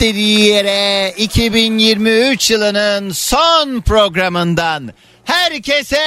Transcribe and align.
dediği 0.00 0.40
yere 0.40 1.14
2023 1.16 2.50
yılının 2.50 3.10
son 3.10 3.80
programından 3.80 4.92
herkese 5.24 6.02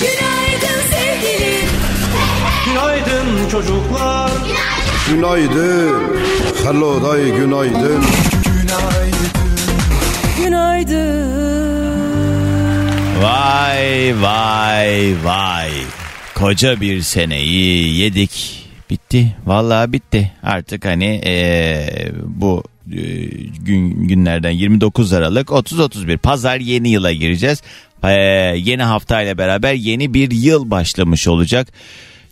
Günaydın 0.00 0.80
sevgilim. 0.90 1.68
Günaydın 2.66 3.48
çocuklar. 3.50 4.30
Günaydın. 5.08 6.24
Hello 6.64 7.02
day 7.10 7.30
günaydın. 7.36 8.04
Günaydın. 10.38 11.34
Vay 13.22 14.14
vay 14.22 15.14
vay 15.24 15.70
koca 16.34 16.80
bir 16.80 17.02
seneyi 17.02 17.96
yedik 17.96 18.63
bitti. 18.90 19.36
Vallahi 19.46 19.92
bitti. 19.92 20.32
Artık 20.42 20.84
hani 20.84 21.04
eee, 21.24 22.12
bu 22.24 22.62
eee, 22.92 23.28
gün 23.60 24.08
günlerden 24.08 24.50
29 24.50 25.12
Aralık 25.12 25.48
30-31 25.48 26.18
pazar 26.18 26.60
yeni 26.60 26.88
yıla 26.88 27.12
gireceğiz. 27.12 27.62
Eee, 28.04 28.10
yeni 28.56 28.82
haftayla 28.82 29.38
beraber 29.38 29.74
yeni 29.74 30.14
bir 30.14 30.30
yıl 30.30 30.70
başlamış 30.70 31.28
olacak. 31.28 31.68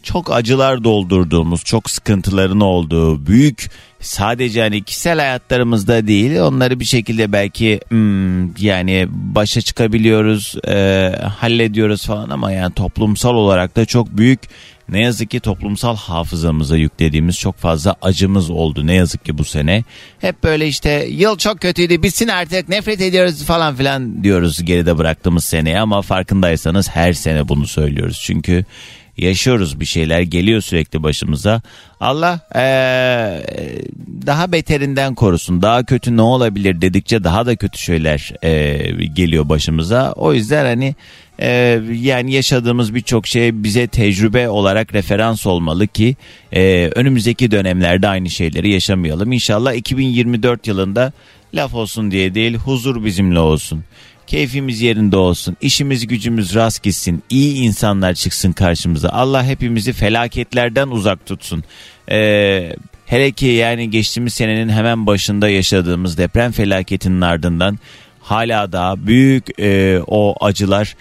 Çok 0.03 0.33
acılar 0.33 0.85
doldurduğumuz, 0.85 1.65
çok 1.65 1.91
sıkıntıların 1.91 2.61
olduğu, 2.61 3.27
büyük 3.27 3.71
sadece 4.01 4.61
hani 4.61 4.83
kişisel 4.83 5.19
hayatlarımızda 5.19 6.07
değil 6.07 6.41
onları 6.41 6.81
bir 6.81 6.85
şekilde 6.85 7.33
belki 7.33 7.81
hmm, 7.89 8.57
yani 8.57 9.07
başa 9.11 9.61
çıkabiliyoruz, 9.61 10.55
e, 10.69 11.13
hallediyoruz 11.41 12.07
falan 12.07 12.31
ama 12.31 12.53
yani 12.53 12.75
toplumsal 12.75 13.35
olarak 13.35 13.77
da 13.77 13.85
çok 13.85 14.17
büyük 14.17 14.41
ne 14.89 15.01
yazık 15.01 15.31
ki 15.31 15.41
toplumsal 15.41 15.97
hafızamıza 15.97 16.77
yüklediğimiz 16.77 17.39
çok 17.39 17.57
fazla 17.57 17.97
acımız 18.03 18.51
oldu 18.51 18.87
ne 18.87 18.95
yazık 18.95 19.25
ki 19.25 19.39
bu 19.39 19.45
sene. 19.45 19.85
Hep 20.21 20.45
böyle 20.45 20.67
işte 20.69 21.07
yıl 21.11 21.39
çok 21.39 21.61
kötüydü 21.61 22.03
bitsin 22.03 22.29
artık 22.29 22.69
nefret 22.69 23.01
ediyoruz 23.01 23.45
falan 23.45 23.77
filan 23.77 24.25
diyoruz 24.25 24.65
geride 24.65 24.99
bıraktığımız 24.99 25.45
seneye 25.45 25.81
ama 25.81 26.03
farkındaysanız 26.03 26.89
her 26.89 27.13
sene 27.13 27.49
bunu 27.49 27.67
söylüyoruz. 27.67 28.21
Çünkü 28.25 28.65
yaşıyoruz 29.17 29.81
bir 29.81 29.85
şeyler 29.85 30.21
geliyor 30.21 30.61
sürekli 30.61 31.03
başımıza. 31.03 31.63
Allah 32.01 32.41
eee, 32.55 33.43
daha 34.27 34.53
beterinden 34.53 35.15
korusun. 35.15 35.63
Daha 35.63 35.85
kötü 35.85 36.17
ne 36.17 36.23
olabilir 36.23 36.81
dedikçe 36.81 37.25
daha 37.25 37.47
da 37.47 37.57
kötü 37.57 37.79
şeyler 37.79 38.33
eee, 38.43 39.07
geliyor 39.07 39.49
başımıza. 39.49 40.13
O 40.13 40.35
yüzden 40.35 40.65
hani 40.65 40.95
eee, 41.43 41.83
yani 41.93 42.33
yaşadığımız 42.33 42.95
birçok 42.95 43.27
şey 43.27 43.63
bize 43.63 43.87
tecrübe 43.87 44.49
olarak 44.49 44.95
referans 44.95 45.47
olmalı 45.47 45.87
ki 45.87 46.17
eee, 46.53 46.91
önümüzdeki 46.95 47.51
dönemlerde 47.51 48.09
aynı 48.09 48.31
şeyleri 48.31 48.71
yaşamayalım. 48.71 49.33
İnşallah 49.33 49.75
2024 49.75 50.67
yılında 50.67 51.13
laf 51.55 51.75
olsun 51.75 52.11
diye 52.11 52.35
değil 52.35 52.55
huzur 52.55 53.05
bizimle 53.05 53.39
olsun. 53.39 53.85
Keyfimiz 54.27 54.81
yerinde 54.81 55.17
olsun. 55.17 55.57
işimiz 55.61 56.07
gücümüz 56.07 56.55
rast 56.55 56.83
gitsin. 56.83 57.23
iyi 57.31 57.55
insanlar 57.55 58.15
çıksın 58.15 58.53
karşımıza. 58.53 59.09
Allah 59.09 59.45
hepimizi 59.45 59.93
felaketlerden 59.93 60.89
uzak 60.89 61.27
tutsun. 61.27 61.65
Ee, 62.11 62.77
hele 63.07 63.33
ki 63.33 63.47
yani 63.47 63.91
geçtiğimiz 63.91 64.35
senenin 64.35 64.69
hemen 64.69 65.07
başında 65.07 65.49
yaşadığımız 65.49 66.19
deprem 66.19 66.53
felaketinin 66.53 67.21
ardından 67.21 67.79
hala 68.21 68.73
daha 68.73 69.07
büyük 69.07 69.61
e, 69.61 70.01
o 70.07 70.47
acılar 70.47 70.95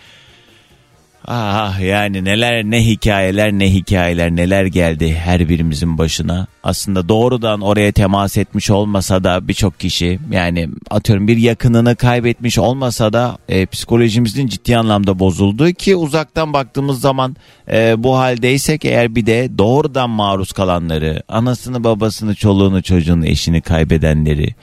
Ah 1.28 1.80
yani 1.80 2.26
neler 2.26 2.64
ne 2.64 2.86
hikayeler 2.86 3.52
ne 3.52 3.74
hikayeler 3.74 4.32
neler 4.32 4.66
geldi 4.66 5.14
her 5.14 5.50
birimizin 5.50 5.98
başına. 5.98 6.48
Aslında 6.64 7.10
doğrudan 7.10 7.62
oraya 7.62 7.92
temas 7.92 8.38
etmiş 8.38 8.70
olmasa 8.70 9.24
da 9.24 9.48
birçok 9.48 9.80
kişi 9.80 10.20
yani 10.32 10.70
atıyorum 10.90 11.28
bir 11.28 11.38
yakınını 11.38 11.96
kaybetmiş 11.96 12.58
olmasa 12.58 13.14
da 13.14 13.38
e, 13.50 13.66
psikolojimizin 13.66 14.48
ciddi 14.48 14.78
anlamda 14.78 15.20
bozuldu 15.20 15.72
ki 15.72 15.96
uzaktan 15.96 16.54
baktığımız 16.54 17.02
zaman 17.02 17.36
e, 17.72 18.04
bu 18.04 18.18
haldeysek 18.18 18.86
eğer 18.86 19.16
bir 19.16 19.26
de 19.26 19.58
doğrudan 19.58 20.10
maruz 20.10 20.52
kalanları, 20.52 21.24
anasını 21.28 21.84
babasını 21.84 22.36
çoluğunu 22.36 22.84
çocuğunu 22.84 23.26
eşini 23.26 23.62
kaybedenleri 23.62 24.56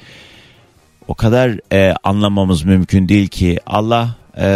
o 1.08 1.14
kadar 1.14 1.72
e, 1.72 1.94
anlamamız 2.04 2.64
mümkün 2.64 3.08
değil 3.08 3.28
ki 3.28 3.58
Allah 3.66 4.16
e, 4.38 4.48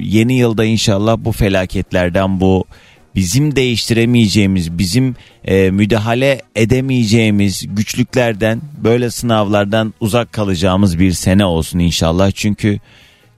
yeni 0.00 0.38
yılda 0.38 0.64
inşallah 0.64 1.16
bu 1.18 1.32
felaketlerden 1.32 2.40
bu 2.40 2.64
bizim 3.14 3.56
değiştiremeyeceğimiz 3.56 4.78
bizim 4.78 5.16
e, 5.44 5.70
müdahale 5.70 6.40
edemeyeceğimiz 6.56 7.64
güçlüklerden 7.68 8.60
böyle 8.84 9.10
sınavlardan 9.10 9.94
uzak 10.00 10.32
kalacağımız 10.32 10.98
bir 10.98 11.12
sene 11.12 11.44
olsun 11.44 11.78
inşallah. 11.78 12.30
Çünkü 12.34 12.78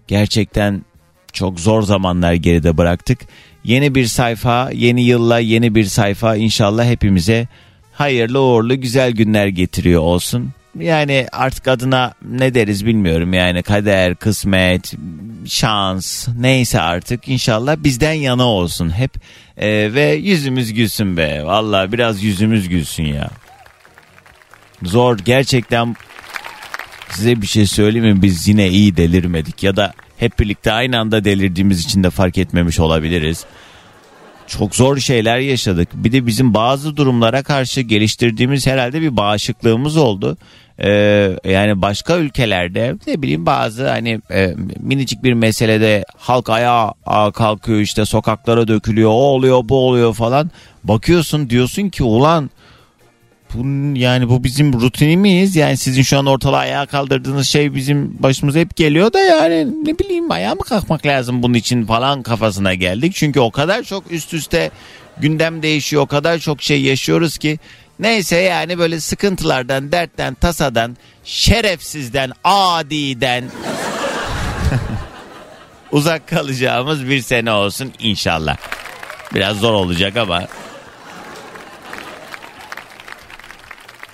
gerçekten 0.09 0.83
çok 1.33 1.61
zor 1.61 1.83
zamanlar 1.83 2.33
geride 2.33 2.77
bıraktık. 2.77 3.19
Yeni 3.65 3.95
bir 3.95 4.07
sayfa 4.07 4.71
yeni 4.71 5.03
yılla 5.03 5.39
yeni 5.39 5.75
bir 5.75 5.85
sayfa 5.85 6.37
inşallah 6.37 6.85
hepimize 6.85 7.49
hayırlı 7.93 8.41
uğurlu 8.43 8.81
güzel 8.81 9.13
günler 9.13 9.47
getiriyor 9.47 10.03
olsun 10.03 10.53
yani 10.79 11.27
artık 11.33 11.69
adına 11.69 12.15
ne 12.23 12.55
deriz 12.55 12.87
bilmiyorum 12.87 13.33
yani. 13.33 13.63
Kader, 13.63 14.15
kısmet, 14.15 14.95
şans 15.47 16.29
neyse 16.39 16.81
artık 16.81 17.29
inşallah 17.29 17.77
bizden 17.79 18.13
yana 18.13 18.47
olsun 18.47 18.91
hep. 18.91 19.11
Ee, 19.57 19.95
ve 19.95 20.13
yüzümüz 20.13 20.73
gülsün 20.73 21.17
be. 21.17 21.45
Valla 21.45 21.93
biraz 21.93 22.23
yüzümüz 22.23 22.69
gülsün 22.69 23.05
ya. 23.05 23.31
Zor 24.83 25.19
gerçekten. 25.19 25.97
Size 27.11 27.43
bir 27.43 27.47
şey 27.47 27.67
söyleyeyim 27.67 28.17
mi? 28.17 28.23
Biz 28.23 28.49
yine 28.49 28.69
iyi 28.69 28.97
delirmedik. 28.97 29.63
Ya 29.63 29.77
da 29.77 29.93
hep 30.17 30.39
birlikte 30.39 30.73
aynı 30.73 30.99
anda 30.99 31.25
delirdiğimiz 31.25 31.85
için 31.85 32.05
de 32.05 32.11
fark 32.11 32.39
etmemiş 32.39 32.81
olabiliriz 32.81 33.47
çok 34.49 34.77
zor 34.77 34.97
şeyler 34.99 35.39
yaşadık. 35.39 35.89
Bir 35.95 36.13
de 36.13 36.27
bizim 36.27 36.55
bazı 36.55 36.97
durumlara 36.97 37.43
karşı 37.43 37.81
geliştirdiğimiz 37.81 38.67
herhalde 38.67 39.01
bir 39.01 39.17
bağışıklığımız 39.17 39.97
oldu. 39.97 40.37
Ee, 40.79 40.91
yani 41.45 41.83
başka 41.83 42.17
ülkelerde 42.17 42.95
ne 43.07 43.23
bileyim 43.23 43.47
bazı 43.47 43.89
hani 43.89 44.21
e, 44.31 44.55
minicik 44.81 45.23
bir 45.23 45.33
meselede 45.33 46.05
halk 46.17 46.51
ayağa 46.51 46.95
kalkıyor 47.35 47.79
işte 47.81 48.05
sokaklara 48.05 48.69
dökülüyor 48.69 49.11
o 49.11 49.13
oluyor 49.13 49.69
bu 49.69 49.77
oluyor 49.77 50.15
falan. 50.15 50.51
Bakıyorsun 50.85 51.51
diyorsun 51.51 51.89
ki 51.89 52.03
ulan 52.03 52.51
bu, 53.55 53.63
yani 53.99 54.29
bu 54.29 54.45
bizim 54.45 54.81
rutinimiz 54.81 55.57
yani 55.57 55.77
sizin 55.77 56.03
şu 56.03 56.19
an 56.19 56.27
ortalığı 56.27 56.57
ayağa 56.57 56.87
kaldırdığınız 56.87 57.49
şey 57.49 57.75
bizim 57.75 58.23
başımıza 58.23 58.59
hep 58.59 58.77
geliyor 58.77 59.13
da 59.13 59.21
yani 59.21 59.67
ne 59.85 59.99
bileyim 59.99 60.31
ayağa 60.31 60.55
mı 60.55 60.63
kalkmak 60.63 61.07
lazım 61.07 61.43
bunun 61.43 61.55
için 61.55 61.87
falan 61.87 62.23
kafasına 62.23 62.75
geldik. 62.75 63.13
Çünkü 63.15 63.41
o 63.41 63.51
kadar 63.51 63.83
çok 63.83 64.13
üst 64.13 64.35
üste 64.35 64.71
gündem 65.21 65.63
değişiyor 65.63 66.03
o 66.03 66.07
kadar 66.07 66.39
çok 66.39 66.63
şey 66.63 66.83
yaşıyoruz 66.83 67.39
ki 67.39 67.59
neyse 67.99 68.37
yani 68.37 68.79
böyle 68.79 69.01
sıkıntılardan 69.01 69.93
dertten 69.93 70.35
tasadan 70.35 70.97
şerefsizden 71.25 72.33
adiden 72.45 73.45
uzak 75.93 76.29
kalacağımız 76.29 77.09
bir 77.09 77.21
sene 77.21 77.53
olsun 77.53 77.93
inşallah. 77.99 78.57
Biraz 79.35 79.57
zor 79.57 79.73
olacak 79.73 80.17
ama 80.17 80.47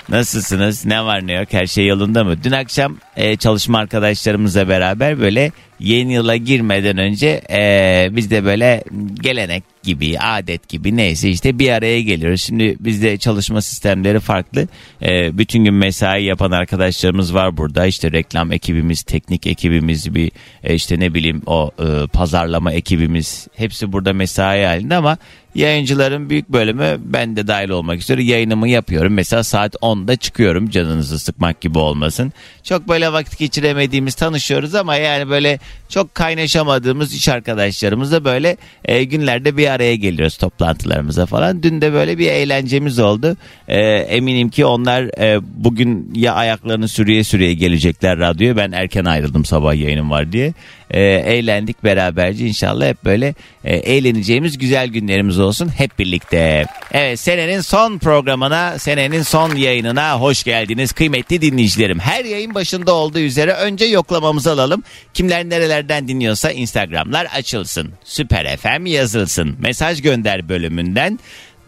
Nasılsınız? 0.09 0.85
Ne 0.85 1.05
var 1.05 1.27
ne 1.27 1.33
yok? 1.33 1.49
Her 1.51 1.67
şey 1.67 1.87
yolunda 1.87 2.25
mı? 2.25 2.37
Dün 2.45 2.53
akşam 2.53 2.97
e, 3.17 3.37
çalışma 3.37 3.79
arkadaşlarımızla 3.79 4.69
beraber 4.69 5.21
böyle 5.21 5.53
yeni 5.81 6.12
yıla 6.12 6.37
girmeden 6.37 6.99
önce 6.99 7.43
e, 7.51 8.09
biz 8.12 8.31
de 8.31 8.45
böyle 8.45 8.85
gelenek 9.23 9.65
gibi, 9.83 10.19
adet 10.19 10.69
gibi 10.69 10.97
neyse 10.97 11.31
işte 11.31 11.59
bir 11.59 11.71
araya 11.71 12.03
geliyoruz. 12.03 12.43
Şimdi 12.43 12.77
bizde 12.81 13.17
çalışma 13.19 13.62
sistemleri 13.62 14.21
farklı. 14.21 14.69
E, 15.03 15.39
bütün 15.39 15.65
gün 15.65 15.75
mesai 15.75 16.25
yapan 16.25 16.51
arkadaşlarımız 16.51 17.35
var 17.35 17.56
burada. 17.56 17.87
İşte 17.87 18.12
reklam 18.12 18.53
ekibimiz, 18.53 19.03
teknik 19.03 19.47
ekibimiz, 19.47 20.15
bir 20.15 20.33
e, 20.65 20.75
işte 20.75 21.01
ne 21.01 21.15
bileyim 21.15 21.43
o 21.47 21.71
e, 21.79 22.06
pazarlama 22.06 22.73
ekibimiz 22.73 23.49
hepsi 23.56 23.93
burada 23.93 24.12
mesai 24.12 24.65
halinde 24.65 24.95
ama 24.95 25.19
Yayıncıların 25.55 26.31
büyük 26.31 26.49
bölümü 26.49 26.97
ben 27.05 27.37
de 27.37 27.47
dahil 27.47 27.69
olmak 27.69 27.99
üzere 27.99 28.23
yayınımı 28.23 28.69
yapıyorum. 28.69 29.12
Mesela 29.12 29.45
saat 29.45 29.75
10'da 29.75 30.17
çıkıyorum 30.17 30.71
canınızı 30.71 31.19
sıkmak 31.19 31.61
gibi 31.61 31.79
olmasın. 31.79 32.33
Çok 32.62 32.89
böyle 32.89 33.12
vakit 33.12 33.39
geçiremediğimiz 33.39 34.15
tanışıyoruz 34.15 34.75
ama 34.75 34.97
yani 34.97 35.31
böyle 35.31 35.59
çok 35.89 36.15
kaynaşamadığımız 36.15 37.15
iş 37.15 37.29
arkadaşlarımızla 37.29 38.25
böyle 38.25 38.56
e, 38.85 39.05
günlerde 39.05 39.56
bir 39.56 39.69
araya 39.69 39.97
geliyoruz 39.97 40.37
toplantılarımıza 40.37 41.27
falan. 41.27 41.62
Dün 41.62 41.81
de 41.81 41.93
böyle 41.93 42.19
bir 42.19 42.27
eğlencemiz 42.27 42.99
oldu. 42.99 43.37
E, 43.69 43.81
eminim 43.89 44.49
ki 44.49 44.65
onlar 44.65 45.03
e, 45.03 45.41
bugün 45.56 46.11
ya 46.15 46.35
ayaklarını 46.35 46.89
sürüye 46.89 47.25
sürüye 47.25 47.55
gelecekler 47.55 48.19
radyoya. 48.19 48.56
Ben 48.56 48.73
erken 48.73 49.05
ayrıldım 49.05 49.45
sabah 49.45 49.75
yayınım 49.75 50.11
var 50.11 50.33
diye. 50.33 50.53
E, 50.91 51.01
eğlendik 51.03 51.85
beraberce 51.85 52.47
inşallah 52.47 52.89
hep 52.89 53.05
böyle 53.05 53.35
e, 53.65 53.77
eğleneceğimiz 53.77 54.59
güzel 54.59 54.89
günlerimiz 54.89 55.39
olsun 55.44 55.69
hep 55.69 55.99
birlikte. 55.99 56.67
Evet 56.93 57.20
senenin 57.20 57.61
son 57.61 57.99
programına, 57.99 58.79
senenin 58.79 59.23
son 59.23 59.56
yayınına 59.56 60.20
hoş 60.20 60.44
geldiniz 60.44 60.93
kıymetli 60.93 61.41
dinleyicilerim. 61.43 61.99
Her 61.99 62.25
yayın 62.25 62.55
başında 62.55 62.94
olduğu 62.94 63.19
üzere 63.19 63.52
önce 63.52 63.85
yoklamamızı 63.85 64.52
alalım. 64.52 64.82
Kimler 65.14 65.44
nerelerden 65.44 66.08
dinliyorsa 66.08 66.50
Instagramlar 66.50 67.26
açılsın. 67.35 67.93
Süper 68.05 68.56
FM 68.56 68.87
yazılsın. 68.87 69.56
Mesaj 69.61 70.02
gönder 70.02 70.49
bölümünden 70.49 71.19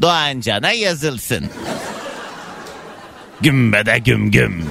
Doğan 0.03 0.41
Can'a 0.41 0.73
yazılsın. 0.73 1.45
Gümbede 3.41 3.99
güm 3.99 4.31
güm. 4.31 4.65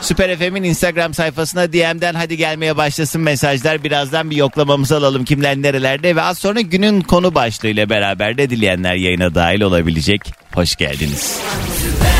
Süper 0.00 0.36
FM'in 0.36 0.62
Instagram 0.62 1.14
sayfasına 1.14 1.72
DM'den 1.72 2.14
hadi 2.14 2.36
gelmeye 2.36 2.76
başlasın 2.76 3.20
mesajlar. 3.20 3.84
Birazdan 3.84 4.30
bir 4.30 4.36
yoklamamızı 4.36 4.96
alalım 4.96 5.24
kimler 5.24 5.56
nerelerde 5.56 6.16
ve 6.16 6.22
az 6.22 6.38
sonra 6.38 6.60
günün 6.60 7.00
konu 7.00 7.34
başlığıyla 7.34 7.90
beraber 7.90 8.38
de 8.38 8.50
dileyenler 8.50 8.94
yayına 8.94 9.34
dahil 9.34 9.60
olabilecek. 9.60 10.22
Hoş 10.54 10.76
geldiniz. 10.76 11.40
Süper 11.76 12.19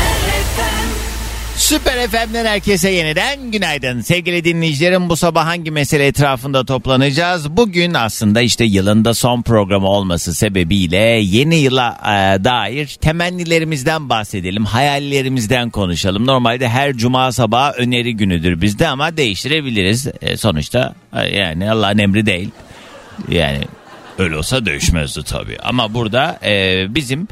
FM'den 1.79 2.45
herkese 2.45 2.89
yeniden 2.89 3.51
günaydın. 3.51 4.01
Sevgili 4.01 4.43
dinleyicilerim 4.43 5.09
bu 5.09 5.15
sabah 5.15 5.45
hangi 5.45 5.71
mesele 5.71 6.07
etrafında 6.07 6.65
toplanacağız? 6.65 7.57
Bugün 7.57 7.93
aslında 7.93 8.41
işte 8.41 8.65
yılında 8.65 9.13
son 9.13 9.41
programı 9.41 9.87
olması 9.87 10.33
sebebiyle 10.33 10.97
yeni 11.21 11.55
yıla 11.55 11.97
e, 12.03 12.43
dair 12.43 12.87
temennilerimizden 12.87 14.09
bahsedelim. 14.09 14.65
Hayallerimizden 14.65 15.69
konuşalım. 15.69 16.27
Normalde 16.27 16.69
her 16.69 16.93
cuma 16.93 17.31
sabahı 17.31 17.73
öneri 17.73 18.15
günüdür 18.15 18.61
bizde 18.61 18.87
ama 18.87 19.17
değiştirebiliriz. 19.17 20.07
E, 20.21 20.37
sonuçta 20.37 20.95
e, 21.13 21.37
yani 21.37 21.71
Allah'ın 21.71 21.97
emri 21.97 22.25
değil. 22.25 22.49
Yani 23.29 23.59
öyle 24.17 24.37
olsa 24.37 24.65
dövüşmezdi 24.65 25.23
tabii. 25.23 25.57
Ama 25.63 25.93
burada 25.93 26.39
e, 26.43 26.85
bizim 26.95 27.27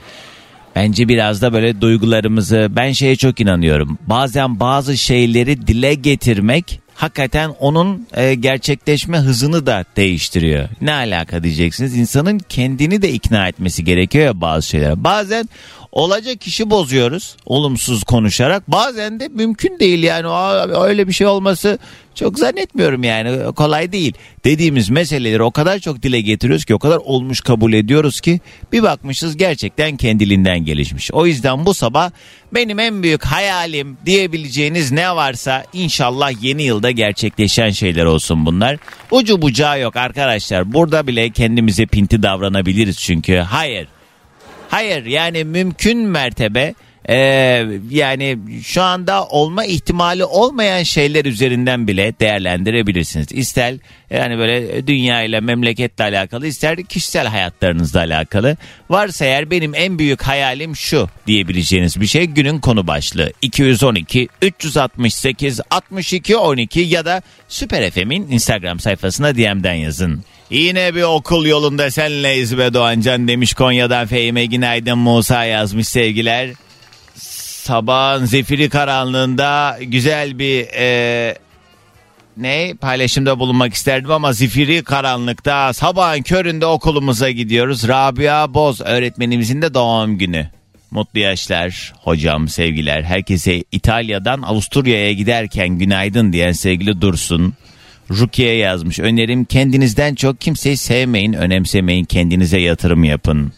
Bence 0.79 1.07
biraz 1.07 1.41
da 1.41 1.53
böyle 1.53 1.81
duygularımızı 1.81 2.67
ben 2.69 2.91
şeye 2.91 3.15
çok 3.15 3.39
inanıyorum. 3.39 3.97
Bazen 4.07 4.59
bazı 4.59 4.97
şeyleri 4.97 5.67
dile 5.67 5.93
getirmek 5.93 6.79
hakikaten 6.95 7.49
onun 7.59 8.07
e, 8.13 8.33
gerçekleşme 8.33 9.17
hızını 9.17 9.65
da 9.65 9.85
değiştiriyor. 9.95 10.69
Ne 10.81 10.93
alaka 10.93 11.43
diyeceksiniz? 11.43 11.97
İnsanın 11.97 12.39
kendini 12.39 13.01
de 13.01 13.11
ikna 13.11 13.47
etmesi 13.47 13.83
gerekiyor 13.83 14.25
ya 14.25 14.41
bazı 14.41 14.67
şeyler. 14.67 15.03
Bazen 15.03 15.49
olacak 15.91 16.47
işi 16.47 16.69
bozuyoruz 16.69 17.35
olumsuz 17.45 18.03
konuşarak. 18.03 18.71
Bazen 18.71 19.19
de 19.19 19.27
mümkün 19.27 19.79
değil 19.79 20.03
yani 20.03 20.27
öyle 20.75 21.07
bir 21.07 21.13
şey 21.13 21.27
olması 21.27 21.79
çok 22.15 22.39
zannetmiyorum 22.39 23.03
yani 23.03 23.53
kolay 23.53 23.91
değil. 23.91 24.13
Dediğimiz 24.45 24.89
meseleleri 24.89 25.43
o 25.43 25.51
kadar 25.51 25.79
çok 25.79 26.03
dile 26.03 26.21
getiriyoruz 26.21 26.65
ki 26.65 26.75
o 26.75 26.79
kadar 26.79 26.97
olmuş 26.97 27.41
kabul 27.41 27.73
ediyoruz 27.73 28.21
ki 28.21 28.39
bir 28.71 28.83
bakmışız 28.83 29.37
gerçekten 29.37 29.97
kendiliğinden 29.97 30.65
gelişmiş. 30.65 31.11
O 31.13 31.25
yüzden 31.25 31.65
bu 31.65 31.73
sabah 31.73 32.11
benim 32.53 32.79
en 32.79 33.03
büyük 33.03 33.25
hayalim 33.25 33.97
diyebileceğiniz 34.05 34.91
ne 34.91 35.15
varsa 35.15 35.63
inşallah 35.73 36.43
yeni 36.43 36.63
yılda 36.63 36.91
gerçekleşen 36.91 37.69
şeyler 37.69 38.05
olsun 38.05 38.45
bunlar. 38.45 38.77
Ucu 39.11 39.41
bucağı 39.41 39.79
yok 39.79 39.95
arkadaşlar 39.95 40.73
burada 40.73 41.07
bile 41.07 41.29
kendimize 41.29 41.85
pinti 41.85 42.23
davranabiliriz 42.23 42.97
çünkü 42.97 43.37
hayır 43.37 43.87
Hayır 44.69 45.05
yani 45.05 45.43
mümkün 45.43 45.97
mertebe 45.97 46.73
e, 47.09 47.15
yani 47.89 48.37
şu 48.63 48.81
anda 48.81 49.25
olma 49.25 49.65
ihtimali 49.65 50.25
olmayan 50.25 50.83
şeyler 50.83 51.25
üzerinden 51.25 51.87
bile 51.87 52.13
değerlendirebilirsiniz. 52.19 53.27
İster 53.31 53.75
yani 54.09 54.37
böyle 54.37 54.87
dünya 54.87 55.23
ile 55.23 55.39
memleketle 55.39 56.03
alakalı 56.03 56.47
ister 56.47 56.83
kişisel 56.83 57.27
hayatlarınızla 57.27 57.99
alakalı. 57.99 58.57
Varsa 58.89 59.25
eğer 59.25 59.51
benim 59.51 59.75
en 59.75 59.99
büyük 59.99 60.21
hayalim 60.21 60.75
şu 60.75 61.09
diyebileceğiniz 61.27 62.01
bir 62.01 62.07
şey 62.07 62.25
günün 62.25 62.59
konu 62.59 62.87
başlığı 62.87 63.31
212 63.41 64.27
368 64.41 65.61
62 65.69 66.37
12 66.37 66.79
ya 66.79 67.05
da 67.05 67.21
Süper 67.47 67.91
FM'in 67.91 68.31
Instagram 68.31 68.79
sayfasına 68.79 69.35
DM'den 69.35 69.73
yazın. 69.73 70.23
Yine 70.49 70.95
bir 70.95 71.03
okul 71.03 71.45
yolunda 71.45 71.91
senleyiz 71.91 72.57
be 72.57 72.73
Doğancan 72.73 73.27
demiş 73.27 73.53
Konya'dan 73.53 74.07
Fehime 74.07 74.45
Günaydın 74.45 74.97
Musa 74.97 75.45
yazmış 75.45 75.87
sevgiler. 75.87 76.49
Sabahın 77.63 78.25
zifiri 78.25 78.69
karanlığında 78.69 79.77
güzel 79.81 80.39
bir 80.39 80.67
e, 80.75 81.35
ne 82.37 82.73
paylaşımda 82.81 83.39
bulunmak 83.39 83.73
isterdim 83.73 84.11
ama 84.11 84.33
zifiri 84.33 84.83
karanlıkta 84.83 85.73
sabahın 85.73 86.21
köründe 86.21 86.65
okulumuza 86.65 87.29
gidiyoruz. 87.31 87.87
Rabia 87.87 88.53
Boz 88.53 88.81
öğretmenimizin 88.81 89.61
de 89.61 89.73
doğum 89.73 90.17
günü. 90.17 90.49
Mutlu 90.91 91.19
yaşlar 91.19 91.93
hocam 92.01 92.47
sevgiler. 92.47 93.03
Herkese 93.03 93.63
İtalya'dan 93.71 94.41
Avusturya'ya 94.41 95.13
giderken 95.13 95.69
günaydın 95.69 96.33
diyen 96.33 96.51
sevgili 96.51 97.01
Dursun. 97.01 97.53
Rukiye 98.11 98.55
yazmış. 98.55 98.99
Önerim 98.99 99.45
kendinizden 99.45 100.15
çok 100.15 100.41
kimseyi 100.41 100.77
sevmeyin, 100.77 101.33
önemsemeyin, 101.33 102.05
kendinize 102.05 102.59
yatırım 102.59 103.03
yapın. 103.03 103.53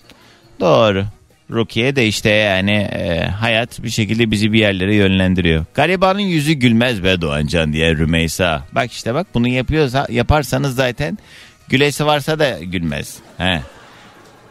Doğru. 0.59 1.05
Rukiye 1.51 1.95
de 1.95 2.07
işte 2.07 2.29
yani 2.29 2.71
e, 2.71 3.27
hayat 3.27 3.83
bir 3.83 3.89
şekilde 3.89 4.31
bizi 4.31 4.53
bir 4.53 4.59
yerlere 4.59 4.95
yönlendiriyor. 4.95 5.65
Garibanın 5.73 6.19
yüzü 6.19 6.53
gülmez 6.53 7.03
be 7.03 7.21
Doğancan 7.21 7.73
diye 7.73 7.95
Rümeysa. 7.95 8.63
Bak 8.71 8.91
işte 8.91 9.13
bak 9.13 9.27
bunu 9.33 9.47
yapıyorsa 9.47 10.07
yaparsanız 10.09 10.75
zaten 10.75 11.17
gülesi 11.69 12.05
varsa 12.05 12.39
da 12.39 12.59
gülmez. 12.59 13.17
He. 13.37 13.61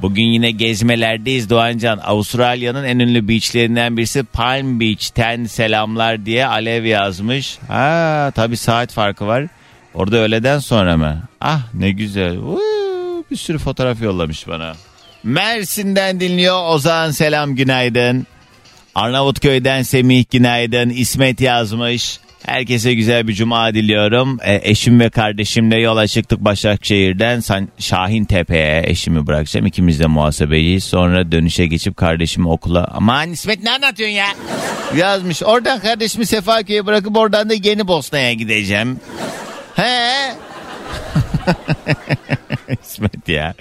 Bugün 0.00 0.22
yine 0.22 0.50
gezmelerdeyiz 0.50 1.50
Doğancan. 1.50 1.98
Avustralya'nın 1.98 2.84
en 2.84 2.98
ünlü 2.98 3.28
beachlerinden 3.28 3.96
birisi 3.96 4.22
Palm 4.22 4.80
Beach'ten 4.80 5.44
selamlar 5.44 6.26
diye 6.26 6.46
Alev 6.46 6.84
yazmış. 6.84 7.58
Ha 7.68 8.32
tabi 8.34 8.56
saat 8.56 8.92
farkı 8.92 9.26
var. 9.26 9.46
Orada 9.94 10.16
öğleden 10.16 10.58
sonra 10.58 10.96
mı? 10.96 11.22
Ah 11.40 11.60
ne 11.74 11.90
güzel. 11.90 12.36
Uuu, 12.38 13.24
bir 13.30 13.36
sürü 13.36 13.58
fotoğraf 13.58 14.02
yollamış 14.02 14.48
bana. 14.48 14.72
Mersin'den 15.24 16.20
dinliyor 16.20 16.68
Ozan 16.74 17.10
selam 17.10 17.54
günaydın. 17.56 18.26
Arnavutköy'den 18.94 19.82
Semih 19.82 20.24
günaydın. 20.30 20.90
İsmet 20.90 21.40
yazmış. 21.40 22.20
Herkese 22.46 22.94
güzel 22.94 23.28
bir 23.28 23.34
cuma 23.34 23.74
diliyorum. 23.74 24.38
E, 24.42 24.60
eşim 24.70 25.00
ve 25.00 25.10
kardeşimle 25.10 25.80
yola 25.80 26.06
çıktık 26.06 26.40
Başakşehir'den 26.40 27.40
San- 27.40 27.68
Şahin 27.78 28.24
Tepe'ye 28.24 28.82
eşimi 28.86 29.26
bırakacağım. 29.26 29.66
İkimiz 29.66 30.00
de 30.00 30.06
muhasebeciyiz. 30.06 30.84
Sonra 30.84 31.32
dönüşe 31.32 31.66
geçip 31.66 31.96
kardeşimi 31.96 32.48
okula... 32.48 32.88
Aman 32.94 33.30
İsmet 33.30 33.62
ne 33.62 33.70
anlatıyorsun 33.70 34.16
ya? 34.16 34.26
Yazmış. 34.96 35.42
Oradan 35.42 35.80
kardeşimi 35.80 36.26
Sefaköy'e 36.26 36.86
bırakıp 36.86 37.16
oradan 37.16 37.50
da 37.50 37.54
Yeni 37.54 37.88
Bosna'ya 37.88 38.32
gideceğim. 38.32 39.00
He? 39.76 40.34
İsmet 42.82 43.28
ya. 43.28 43.54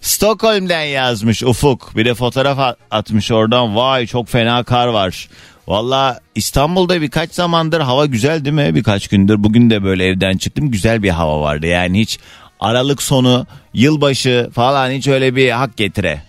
Stockholm'den 0.00 0.82
yazmış 0.82 1.42
Ufuk. 1.42 1.96
Bir 1.96 2.04
de 2.04 2.14
fotoğraf 2.14 2.76
atmış 2.90 3.30
oradan. 3.30 3.76
Vay 3.76 4.06
çok 4.06 4.28
fena 4.28 4.64
kar 4.64 4.86
var. 4.86 5.28
Valla 5.68 6.20
İstanbul'da 6.34 7.00
birkaç 7.00 7.32
zamandır 7.32 7.80
hava 7.80 8.06
güzel 8.06 8.44
değil 8.44 8.56
mi? 8.56 8.74
Birkaç 8.74 9.08
gündür. 9.08 9.42
Bugün 9.42 9.70
de 9.70 9.82
böyle 9.82 10.06
evden 10.06 10.36
çıktım. 10.36 10.70
Güzel 10.70 11.02
bir 11.02 11.10
hava 11.10 11.40
vardı. 11.40 11.66
Yani 11.66 12.00
hiç 12.00 12.18
Aralık 12.60 13.02
sonu, 13.02 13.46
yılbaşı 13.74 14.50
falan 14.54 14.90
hiç 14.90 15.08
öyle 15.08 15.36
bir 15.36 15.50
hak 15.50 15.76
getire. 15.76 16.22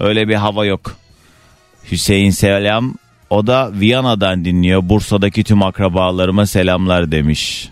Öyle 0.00 0.28
bir 0.28 0.34
hava 0.34 0.66
yok. 0.66 0.96
Hüseyin 1.90 2.30
selam. 2.30 2.94
O 3.30 3.46
da 3.46 3.70
Viyana'dan 3.72 4.44
dinliyor. 4.44 4.88
Bursa'daki 4.88 5.44
tüm 5.44 5.62
akrabalarıma 5.62 6.46
selamlar 6.46 7.12
demiş. 7.12 7.68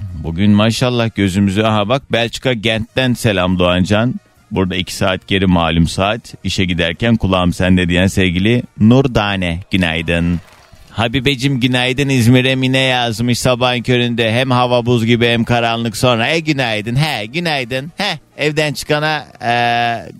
Bugün 0.00 0.50
maşallah 0.50 1.14
gözümüzü 1.14 1.62
aha 1.62 1.88
bak 1.88 2.12
Belçika 2.12 2.52
Gent'ten 2.52 3.14
selam 3.14 3.58
Doğancan. 3.58 4.14
Burada 4.50 4.76
iki 4.76 4.94
saat 4.94 5.26
geri 5.26 5.46
malum 5.46 5.88
saat. 5.88 6.34
İşe 6.44 6.64
giderken 6.64 7.16
kulağım 7.16 7.52
sende 7.52 7.88
diyen 7.88 8.06
sevgili 8.06 8.62
Nur 8.80 9.14
Dane 9.14 9.60
günaydın. 9.70 10.40
Habibecim 10.90 11.60
günaydın 11.60 12.08
İzmir'e 12.08 12.54
Mine 12.54 12.78
yazmış 12.78 13.38
sabahın 13.38 13.82
köründe. 13.82 14.32
Hem 14.32 14.50
hava 14.50 14.86
buz 14.86 15.06
gibi 15.06 15.26
hem 15.26 15.44
karanlık 15.44 15.96
sonra. 15.96 16.28
E 16.28 16.40
günaydın 16.40 16.96
he 16.96 17.26
günaydın 17.26 17.92
he 17.96 18.18
evden 18.36 18.72
çıkana 18.72 19.26
e, 19.42 19.52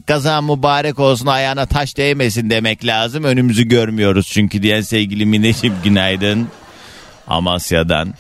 kazan 0.06 0.44
mübarek 0.44 0.98
olsun 0.98 1.26
ayağına 1.26 1.66
taş 1.66 1.96
değmesin 1.96 2.50
demek 2.50 2.86
lazım. 2.86 3.24
Önümüzü 3.24 3.68
görmüyoruz 3.68 4.28
çünkü 4.32 4.62
diyen 4.62 4.80
sevgili 4.80 5.26
Mineciğim 5.26 5.76
günaydın. 5.84 6.48
Amasya'dan. 7.26 8.14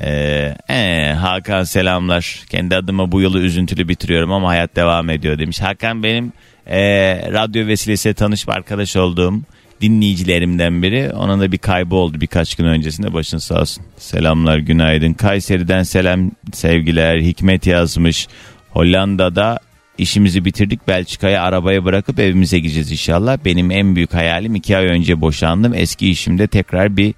Ee, 0.00 0.54
ee, 0.70 1.12
Hakan 1.20 1.64
selamlar. 1.64 2.42
Kendi 2.50 2.76
adıma 2.76 3.12
bu 3.12 3.20
yılı 3.20 3.40
üzüntülü 3.40 3.88
bitiriyorum 3.88 4.32
ama 4.32 4.48
hayat 4.48 4.76
devam 4.76 5.10
ediyor 5.10 5.38
demiş. 5.38 5.60
Hakan 5.60 6.02
benim 6.02 6.32
ee, 6.66 7.32
radyo 7.32 7.66
vesilesiyle 7.66 8.14
tanışıp 8.14 8.48
arkadaş 8.48 8.96
olduğum 8.96 9.34
dinleyicilerimden 9.80 10.82
biri. 10.82 11.12
Onun 11.12 11.40
da 11.40 11.52
bir 11.52 11.58
kaybı 11.58 11.94
oldu 11.94 12.20
birkaç 12.20 12.54
gün 12.54 12.64
öncesinde. 12.64 13.12
Başın 13.12 13.38
sağ 13.38 13.60
olsun. 13.60 13.84
Selamlar 13.96 14.58
günaydın. 14.58 15.12
Kayseri'den 15.12 15.82
selam 15.82 16.30
sevgiler. 16.52 17.20
Hikmet 17.20 17.66
yazmış. 17.66 18.28
Hollanda'da 18.70 19.58
işimizi 19.98 20.44
bitirdik. 20.44 20.88
Belçika'ya 20.88 21.42
arabaya 21.42 21.84
bırakıp 21.84 22.18
evimize 22.18 22.58
gideceğiz 22.58 22.92
inşallah. 22.92 23.38
Benim 23.44 23.70
en 23.70 23.96
büyük 23.96 24.14
hayalim 24.14 24.54
iki 24.54 24.76
ay 24.76 24.86
önce 24.86 25.20
boşandım. 25.20 25.74
Eski 25.74 26.10
işimde 26.10 26.46
tekrar 26.46 26.96
bir 26.96 27.14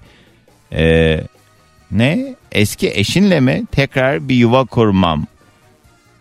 ee, 0.73 1.21
ne? 1.91 2.35
Eski 2.51 2.91
eşinle 2.95 3.39
mi? 3.39 3.65
Tekrar 3.71 4.29
bir 4.29 4.35
yuva 4.35 4.65
kurmam. 4.65 5.27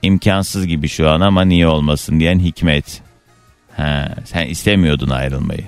İmkansız 0.03 0.67
gibi 0.67 0.89
şu 0.89 1.11
an 1.11 1.21
ama 1.21 1.45
niye 1.45 1.67
olmasın 1.67 2.21
diyen 2.21 2.39
Hikmet. 2.39 3.03
Ha, 3.77 4.15
sen 4.25 4.47
istemiyordun 4.47 5.09
ayrılmayı. 5.09 5.65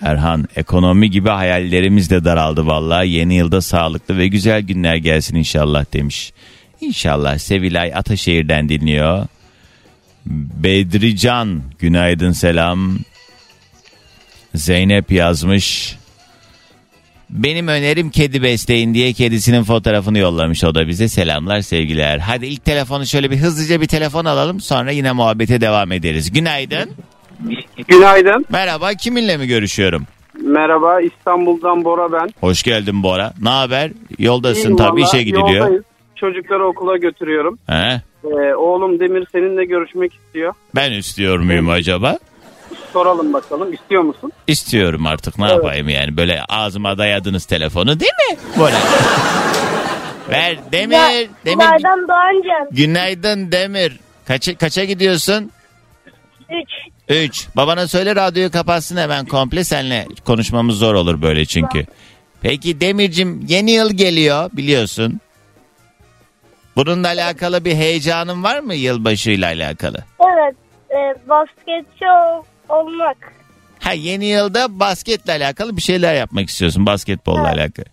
Erhan 0.00 0.48
ekonomi 0.56 1.10
gibi 1.10 1.28
hayallerimiz 1.28 2.10
de 2.10 2.24
daraldı 2.24 2.66
vallahi. 2.66 3.10
Yeni 3.10 3.34
yılda 3.34 3.60
sağlıklı 3.60 4.18
ve 4.18 4.28
güzel 4.28 4.62
günler 4.62 4.96
gelsin 4.96 5.36
inşallah 5.36 5.84
demiş. 5.92 6.32
İnşallah 6.80 7.38
Sevilay 7.38 7.94
Ataşehir'den 7.94 8.68
dinliyor. 8.68 9.26
Bedrican 10.26 11.62
günaydın 11.78 12.32
selam. 12.32 12.98
Zeynep 14.54 15.12
yazmış. 15.12 15.96
Benim 17.32 17.68
önerim 17.68 18.10
kedi 18.10 18.42
besleyin 18.42 18.94
diye 18.94 19.12
kedisinin 19.12 19.62
fotoğrafını 19.62 20.18
yollamış 20.18 20.64
o 20.64 20.74
da 20.74 20.88
bize. 20.88 21.08
Selamlar 21.08 21.60
sevgiler. 21.60 22.18
Hadi 22.18 22.46
ilk 22.46 22.64
telefonu 22.64 23.06
şöyle 23.06 23.30
bir 23.30 23.36
hızlıca 23.36 23.80
bir 23.80 23.86
telefon 23.86 24.24
alalım 24.24 24.60
sonra 24.60 24.90
yine 24.90 25.12
muhabbete 25.12 25.60
devam 25.60 25.92
ederiz. 25.92 26.32
Günaydın. 26.32 26.90
Günaydın. 27.88 28.46
Merhaba 28.50 28.94
kiminle 28.94 29.36
mi 29.36 29.46
görüşüyorum? 29.46 30.06
Merhaba 30.42 31.00
İstanbul'dan 31.00 31.84
Bora 31.84 32.12
ben. 32.12 32.28
Hoş 32.40 32.62
geldin 32.62 33.02
Bora. 33.02 33.32
Ne 33.42 33.48
haber? 33.48 33.90
Yoldasın 34.18 34.60
İyiyim 34.68 34.76
tabii 34.76 35.02
işe 35.02 35.22
gidiliyor. 35.22 35.48
yoldayız. 35.50 35.84
Çocukları 36.16 36.66
okula 36.66 36.96
götürüyorum. 36.96 37.58
He? 37.66 38.00
Ee, 38.24 38.54
oğlum 38.54 39.00
Demir 39.00 39.26
seninle 39.32 39.64
görüşmek 39.64 40.12
istiyor. 40.14 40.54
Ben 40.74 40.92
istiyor 40.92 41.38
muyum 41.38 41.68
acaba? 41.68 42.18
Soralım 42.92 43.32
bakalım 43.32 43.72
istiyor 43.72 44.02
musun? 44.02 44.32
İstiyorum 44.46 45.06
artık 45.06 45.38
ne 45.38 45.48
yapayım 45.48 45.88
yani 45.88 46.16
böyle 46.16 46.42
ağzıma 46.48 46.98
dayadınız 46.98 47.44
telefonu 47.44 48.00
değil 48.00 48.12
mi? 48.30 48.38
Bora. 48.58 48.72
Ver 50.30 50.56
Demir. 50.72 50.96
Demir. 50.96 51.28
Günaydın 51.64 52.08
Doğancan. 52.08 52.68
Günaydın 52.70 53.52
Demir. 53.52 54.00
Kaça, 54.26 54.54
kaça 54.58 54.84
gidiyorsun? 54.84 55.50
3. 57.08 57.18
3. 57.34 57.46
Babana 57.56 57.88
söyle 57.88 58.16
radyoyu 58.16 58.50
kapatsın 58.50 58.96
hemen 58.96 59.26
komple 59.26 59.64
senle 59.64 60.06
konuşmamız 60.26 60.78
zor 60.78 60.94
olur 60.94 61.22
böyle 61.22 61.44
çünkü. 61.44 61.86
Peki 62.42 62.80
Demircim 62.80 63.44
yeni 63.48 63.70
yıl 63.70 63.92
geliyor 63.92 64.50
biliyorsun. 64.52 65.20
Bununla 66.76 67.08
alakalı 67.08 67.64
bir 67.64 67.74
heyecanın 67.74 68.42
var 68.42 68.58
mı 68.60 68.74
yılbaşıyla 68.74 69.48
alakalı? 69.48 70.04
Evet. 70.20 70.54
E, 70.90 71.28
basketçi 71.28 72.04
ol- 72.06 72.42
olmak. 72.72 73.16
Ha 73.80 73.92
yeni 73.92 74.24
yılda 74.26 74.80
basketle 74.80 75.32
alakalı 75.32 75.76
bir 75.76 75.82
şeyler 75.82 76.14
yapmak 76.14 76.48
istiyorsun 76.48 76.86
basketbolla 76.86 77.48
Evet. 77.48 77.58
alakalı. 77.58 77.86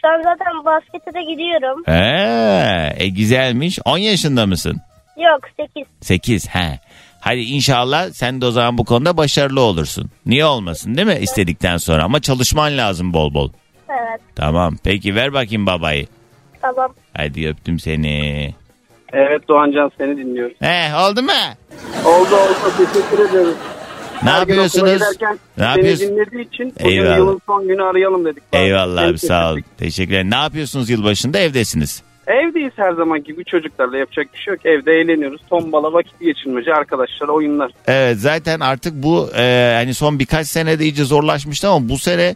Şu 0.00 0.08
an 0.08 0.22
zaten 0.22 0.64
baskete 0.64 1.14
de 1.14 1.22
gidiyorum. 1.22 1.82
He, 1.86 3.04
e 3.04 3.08
güzelmiş. 3.08 3.78
10 3.84 3.98
yaşında 3.98 4.46
mısın? 4.46 4.80
Yok 5.16 5.40
8. 5.76 5.86
8 6.00 6.48
he. 6.48 6.78
Hadi 7.20 7.40
inşallah 7.40 8.10
sen 8.10 8.40
de 8.40 8.46
o 8.46 8.50
zaman 8.50 8.78
bu 8.78 8.84
konuda 8.84 9.16
başarılı 9.16 9.60
olursun. 9.60 10.10
Niye 10.26 10.44
olmasın 10.44 10.94
değil 10.94 11.06
mi 11.08 11.18
istedikten 11.20 11.76
sonra 11.76 12.04
ama 12.04 12.20
çalışman 12.20 12.78
lazım 12.78 13.12
bol 13.12 13.34
bol. 13.34 13.50
Evet. 13.88 14.20
Tamam 14.36 14.76
peki 14.84 15.14
ver 15.14 15.32
bakayım 15.32 15.66
babayı. 15.66 16.06
Tamam. 16.62 16.94
Hadi 17.16 17.48
öptüm 17.48 17.78
seni. 17.78 18.54
Evet 19.12 19.48
Doğancan 19.48 19.90
seni 19.98 20.16
dinliyorum. 20.16 20.54
He 20.60 20.96
oldu 20.96 21.22
mu? 21.22 21.32
Oldu 22.04 22.36
oldu 22.36 22.54
teşekkür 22.78 23.30
ederiz. 23.30 23.54
Ne 24.24 24.30
Her 24.30 24.38
yapıyorsunuz? 24.38 24.90
Ne 24.92 24.98
Seni 25.56 25.64
yapıyorsun? 25.68 26.08
dinlediği 26.08 26.48
için 26.48 26.74
Eyvallah. 26.78 27.16
yılın 27.18 27.40
son 27.46 27.68
günü 27.68 27.82
arayalım 27.82 28.24
dedik. 28.24 28.42
Eyvallah 28.52 29.00
Seni 29.00 29.10
abi 29.10 29.18
sağ 29.18 29.50
ol. 29.52 29.54
teşekkür- 29.56 29.76
Teşekkür 29.78 30.12
ederim. 30.12 30.30
Ne 30.30 30.34
yapıyorsunuz 30.36 30.90
yılbaşında 30.90 31.38
evdesiniz? 31.38 32.02
Evdeyiz 32.26 32.72
her 32.76 32.92
zaman 32.92 33.24
gibi 33.24 33.44
çocuklarla 33.44 33.96
yapacak 33.98 34.26
bir 34.34 34.38
şey 34.38 34.54
yok. 34.54 34.66
Evde 34.66 34.92
eğleniyoruz. 34.92 35.40
Tombala 35.50 35.92
vakit 35.92 36.20
geçirmece 36.20 36.74
arkadaşlar 36.74 37.28
oyunlar. 37.28 37.70
Evet 37.86 38.18
zaten 38.18 38.60
artık 38.60 38.92
bu 38.94 39.30
e, 39.36 39.72
hani 39.76 39.94
son 39.94 40.18
birkaç 40.18 40.46
senede 40.46 40.84
iyice 40.84 41.04
zorlaşmıştı 41.04 41.68
ama 41.68 41.88
bu 41.88 41.98
sene 41.98 42.34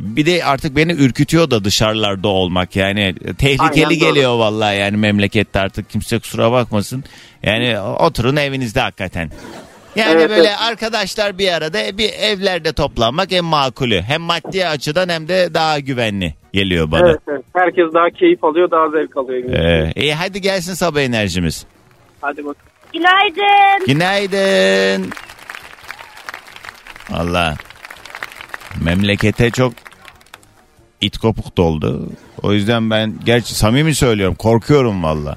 bir 0.00 0.26
de 0.26 0.44
artık 0.44 0.76
beni 0.76 0.92
ürkütüyor 0.92 1.50
da 1.50 1.64
dışarılarda 1.64 2.28
olmak 2.28 2.76
yani 2.76 3.14
tehlikeli 3.38 3.86
Aynen 3.86 4.00
doğru. 4.00 4.08
geliyor 4.14 4.38
vallahi 4.38 4.78
yani 4.78 4.96
memlekette 4.96 5.60
artık 5.60 5.90
kimse 5.90 6.18
kusura 6.18 6.52
bakmasın. 6.52 7.04
Yani 7.42 7.80
oturun 7.80 8.36
evinizde 8.36 8.80
hakikaten. 8.80 9.30
Yani 9.96 10.12
Evet, 10.12 10.30
böyle 10.30 10.48
evet. 10.48 10.58
arkadaşlar 10.60 11.38
bir 11.38 11.52
arada 11.52 11.98
bir 11.98 12.10
evlerde 12.12 12.72
toplanmak 12.72 13.32
en 13.32 13.44
makulü. 13.44 14.02
Hem 14.02 14.20
maddi 14.20 14.66
açıdan 14.66 15.08
hem 15.08 15.28
de 15.28 15.54
daha 15.54 15.78
güvenli 15.78 16.34
geliyor 16.52 16.90
bana. 16.90 17.08
Evet, 17.08 17.20
evet. 17.28 17.44
Herkes 17.56 17.94
daha 17.94 18.10
keyif 18.10 18.44
alıyor 18.44 18.70
daha 18.70 18.88
zevk 18.88 19.16
alıyor. 19.16 19.52
Ee, 19.54 19.92
iyi 19.96 20.14
hadi 20.14 20.40
gelsin 20.40 20.74
sabah 20.74 21.00
enerjimiz. 21.00 21.66
Hadi 22.20 22.38
bakalım. 22.38 22.56
Günaydın. 22.92 23.86
Günaydın. 23.86 25.10
Allah. 27.12 27.56
Memlekete 28.84 29.50
çok 29.50 29.72
it 31.00 31.18
kopuk 31.18 31.56
doldu. 31.56 32.08
O 32.42 32.52
yüzden 32.52 32.90
ben 32.90 33.14
gerçi 33.24 33.54
samimi 33.54 33.94
söylüyorum 33.94 34.34
korkuyorum 34.34 35.02
valla. 35.04 35.36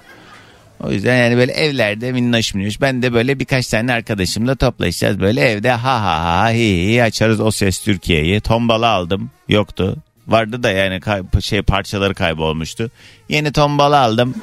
O 0.84 0.92
yüzden 0.92 1.16
yani 1.18 1.38
böyle 1.38 1.52
evlerde 1.52 2.12
minnoş 2.12 2.54
minnoş. 2.54 2.82
Ben 2.82 3.02
de 3.02 3.14
böyle 3.14 3.40
birkaç 3.40 3.68
tane 3.68 3.94
arkadaşımla 3.94 4.56
toplaşacağız. 4.56 5.20
Böyle 5.20 5.42
evde 5.42 5.72
ha 5.72 6.02
ha 6.02 6.24
ha 6.44 6.50
hi 6.50 6.94
hi 6.94 7.04
açarız 7.04 7.40
o 7.40 7.52
ses 7.52 7.84
Türkiye'yi. 7.84 8.42
Tombala 8.42 8.88
aldım. 8.90 9.32
Yoktu. 9.50 9.98
Vardı 10.28 10.64
da 10.64 10.72
yani 10.72 11.00
kay- 11.00 11.24
şey 11.42 11.62
parçaları 11.62 12.14
kaybolmuştu. 12.16 12.92
Yeni 13.30 13.52
tombala 13.52 14.00
aldım. 14.00 14.36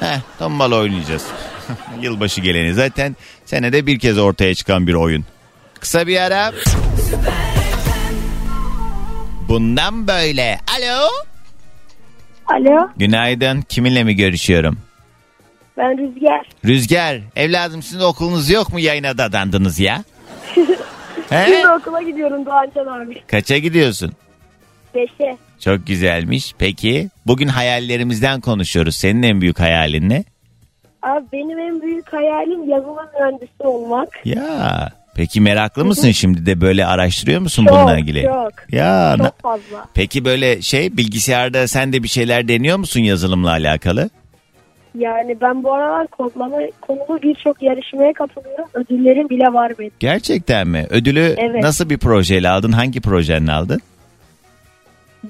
Heh, 0.00 0.20
tombala 0.38 0.76
oynayacağız. 0.76 1.26
Yılbaşı 2.02 2.40
geleni 2.40 2.74
zaten 2.74 3.16
senede 3.46 3.86
bir 3.86 3.98
kez 3.98 4.18
ortaya 4.18 4.54
çıkan 4.54 4.86
bir 4.86 4.94
oyun. 4.94 5.24
Kısa 5.80 6.06
bir 6.06 6.16
ara. 6.20 6.52
Bundan 9.48 10.08
böyle. 10.08 10.58
Alo. 10.78 11.08
Alo. 12.46 12.88
Günaydın. 12.96 13.62
Kiminle 13.62 14.04
mi 14.04 14.16
görüşüyorum? 14.16 14.78
Ben 15.76 15.98
Rüzgar. 15.98 16.46
Rüzgar. 16.64 17.18
Evladım 17.36 17.82
sizin 17.82 18.00
okulunuz 18.00 18.50
yok 18.50 18.72
mu 18.72 18.80
yayına 18.80 19.18
dadandınız 19.18 19.80
ya? 19.80 20.04
He? 21.30 21.46
Şimdi 21.46 21.68
okula 21.68 22.02
gidiyorum 22.02 22.46
Doğancan 22.46 22.86
abi. 22.86 23.22
Kaça 23.26 23.58
gidiyorsun? 23.58 24.12
5'e. 24.94 25.36
Çok 25.60 25.86
güzelmiş. 25.86 26.54
Peki 26.58 27.08
bugün 27.26 27.48
hayallerimizden 27.48 28.40
konuşuyoruz. 28.40 28.96
Senin 28.96 29.22
en 29.22 29.40
büyük 29.40 29.60
hayalin 29.60 30.08
ne? 30.08 30.24
Abi 31.02 31.24
benim 31.32 31.58
en 31.58 31.82
büyük 31.82 32.12
hayalim 32.12 32.70
yazılım 32.70 33.06
mühendisi 33.20 33.62
olmak. 33.62 34.08
Ya. 34.24 34.90
Peki 35.14 35.40
meraklı 35.40 35.84
mısın 35.84 36.10
şimdi 36.10 36.46
de 36.46 36.60
böyle 36.60 36.86
araştırıyor 36.86 37.40
musun 37.40 37.66
Çok, 37.66 37.74
bununla 37.76 37.98
ilgili? 37.98 38.22
çok. 38.22 38.72
Ya. 38.72 39.14
na- 39.18 39.24
Çok 39.24 39.40
fazla. 39.42 39.84
Peki 39.94 40.24
böyle 40.24 40.62
şey 40.62 40.96
bilgisayarda 40.96 41.68
sen 41.68 41.92
de 41.92 42.02
bir 42.02 42.08
şeyler 42.08 42.48
deniyor 42.48 42.76
musun 42.78 43.00
yazılımla 43.00 43.50
alakalı? 43.50 44.10
Yani 44.98 45.36
ben 45.40 45.62
bu 45.62 45.72
aralar 45.72 46.06
kodlama 46.06 46.56
konulu 46.80 47.22
birçok 47.22 47.62
yarışmaya 47.62 48.12
katılıyorum. 48.12 48.64
Ödüllerim 48.74 49.28
bile 49.28 49.52
var 49.52 49.72
benim. 49.78 49.90
Gerçekten 50.00 50.68
mi? 50.68 50.86
Ödülü 50.90 51.34
Evet. 51.38 51.62
nasıl 51.62 51.90
bir 51.90 51.98
projeyle 51.98 52.48
aldın? 52.48 52.72
Hangi 52.72 53.00
projenle 53.00 53.52
aldın? 53.52 53.80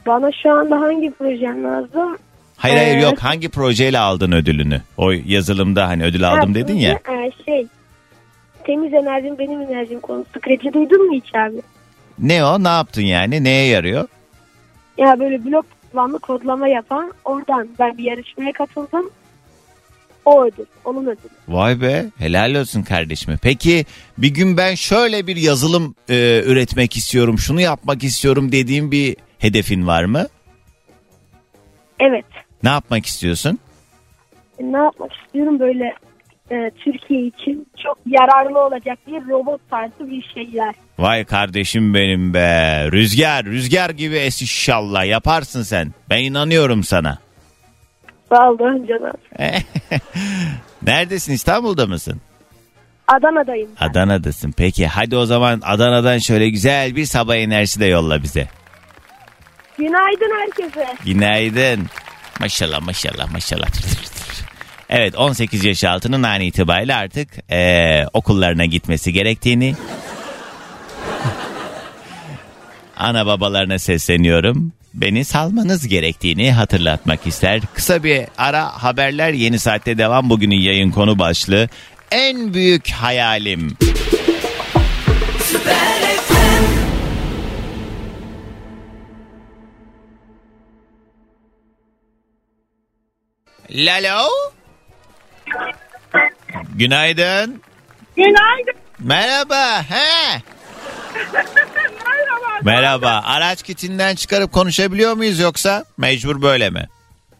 Bana 0.07 0.31
şu 0.43 0.51
anda 0.51 0.81
hangi 0.81 1.11
projem 1.11 1.65
lazım? 1.65 2.17
Hayır 2.57 2.77
hayır 2.77 2.97
Ee, 2.97 3.01
yok. 3.03 3.19
Hangi 3.19 3.49
projeyle 3.49 3.99
aldın 3.99 4.33
ödülünü? 4.33 4.83
O 4.97 5.11
yazılımda 5.11 5.89
hani 5.89 6.05
ödül 6.05 6.29
aldım 6.29 6.49
Ha, 6.49 6.55
dedin 6.55 6.77
ya. 6.77 6.93
e, 6.93 7.31
şey, 7.45 7.67
temiz 8.65 8.95
enerjim 8.95 9.39
benim 9.39 9.61
enerjim 9.63 10.01
konusu. 10.01 10.29
Scratch'i 10.39 10.73
duydun 10.73 11.07
mu 11.07 11.13
hiç 11.15 11.35
abi? 11.35 11.63
Ne 12.19 12.45
o? 12.45 12.65
Ne 12.65 12.69
yaptın 12.69 13.03
yani? 13.03 13.45
Neye 13.45 13.67
yarıyor? 13.67 14.09
Ya 14.99 15.21
böyle 15.21 15.45
blok 15.45 15.67
tabanlı 15.93 16.19
kodlama 16.19 16.69
yapan 16.69 17.13
oradan 17.25 17.69
ben 17.79 17.99
bir 17.99 18.05
yarışmaya 18.05 18.53
katıldım. 18.53 19.11
O 20.25 20.45
ödül. 20.45 20.65
Onun 20.85 21.03
ödülü. 21.05 21.29
Vay 21.49 21.81
be 21.81 22.05
helal 22.19 22.55
olsun 22.55 22.83
kardeşime. 22.83 23.37
Peki 23.43 23.85
bir 24.19 24.29
gün 24.29 24.57
ben 24.57 24.75
şöyle 24.75 25.27
bir 25.27 25.37
yazılım 25.37 25.95
e, 26.11 26.43
üretmek 26.47 26.97
istiyorum, 26.97 27.39
şunu 27.39 27.61
yapmak 27.61 28.05
istiyorum 28.05 28.53
dediğim 28.53 28.91
bir 28.91 29.17
hedefin 29.39 29.87
var 29.87 30.05
mı? 30.05 30.27
Evet. 32.01 32.25
Ne 32.63 32.69
yapmak 32.71 33.07
istiyorsun? 33.07 33.59
E, 34.59 34.63
Ne 34.73 34.77
yapmak 34.79 35.11
istiyorum 35.25 35.61
böyle 35.61 35.95
e, 36.51 36.71
Türkiye 36.85 37.27
için 37.27 37.67
çok 37.83 37.99
yararlı 38.07 38.59
olacak 38.67 38.99
bir 39.07 39.29
robot 39.29 39.61
tarzı 39.71 40.11
bir 40.11 40.23
şeyler. 40.35 40.75
Vay 40.99 41.25
kardeşim 41.25 41.95
benim 41.95 42.35
be. 42.35 42.89
Rüzgar, 42.93 43.45
rüzgar 43.45 43.91
gibi 43.91 44.17
es 44.17 44.43
inşallah. 44.43 45.07
Yaparsın 45.07 45.63
sen. 45.63 45.95
Ben 46.11 46.23
inanıyorum 46.23 46.83
sana. 46.85 47.19
Ol 48.33 48.59
önceden. 48.61 49.13
Neredesin? 50.83 51.33
İstanbul'da 51.33 51.87
mısın? 51.87 52.21
Adana'dayım. 53.09 53.69
ben. 53.81 53.87
Adana'dasın. 53.89 54.53
Peki 54.57 54.87
hadi 54.87 55.17
o 55.17 55.27
zaman 55.27 55.61
Adana'dan 55.65 56.19
şöyle 56.19 56.49
güzel 56.51 56.97
bir 56.97 57.05
sabah 57.05 57.37
enerjisi 57.37 57.81
de 57.81 57.87
yolla 57.87 58.23
bize. 58.23 58.49
Günaydın 59.79 60.41
herkese. 60.41 60.97
Günaydın. 61.05 61.87
Maşallah 62.41 62.81
maşallah 62.81 63.33
maşallah. 63.33 63.67
Evet 64.89 65.15
18 65.17 65.65
yaş 65.65 65.85
altının 65.85 66.23
an 66.23 66.41
itibariyle 66.41 66.95
artık 66.95 67.29
eee, 67.51 68.07
okullarına 68.13 68.65
gitmesi 68.65 69.13
gerektiğini 69.13 69.75
ana 72.97 73.27
babalarına 73.27 73.79
sesleniyorum. 73.79 74.73
Beni 74.95 75.25
salmanız 75.25 75.89
gerektiğini 75.89 76.53
hatırlatmak 76.53 77.27
ister. 77.27 77.61
Kısa 77.75 78.05
bir 78.05 78.25
ara 78.39 78.83
haberler 78.83 79.33
yeni 79.33 79.59
saatte 79.59 79.99
devam. 79.99 80.31
Bugünün 80.31 80.61
yayın 80.61 80.91
konu 80.91 81.19
başlığı 81.19 81.69
en 82.11 82.55
büyük 82.55 82.91
hayalim. 82.91 83.77
Lalo. 93.71 94.29
Günaydın. 96.75 97.63
Günaydın. 98.17 98.75
Merhaba. 98.99 99.83
He. 99.83 100.43
Merhaba. 102.65 103.23
Araç 103.25 103.63
kitinden 103.63 104.15
çıkarıp 104.15 104.53
konuşabiliyor 104.53 105.15
muyuz 105.15 105.39
yoksa 105.41 105.85
mecbur 105.99 106.43
böyle 106.43 106.71
mi? 106.71 106.87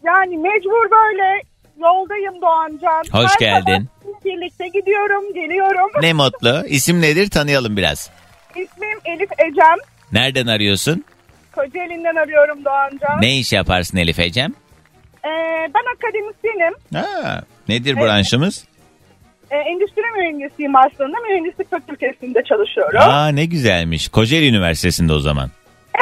Yani 0.05 0.37
mecbur 0.37 0.91
böyle 0.91 1.41
yoldayım 1.81 2.41
Doğancan. 2.41 3.03
Hoş 3.11 3.31
Her 3.31 3.39
geldin. 3.39 3.89
sabah 4.03 4.23
Birlikte 4.25 4.67
gidiyorum, 4.67 5.33
geliyorum. 5.33 5.91
Ne 6.01 6.13
mutlu. 6.13 6.63
İsim 6.67 7.01
nedir 7.01 7.29
tanıyalım 7.29 7.77
biraz. 7.77 8.09
İsmim 8.49 8.99
Elif 9.05 9.29
Ecem. 9.39 9.77
Nereden 10.11 10.47
arıyorsun? 10.47 11.03
Kocaeli'nden 11.55 12.15
arıyorum 12.15 12.65
Doğancan. 12.65 13.21
Ne 13.21 13.37
iş 13.37 13.53
yaparsın 13.53 13.97
Elif 13.97 14.19
Ecem? 14.19 14.53
Ee, 15.25 15.29
ben 15.73 15.83
akademisyenim. 15.95 16.73
Ha, 16.93 17.43
nedir 17.67 17.95
branşımız? 17.95 18.65
Ee, 19.53 19.57
endüstri 19.57 20.01
mühendisiyim 20.17 20.75
aslında. 20.75 21.17
Mühendislik 21.29 21.71
fakültesinde 21.71 22.43
çalışıyorum. 22.43 22.99
Aa 22.99 23.27
ne 23.27 23.45
güzelmiş. 23.45 24.07
Kocaeli 24.07 24.47
Üniversitesi'nde 24.47 25.13
o 25.13 25.19
zaman. 25.19 25.49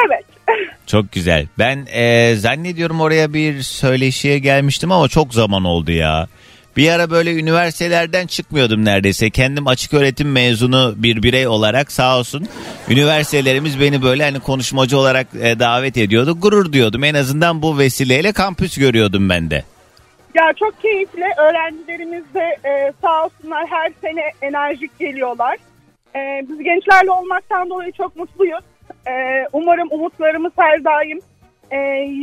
Evet. 0.06 0.24
Çok 0.86 1.12
güzel. 1.12 1.46
Ben 1.58 1.86
e, 1.92 2.34
zannediyorum 2.36 3.00
oraya 3.00 3.34
bir 3.34 3.62
söyleşiye 3.62 4.38
gelmiştim 4.38 4.92
ama 4.92 5.08
çok 5.08 5.34
zaman 5.34 5.64
oldu 5.64 5.92
ya. 5.92 6.28
Bir 6.76 6.88
ara 6.88 7.10
böyle 7.10 7.34
üniversitelerden 7.34 8.26
çıkmıyordum 8.26 8.84
neredeyse. 8.84 9.30
Kendim 9.30 9.66
açık 9.66 9.94
öğretim 9.94 10.32
mezunu 10.32 10.94
bir 10.96 11.22
birey 11.22 11.46
olarak 11.46 11.92
sağ 11.92 12.18
olsun. 12.18 12.48
Üniversitelerimiz 12.88 13.80
beni 13.80 14.02
böyle 14.02 14.24
hani 14.24 14.40
konuşmacı 14.40 14.98
olarak 14.98 15.26
e, 15.42 15.58
davet 15.58 15.96
ediyordu. 15.96 16.40
Gurur 16.40 16.72
diyordum. 16.72 17.04
En 17.04 17.14
azından 17.14 17.62
bu 17.62 17.78
vesileyle 17.78 18.32
kampüs 18.32 18.78
görüyordum 18.78 19.28
ben 19.28 19.50
de. 19.50 19.64
Ya 20.34 20.52
çok 20.52 20.80
keyifli. 20.80 21.24
Öğrencilerimiz 21.38 22.34
de 22.34 22.56
e, 22.64 22.92
sağ 23.02 23.24
olsunlar 23.24 23.66
her 23.66 23.92
sene 24.00 24.22
enerjik 24.42 24.98
geliyorlar. 24.98 25.56
E, 26.14 26.44
biz 26.48 26.58
gençlerle 26.58 27.10
olmaktan 27.10 27.70
dolayı 27.70 27.92
çok 27.92 28.16
mutluyuz. 28.16 28.64
E, 29.06 29.12
umarım 29.52 29.88
umutlarımız 29.90 30.52
her 30.56 30.84
daim 30.84 31.18
e, 31.70 31.76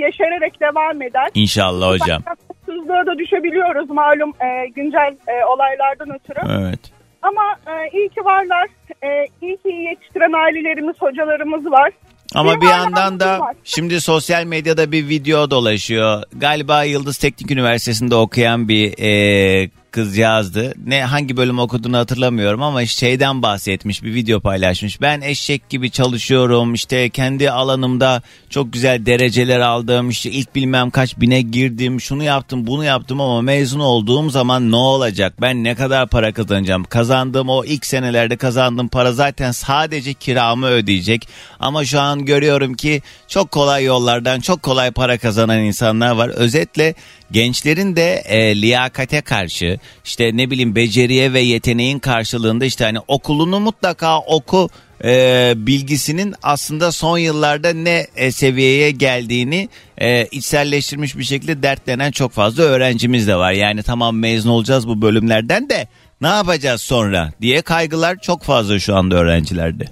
yeşererek 0.05 0.61
devam 0.61 1.01
eder. 1.01 1.29
İnşallah 1.33 1.91
hocam. 1.91 2.21
Mutsuzluğa 2.49 3.05
da 3.05 3.17
düşebiliyoruz 3.17 3.89
malum 3.89 4.33
e, 4.41 4.67
güncel 4.67 5.15
e, 5.27 5.45
olaylardan 5.45 6.15
ötürü. 6.15 6.39
Evet. 6.61 6.79
Ama 7.21 7.43
e, 7.67 7.97
iyi 7.97 8.09
ki 8.09 8.25
varlar. 8.25 8.67
E, 9.03 9.25
iyi 9.41 9.57
ki 9.57 9.69
yetiştiren 9.69 10.33
ailelerimiz, 10.33 10.95
hocalarımız 11.01 11.71
var. 11.71 11.91
Ama 12.35 12.61
bir 12.61 12.67
hala 12.67 12.77
yandan 12.77 13.19
da 13.19 13.39
var. 13.39 13.55
şimdi 13.63 14.01
sosyal 14.01 14.43
medyada 14.43 14.91
bir 14.91 15.09
video 15.09 15.51
dolaşıyor. 15.51 16.23
Galiba 16.35 16.83
Yıldız 16.83 17.17
Teknik 17.17 17.51
Üniversitesi'nde 17.51 18.15
okuyan 18.15 18.67
bir 18.67 18.99
e, 18.99 19.69
kız 19.91 20.17
yazdı. 20.17 20.73
Ne 20.85 21.03
hangi 21.03 21.37
bölüm 21.37 21.59
okuduğunu 21.59 21.97
hatırlamıyorum 21.97 22.63
ama 22.63 22.85
şeyden 22.85 23.41
bahsetmiş 23.41 24.03
bir 24.03 24.13
video 24.13 24.39
paylaşmış. 24.39 25.01
Ben 25.01 25.21
eşek 25.21 25.69
gibi 25.69 25.91
çalışıyorum 25.91 26.73
işte 26.73 27.09
kendi 27.09 27.51
alanımda 27.51 28.21
çok 28.49 28.73
güzel 28.73 29.05
dereceler 29.05 29.59
aldım 29.59 30.09
işte 30.09 30.31
ilk 30.31 30.55
bilmem 30.55 30.89
kaç 30.89 31.19
bine 31.19 31.41
girdim 31.41 32.01
şunu 32.01 32.23
yaptım 32.23 32.67
bunu 32.67 32.83
yaptım 32.83 33.21
ama 33.21 33.41
mezun 33.41 33.79
olduğum 33.79 34.29
zaman 34.29 34.71
ne 34.71 34.75
olacak 34.75 35.33
ben 35.41 35.63
ne 35.63 35.75
kadar 35.75 36.07
para 36.07 36.33
kazanacağım 36.33 36.83
kazandığım 36.83 37.49
o 37.49 37.65
ilk 37.65 37.85
senelerde 37.85 38.37
kazandığım 38.37 38.87
para 38.87 39.13
zaten 39.13 39.51
sadece 39.51 40.13
kiramı 40.13 40.65
ödeyecek 40.65 41.27
ama 41.59 41.85
şu 41.85 41.99
an 41.99 42.25
görüyorum 42.25 42.73
ki 42.73 43.01
çok 43.27 43.51
kolay 43.51 43.83
yollardan 43.83 44.39
çok 44.39 44.63
kolay 44.63 44.91
para 44.91 45.17
kazanan 45.17 45.59
insanlar 45.59 46.11
var 46.11 46.29
özetle 46.29 46.95
gençlerin 47.31 47.95
de 47.95 48.13
e, 48.13 48.61
liyakate 48.61 49.21
karşı 49.21 49.79
işte 50.05 50.37
ne 50.37 50.49
bileyim 50.49 50.75
beceriye 50.75 51.33
ve 51.33 51.39
yeteneğin 51.39 51.99
karşılığında 51.99 52.65
işte 52.65 52.85
hani 52.85 52.99
okulunu 53.07 53.59
mutlaka 53.59 54.19
oku 54.19 54.69
e, 55.03 55.53
bilgisinin 55.57 56.35
aslında 56.43 56.91
son 56.91 57.17
yıllarda 57.17 57.73
ne 57.73 58.07
e, 58.15 58.31
seviyeye 58.31 58.91
geldiğini 58.91 59.69
e, 59.97 60.25
içselleştirmiş 60.25 61.17
bir 61.17 61.23
şekilde 61.23 61.63
dertlenen 61.63 62.11
çok 62.11 62.31
fazla 62.31 62.63
öğrencimiz 62.63 63.27
de 63.27 63.35
var. 63.35 63.51
Yani 63.51 63.83
tamam 63.83 64.17
mezun 64.17 64.49
olacağız 64.49 64.87
bu 64.87 65.01
bölümlerden 65.01 65.69
de 65.69 65.87
ne 66.21 66.27
yapacağız 66.27 66.81
sonra 66.81 67.29
diye 67.41 67.61
kaygılar 67.61 68.17
çok 68.21 68.43
fazla 68.43 68.79
şu 68.79 68.95
anda 68.95 69.15
öğrencilerde. 69.15 69.85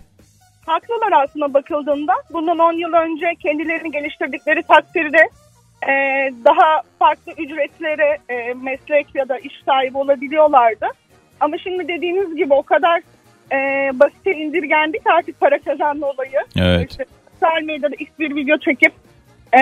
Haklılar 0.66 1.24
aslında 1.24 1.54
bakıldığında. 1.54 2.14
Bundan 2.34 2.60
10 2.60 2.74
yıl 2.74 2.94
önce 2.94 3.26
kendilerini 3.44 3.92
geliştirdikleri 3.92 4.64
takdirde 4.64 5.30
e, 5.88 5.94
daha 6.46 6.82
farklı 7.00 7.32
ücretlere 7.38 8.18
e, 8.30 8.54
meslek 8.54 9.16
ya 9.16 9.30
da 9.30 9.38
iş 9.38 9.54
sahibi 9.66 9.98
olabiliyorlardı. 9.98 10.86
Ama 11.40 11.58
şimdi 11.58 11.88
dediğiniz 11.88 12.36
gibi 12.36 12.54
o 12.54 12.64
kadar 12.64 13.02
e, 13.52 13.56
basite 14.00 14.32
indirgendi 14.32 14.98
ki 14.98 15.12
artık 15.18 15.40
para 15.40 15.60
kazanma 15.60 16.08
olayı. 16.08 16.40
Evet. 16.58 16.92
İşte 16.92 17.06
sosyal 17.32 17.64
medyada 17.64 17.96
ilk 18.00 18.20
bir 18.20 18.36
video 18.36 18.58
çekip 18.58 18.94
e, 19.54 19.60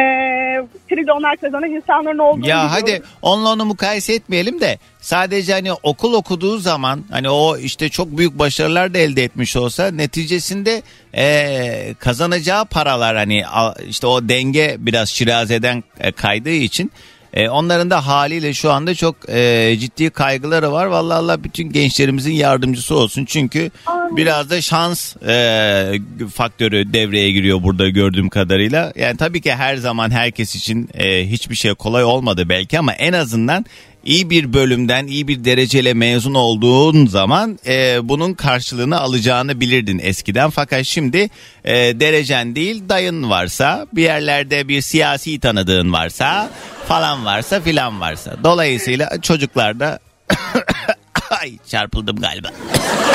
trilyonlar 0.89 1.38
kazanan 1.38 1.69
insanların 1.69 2.17
olduğunu 2.17 2.48
Ya 2.48 2.71
hadi 2.71 3.02
onunla 3.21 3.50
onu 3.50 3.65
mukayese 3.65 4.13
etmeyelim 4.13 4.62
de 4.62 4.78
sadece 5.02 5.54
hani 5.54 5.74
okul 5.74 6.13
okuduğu 6.13 6.58
zaman 6.58 7.04
hani 7.12 7.30
o 7.30 7.58
işte 7.58 7.89
çok 7.89 8.17
büyük 8.17 8.39
başarılar 8.39 8.93
da 8.93 8.98
elde 8.98 9.24
etmiş 9.24 9.56
olsa 9.56 9.91
neticesinde 9.91 10.82
eee, 11.13 11.95
kazanacağı 12.00 12.65
paralar 12.65 13.15
hani 13.15 13.43
işte 13.89 14.08
o 14.08 14.30
denge 14.30 14.76
biraz 14.80 15.10
şirazeden 15.10 15.84
e, 16.00 16.12
kaydığı 16.12 16.50
için 16.50 16.91
e, 17.36 17.50
onların 17.50 17.89
da 17.89 18.08
haliyle 18.08 18.54
şu 18.54 18.71
anda 18.71 18.95
çok 18.95 19.15
e, 19.30 19.76
ciddi 19.80 20.10
kaygıları 20.10 20.71
var. 20.71 20.86
Vallahi 20.86 21.17
Allah 21.17 21.43
bütün 21.43 21.69
gençlerimizin 21.69 22.34
yardımcısı 22.34 22.95
olsun. 22.95 23.26
Çünkü 23.26 23.71
biraz 24.12 24.50
da 24.50 24.62
şans 24.62 25.15
e, 25.28 26.00
faktörü 26.34 26.93
devreye 26.93 27.32
giriyor 27.32 27.63
burada 27.63 27.89
gördüğüm 27.89 28.30
kadarıyla. 28.30 28.93
Yani 28.95 29.17
tabii 29.17 29.41
ki 29.41 29.54
her 29.54 29.76
zaman 29.76 30.12
herkes 30.12 30.56
için 30.56 30.89
e, 30.93 31.30
hiçbir 31.30 31.56
şey 31.56 31.74
kolay 31.74 32.04
olmadı 32.04 32.50
belki 32.50 32.80
ama 32.80 32.93
en 32.93 33.13
azından 33.13 33.65
iyi 34.06 34.30
bir 34.30 34.54
bölümden 34.54 35.08
iyi 35.08 35.28
bir 35.28 35.45
dereceyle 35.45 35.93
mezun 35.93 36.34
olduğun 36.34 37.06
zaman 37.06 37.60
e, 37.67 37.98
bunun 38.10 38.34
karşılığını 38.34 39.00
alacağını 39.00 39.62
bilirdin 39.62 40.00
eskiden. 40.04 40.50
Fakat 40.50 40.86
şimdi 40.86 41.30
e, 41.63 41.74
derecen 41.76 42.56
değil 42.56 42.84
dayın 42.89 43.30
varsa 43.30 43.88
bir 43.93 44.04
yerlerde 44.04 44.67
bir 44.67 44.82
siyasi 44.82 45.39
tanıdığın 45.39 45.93
varsa 45.93 46.50
falan 46.88 47.26
varsa 47.26 47.62
filan 47.62 48.02
varsa. 48.02 48.32
Dolayısıyla 48.43 49.21
çocuklar 49.21 49.80
da 49.80 50.00
ay 51.41 51.58
çarpıldım 51.67 52.15
galiba. 52.15 52.48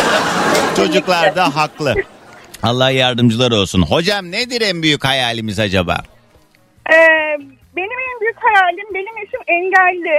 çocuklar 0.76 1.36
da 1.36 1.56
haklı. 1.56 1.94
Allah 2.62 2.90
yardımcılar 2.90 3.50
olsun. 3.52 3.82
Hocam 3.82 4.30
nedir 4.30 4.60
en 4.60 4.82
büyük 4.82 5.04
hayalimiz 5.04 5.58
acaba? 5.60 5.98
Ee, 6.90 6.96
benim 7.76 7.98
en 8.14 8.20
büyük 8.20 8.36
hayalim 8.40 8.86
benim 8.94 9.18
eşim 9.26 9.40
engelli. 9.46 10.18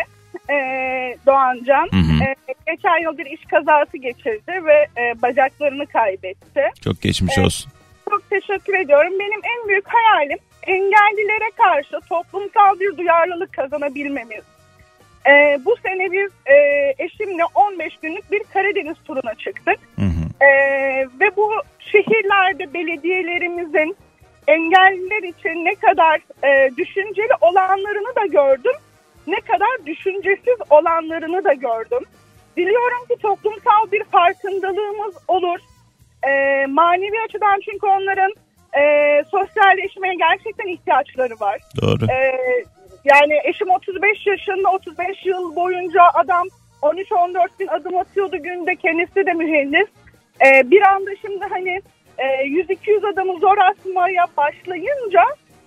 e, 0.49 0.55
Doğancan. 1.25 1.87
Hı 1.91 1.97
hı. 1.97 2.23
E, 2.23 2.35
geçen 2.67 3.03
yıl 3.03 3.17
bir 3.17 3.25
iş 3.25 3.41
kazası 3.45 3.97
geçirdi 3.97 4.65
ve 4.65 4.87
e, 5.01 5.21
bacaklarını 5.21 5.85
kaybetti. 5.87 6.61
Çok 6.83 7.01
geçmiş 7.01 7.33
Evet. 7.37 7.45
olsun. 7.45 7.71
Çok 8.09 8.29
teşekkür 8.29 8.73
ediyorum. 8.73 9.11
Benim 9.19 9.41
en 9.43 9.67
büyük 9.69 9.85
hayalim 9.87 10.37
engellilere 10.67 11.51
karşı 11.57 11.99
toplumsal 12.09 12.79
bir 12.79 12.97
duyarlılık 12.97 13.53
kazanabilmemiz. 13.53 14.43
E, 15.27 15.59
bu 15.65 15.75
sene 15.83 16.11
biz 16.11 16.31
e, 16.45 16.55
eşimle 16.97 17.43
15 17.55 17.97
günlük 17.97 18.31
bir 18.31 18.43
Karadeniz 18.53 18.97
turuna 19.05 19.35
çıktık. 19.35 19.79
Hı 19.95 20.05
hı. 20.05 20.45
Ee, 20.45 21.07
ve 21.19 21.35
bu 21.37 21.51
şehirlerde 21.79 22.73
belediyelerimizin 22.73 23.97
engelliler 24.47 25.23
için 25.23 25.65
ne 25.65 25.75
kadar 25.75 26.21
e, 26.43 26.77
düşünceli 26.77 27.33
olanlarını 27.41 28.15
da 28.15 28.25
gördüm. 28.25 28.75
Ne 29.27 29.39
kadar 29.41 29.85
düşüncesiz 29.85 30.57
olanlarını 30.69 31.43
da 31.43 31.53
gördüm. 31.53 32.03
Diliyorum 32.57 33.05
ki 33.09 33.15
toplumsal 33.21 33.91
bir 33.91 34.03
farkındalığımız 34.03 35.15
olur. 35.27 35.59
Ee, 36.27 36.65
manevi 36.69 37.21
açıdan 37.27 37.59
çünkü 37.65 37.87
onların 37.87 38.33
e, 38.79 38.83
sosyalleşmeye 39.31 40.13
gerçekten 40.15 40.67
ihtiyaçları 40.67 41.33
var. 41.39 41.61
Doğru. 41.81 42.11
Ee, 42.11 42.63
yani 43.05 43.33
eşim 43.43 43.69
35 43.69 44.27
yaşında 44.27 44.69
35 44.71 45.25
yıl 45.25 45.55
boyunca 45.55 46.01
adam 46.13 46.47
13-14 46.81 47.47
bin 47.59 47.67
adım 47.67 47.97
atıyordu 47.97 48.37
günde 48.43 48.75
kendisi 48.75 49.15
de 49.25 49.33
mühendis. 49.33 49.87
Ee, 50.45 50.71
bir 50.71 50.81
anda 50.81 51.11
şimdi 51.21 51.45
hani 51.49 51.81
e, 52.17 52.25
100-200 52.45 53.13
adımı 53.13 53.39
zor 53.39 53.57
atmaya 53.57 54.25
başlayınca 54.37 55.23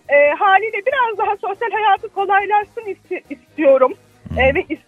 e, 0.09 0.31
haliyle 0.39 0.81
biraz 0.87 1.19
daha 1.19 1.37
sosyal 1.37 1.71
hayatı 1.71 2.09
kolaylaşsın 2.09 2.83
isti- 2.83 3.23
istiyorum 3.31 3.95
e, 4.39 4.55
ve 4.55 4.61
istiyor. 4.61 4.84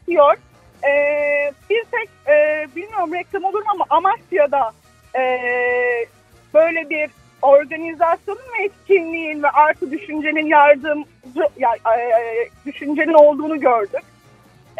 Artı 9.87 9.90
düşüncenin 9.90 10.46
yardımcı 10.46 11.49
ya, 11.59 11.70
e, 11.75 12.49
düşüncenin 12.66 13.14
olduğunu 13.14 13.61
gördük. 13.61 14.03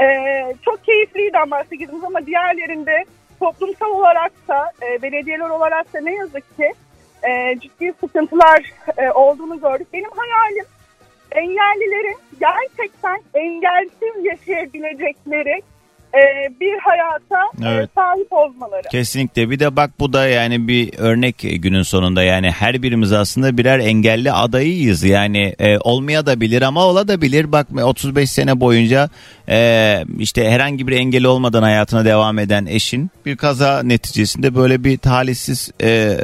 E, 0.03 0.07
çok 0.65 0.85
keyifliydi 0.85 1.39
Amasya 1.39 1.79
gezimiz 1.79 2.05
ama 2.05 2.27
diğerlerinde 2.27 3.05
toplumsal 3.41 3.91
olarak 3.91 4.33
da 4.49 4.73
e, 4.83 5.03
belediyeler 5.03 5.51
olarak 5.51 5.95
da 5.95 6.01
ne 6.01 6.15
yazık 6.15 6.57
ki 6.57 6.73
e, 7.29 7.59
ciddi 7.61 7.93
sıkıntılar 8.01 8.73
e, 8.99 9.11
olduğunu 9.11 9.61
gördük. 9.61 9.89
Benim 9.93 10.11
hayalim 10.11 10.65
engellilerin 11.31 12.17
gerçekten 12.41 13.21
engelsiz 13.35 14.25
yaşayabilecekleri 14.25 15.63
e, 16.17 16.51
bir 16.61 16.75
hayata 16.79 17.71
e, 17.71 17.75
Evet. 17.75 17.91
sahip 17.95 18.33
olmaları. 18.33 18.83
Kesinlikle 18.91 19.51
bir 19.51 19.59
de 19.59 19.77
bak 19.77 19.91
bu 20.01 20.13
da 20.13 20.29
yani 20.29 20.69
bir 20.69 20.99
örnek 20.99 21.37
günün 21.39 21.83
sonunda 21.83 22.23
yani 22.23 22.51
her 22.51 22.83
birimiz 22.83 23.13
aslında 23.13 23.59
birer 23.59 23.79
engelli 23.79 24.33
adayıyız 24.33 25.05
yani 25.05 25.55
e, 25.59 25.79
olmaya 25.79 26.27
da 26.27 26.41
bilir 26.41 26.63
ama 26.63 26.85
ola 26.85 27.09
da 27.09 27.23
bilir 27.23 27.53
bak 27.53 27.67
35 27.83 28.31
sene 28.31 28.61
boyunca 28.61 29.09
e, 29.49 30.05
işte 30.19 30.51
herhangi 30.51 30.89
bir 30.89 30.93
engeli 30.93 31.29
olmadan 31.29 31.63
hayatına 31.63 32.05
devam 32.05 32.39
eden 32.39 32.67
eşin 32.67 33.11
bir 33.27 33.37
kaza 33.37 33.83
neticesinde 33.83 34.55
böyle 34.55 34.85
bir 34.85 34.99
talihsiz 34.99 35.71
e, 35.83 36.19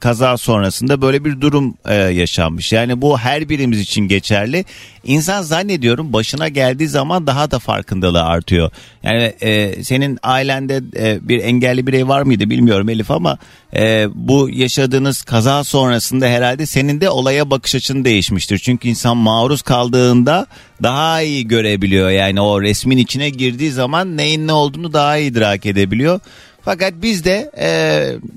kaza 0.00 0.36
sonrasında 0.36 1.02
böyle 1.02 1.24
bir 1.24 1.40
durum 1.40 1.74
e, 1.88 1.94
yaşanmış 1.94 2.72
yani 2.72 3.02
bu 3.02 3.18
her 3.18 3.48
birimiz 3.48 3.80
için 3.80 4.08
geçerli 4.08 4.64
İnsan 5.06 5.42
zannediyorum 5.42 6.12
başına 6.12 6.48
geldiği 6.48 6.88
zaman 6.88 7.26
daha 7.26 7.50
da 7.50 7.58
farkındalığı 7.58 8.22
artıyor. 8.22 8.70
Yani 9.06 9.22
e, 9.40 9.84
senin 9.84 10.18
ailende 10.22 10.80
e, 10.96 11.28
bir 11.28 11.38
engelli 11.38 11.86
birey 11.86 12.08
var 12.08 12.22
mıydı 12.22 12.50
bilmiyorum 12.50 12.88
Elif 12.88 13.10
ama 13.10 13.38
e, 13.76 14.06
bu 14.14 14.50
yaşadığınız 14.50 15.22
kaza 15.22 15.64
sonrasında 15.64 16.26
herhalde 16.26 16.66
senin 16.66 17.00
de 17.00 17.10
olaya 17.10 17.50
bakış 17.50 17.74
açın 17.74 18.04
değişmiştir. 18.04 18.58
Çünkü 18.58 18.88
insan 18.88 19.16
maruz 19.16 19.62
kaldığında 19.62 20.46
daha 20.82 21.22
iyi 21.22 21.48
görebiliyor. 21.48 22.10
Yani 22.10 22.40
o 22.40 22.62
resmin 22.62 22.98
içine 22.98 23.30
girdiği 23.30 23.70
zaman 23.70 24.16
neyin 24.16 24.46
ne 24.46 24.52
olduğunu 24.52 24.92
daha 24.92 25.16
iyi 25.16 25.30
idrak 25.30 25.66
edebiliyor. 25.66 26.20
Fakat 26.62 26.92
biz 27.02 27.24
de 27.24 27.50
e, 27.58 27.68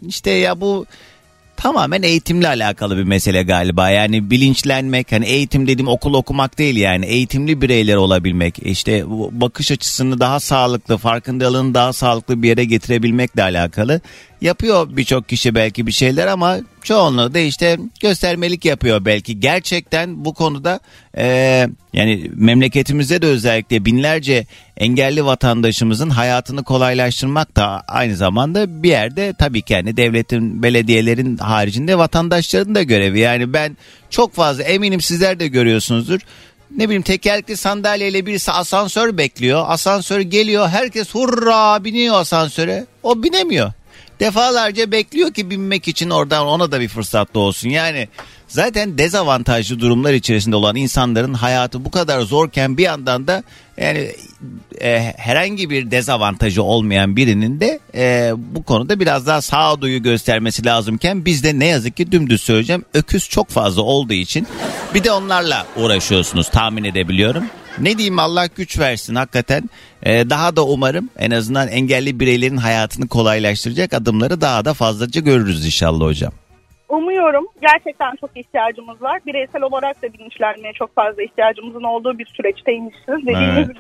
işte 0.07 0.31
ya 0.31 0.61
bu 0.61 0.85
tamamen 1.59 2.01
eğitimle 2.01 2.47
alakalı 2.47 2.97
bir 2.97 3.03
mesele 3.03 3.43
galiba. 3.43 3.89
Yani 3.89 4.31
bilinçlenmek 4.31 5.11
hani 5.11 5.25
eğitim 5.25 5.67
dediğim 5.67 5.87
okul 5.87 6.13
okumak 6.13 6.57
değil 6.57 6.75
yani 6.75 7.05
eğitimli 7.05 7.61
bireyler 7.61 7.95
olabilmek. 7.95 8.59
İşte 8.59 9.03
bakış 9.31 9.71
açısını 9.71 10.19
daha 10.19 10.39
sağlıklı, 10.39 10.97
farkındalığını 10.97 11.73
daha 11.73 11.93
sağlıklı 11.93 12.43
bir 12.43 12.47
yere 12.47 12.65
getirebilmekle 12.65 13.43
alakalı. 13.43 14.01
Yapıyor 14.41 14.97
birçok 14.97 15.29
kişi 15.29 15.55
belki 15.55 15.87
bir 15.87 15.91
şeyler 15.91 16.27
ama 16.27 16.57
çoğunluğu 16.83 17.33
da 17.33 17.39
işte 17.39 17.77
göstermelik 17.99 18.65
yapıyor 18.65 19.05
belki. 19.05 19.39
Gerçekten 19.39 20.25
bu 20.25 20.33
konuda 20.33 20.79
e, 21.17 21.25
yani 21.93 22.31
memleketimizde 22.33 23.21
de 23.21 23.25
özellikle 23.25 23.85
binlerce 23.85 24.45
engelli 24.77 25.25
vatandaşımızın 25.25 26.09
hayatını 26.09 26.63
kolaylaştırmak 26.63 27.55
da 27.55 27.83
aynı 27.87 28.15
zamanda 28.15 28.83
bir 28.83 28.89
yerde 28.89 29.33
tabii 29.33 29.61
ki 29.61 29.73
yani 29.73 29.97
devletin, 29.97 30.63
belediyelerin 30.63 31.37
haricinde 31.37 31.97
vatandaşların 31.97 32.75
da 32.75 32.83
görevi. 32.83 33.19
Yani 33.19 33.53
ben 33.53 33.77
çok 34.09 34.35
fazla 34.35 34.63
eminim 34.63 35.01
sizler 35.01 35.39
de 35.39 35.47
görüyorsunuzdur. 35.47 36.19
Ne 36.77 36.85
bileyim 36.85 37.01
tekerlekli 37.01 37.57
sandalyeyle 37.57 38.25
birisi 38.25 38.51
asansör 38.51 39.17
bekliyor. 39.17 39.65
Asansör 39.67 40.19
geliyor 40.19 40.69
herkes 40.69 41.09
hurra 41.15 41.83
biniyor 41.83 42.15
asansöre. 42.15 42.85
O 43.03 43.23
binemiyor 43.23 43.71
defalarca 44.19 44.91
bekliyor 44.91 45.33
ki 45.33 45.49
binmek 45.49 45.87
için 45.87 46.09
oradan 46.09 46.47
ona 46.47 46.71
da 46.71 46.79
bir 46.79 46.87
fırsat 46.87 47.35
olsun. 47.35 47.69
Yani 47.69 48.07
zaten 48.47 48.97
dezavantajlı 48.97 49.79
durumlar 49.79 50.13
içerisinde 50.13 50.55
olan 50.55 50.75
insanların 50.75 51.33
hayatı 51.33 51.85
bu 51.85 51.91
kadar 51.91 52.21
zorken 52.21 52.77
bir 52.77 52.83
yandan 52.83 53.27
da 53.27 53.43
yani 53.77 54.11
e, 54.81 55.13
herhangi 55.17 55.69
bir 55.69 55.91
dezavantajı 55.91 56.63
olmayan 56.63 57.15
birinin 57.15 57.59
de 57.59 57.79
e, 57.95 58.31
bu 58.37 58.63
konuda 58.63 58.99
biraz 58.99 59.27
daha 59.27 59.41
sağduyu 59.41 60.03
göstermesi 60.03 60.65
lazımken 60.65 61.25
bizde 61.25 61.59
ne 61.59 61.65
yazık 61.65 61.97
ki 61.97 62.11
dümdüz 62.11 62.41
söyleyeceğim 62.41 62.85
öküz 62.93 63.29
çok 63.29 63.49
fazla 63.49 63.81
olduğu 63.81 64.13
için 64.13 64.47
bir 64.93 65.03
de 65.03 65.11
onlarla 65.11 65.65
uğraşıyorsunuz 65.75 66.49
tahmin 66.49 66.83
edebiliyorum. 66.83 67.43
Ne 67.81 67.97
diyeyim 67.97 68.19
Allah 68.19 68.45
güç 68.55 68.79
versin 68.79 69.15
hakikaten. 69.15 69.63
Ee, 70.03 70.29
daha 70.29 70.55
da 70.55 70.65
umarım 70.65 71.09
en 71.19 71.31
azından 71.31 71.67
engelli 71.67 72.19
bireylerin 72.19 72.57
hayatını 72.57 73.07
kolaylaştıracak 73.07 73.93
adımları 73.93 74.41
daha 74.41 74.65
da 74.65 74.73
fazlaca 74.73 75.21
görürüz 75.21 75.65
inşallah 75.65 76.05
hocam. 76.05 76.31
Umuyorum 76.89 77.47
gerçekten 77.61 78.15
çok 78.21 78.37
ihtiyacımız 78.37 79.01
var. 79.01 79.19
Bireysel 79.25 79.61
olarak 79.61 80.01
da 80.03 80.13
bilinçlenmeye 80.13 80.73
çok 80.73 80.95
fazla 80.95 81.23
ihtiyacımızın 81.23 81.83
olduğu 81.83 82.19
bir 82.19 82.25
süreçteymişiz. 82.25 83.07
Dediğiniz 83.07 83.57
Evet. 83.57 83.67
gibi. 83.67 83.79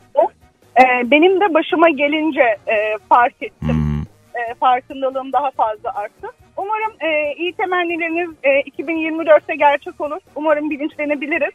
e, 0.79 1.11
benim 1.11 1.41
de 1.41 1.53
başıma 1.53 1.89
gelince 1.89 2.41
e, 2.67 2.97
fark 3.09 3.35
ettim. 3.41 3.69
Hmm. 3.69 4.01
E, 4.35 4.53
farkındalığım 4.59 5.33
daha 5.33 5.51
fazla 5.51 5.93
arttı. 5.95 6.27
Umarım 6.57 6.93
e, 7.01 7.33
iyi 7.37 7.53
temennileriniz 7.53 8.29
e, 8.43 8.49
2024'te 8.49 9.55
gerçek 9.55 10.01
olur. 10.01 10.19
Umarım 10.35 10.69
bilinçlenebiliriz. 10.69 11.53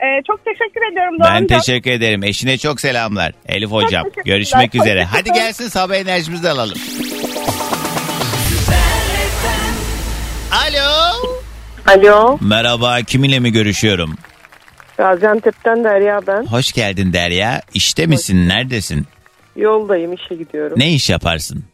E, 0.00 0.22
çok 0.26 0.44
teşekkür 0.44 0.92
ediyorum. 0.92 1.14
Ben 1.20 1.24
Doğancan. 1.26 1.58
teşekkür 1.58 1.90
ederim. 1.90 2.22
Eşine 2.24 2.58
çok 2.58 2.80
selamlar. 2.80 3.32
Elif 3.48 3.70
hocam. 3.70 4.02
teşekkürler. 4.04 4.24
Görüşmek 4.36 4.72
Çok 4.72 4.82
üzere. 4.82 5.04
Hadi 5.04 5.32
gelsin 5.32 5.68
sabah 5.68 5.94
enerjimizi 5.94 6.42
de 6.42 6.50
alalım. 6.50 6.78
Alo. 10.52 11.12
Alo, 11.86 12.38
Merhaba 12.40 13.02
kiminle 13.02 13.38
mi 13.40 13.52
görüşüyorum? 13.52 14.16
Gaziantep'ten 14.96 15.84
Derya 15.84 16.20
ben. 16.26 16.46
Hoş 16.46 16.72
geldin 16.72 17.12
Derya. 17.12 17.62
İşte 17.74 18.06
misin? 18.06 18.48
Neredesin? 18.48 19.06
Yoldayım, 19.56 20.12
işe 20.12 20.34
gidiyorum. 20.34 20.78
Ne 20.78 20.92
iş 20.92 21.10
yaparsın? 21.10 21.64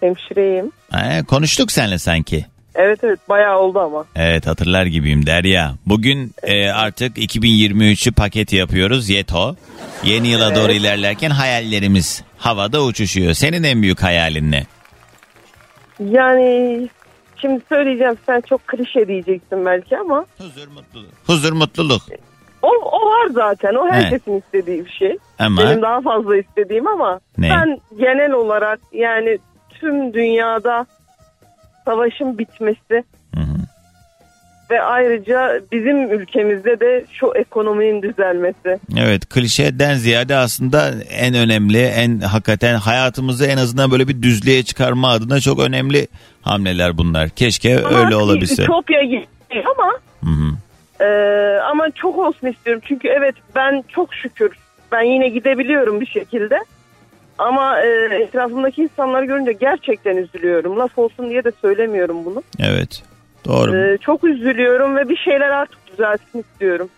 Hemşireyim. 0.00 0.72
Ha, 0.90 1.22
konuştuk 1.28 1.72
seninle 1.72 1.98
sanki. 1.98 2.46
Evet 2.74 3.04
evet, 3.04 3.18
bayağı 3.28 3.58
oldu 3.58 3.78
ama. 3.80 4.04
Evet 4.16 4.46
hatırlar 4.46 4.86
gibiyim 4.86 5.26
Derya. 5.26 5.74
Bugün 5.86 6.32
e, 6.42 6.68
artık 6.70 7.16
2023'ü 7.18 8.12
paket 8.12 8.52
yapıyoruz 8.52 9.08
Yeto. 9.08 9.56
Yeni 10.04 10.28
yıla 10.28 10.54
doğru 10.54 10.72
ilerlerken 10.72 11.30
hayallerimiz 11.30 12.22
havada 12.38 12.82
uçuşuyor. 12.84 13.32
Senin 13.34 13.62
en 13.62 13.82
büyük 13.82 14.02
hayalin 14.02 14.52
ne? 14.52 14.66
Yani 16.00 16.88
şimdi 17.40 17.62
söyleyeceğim 17.68 18.14
sen 18.26 18.40
çok 18.40 18.66
klişe 18.66 19.08
diyeceksin 19.08 19.66
belki 19.66 19.98
ama 19.98 20.26
Huzur 20.38 20.68
mutluluk. 20.68 21.10
Huzur 21.26 21.52
mutluluk. 21.52 22.02
o, 22.62 22.68
o 22.68 23.06
var 23.06 23.26
zaten. 23.32 23.74
O 23.74 23.88
herkesin 23.90 24.38
istediği 24.38 24.84
bir 24.84 24.90
şey. 24.90 25.16
Ama 25.38 25.62
Benim 25.62 25.82
daha 25.82 26.00
fazla 26.00 26.36
istediğim 26.36 26.86
ama 26.88 27.20
Ne? 27.38 27.50
ben 27.50 27.78
genel 27.98 28.32
olarak 28.32 28.80
yani 28.92 29.38
tüm 29.80 30.14
dünyada 30.14 30.86
savaşın 31.84 32.38
bitmesi 32.38 33.04
Hı 33.34 33.40
hı. 33.40 33.56
ve 34.70 34.82
ayrıca 34.82 35.60
bizim 35.72 36.12
ülkemizde 36.12 36.80
de 36.80 37.04
şu 37.12 37.32
ekonominin 37.34 38.02
düzelmesi. 38.02 38.78
Evet 38.98 39.28
klişeden 39.28 39.94
ziyade 39.94 40.36
aslında 40.36 40.90
en 41.10 41.34
önemli 41.34 41.82
en 41.82 42.20
hakikaten 42.20 42.74
hayatımızı 42.74 43.46
en 43.46 43.56
azından 43.56 43.90
böyle 43.90 44.08
bir 44.08 44.22
düzlüğe 44.22 44.62
çıkarma 44.62 45.08
adına 45.08 45.40
çok 45.40 45.60
önemli 45.60 46.06
hamleler 46.42 46.98
bunlar. 46.98 47.28
Keşke 47.28 47.84
Ama 47.84 47.98
öyle 47.98 48.16
olabilse. 48.16 48.62
Ütopya 48.62 49.00
ama 49.54 49.92
Hı 50.24 50.30
hı. 50.30 51.04
e, 51.04 51.08
ama 51.60 51.90
çok 51.90 52.18
olsun 52.18 52.46
istiyorum. 52.46 52.82
Çünkü 52.88 53.08
evet 53.08 53.34
ben 53.54 53.84
çok 53.88 54.14
şükür 54.14 54.50
ben 54.92 55.02
yine 55.02 55.28
gidebiliyorum 55.28 56.00
bir 56.00 56.06
şekilde. 56.06 56.58
Ama 57.38 57.80
e, 57.80 58.14
etrafımdaki 58.22 58.82
insanları 58.82 59.24
görünce 59.24 59.52
gerçekten 59.52 60.16
üzülüyorum. 60.16 60.78
Laf 60.78 60.98
olsun 60.98 61.30
diye 61.30 61.44
de 61.44 61.52
söylemiyorum 61.62 62.24
bunu. 62.24 62.42
Evet 62.58 63.02
doğru. 63.44 63.76
E, 63.76 63.98
çok 63.98 64.24
üzülüyorum 64.24 64.96
ve 64.96 65.08
bir 65.08 65.16
şeyler 65.16 65.50
artık 65.50 65.78
düzelsin 65.92 66.38
istiyorum. 66.52 66.88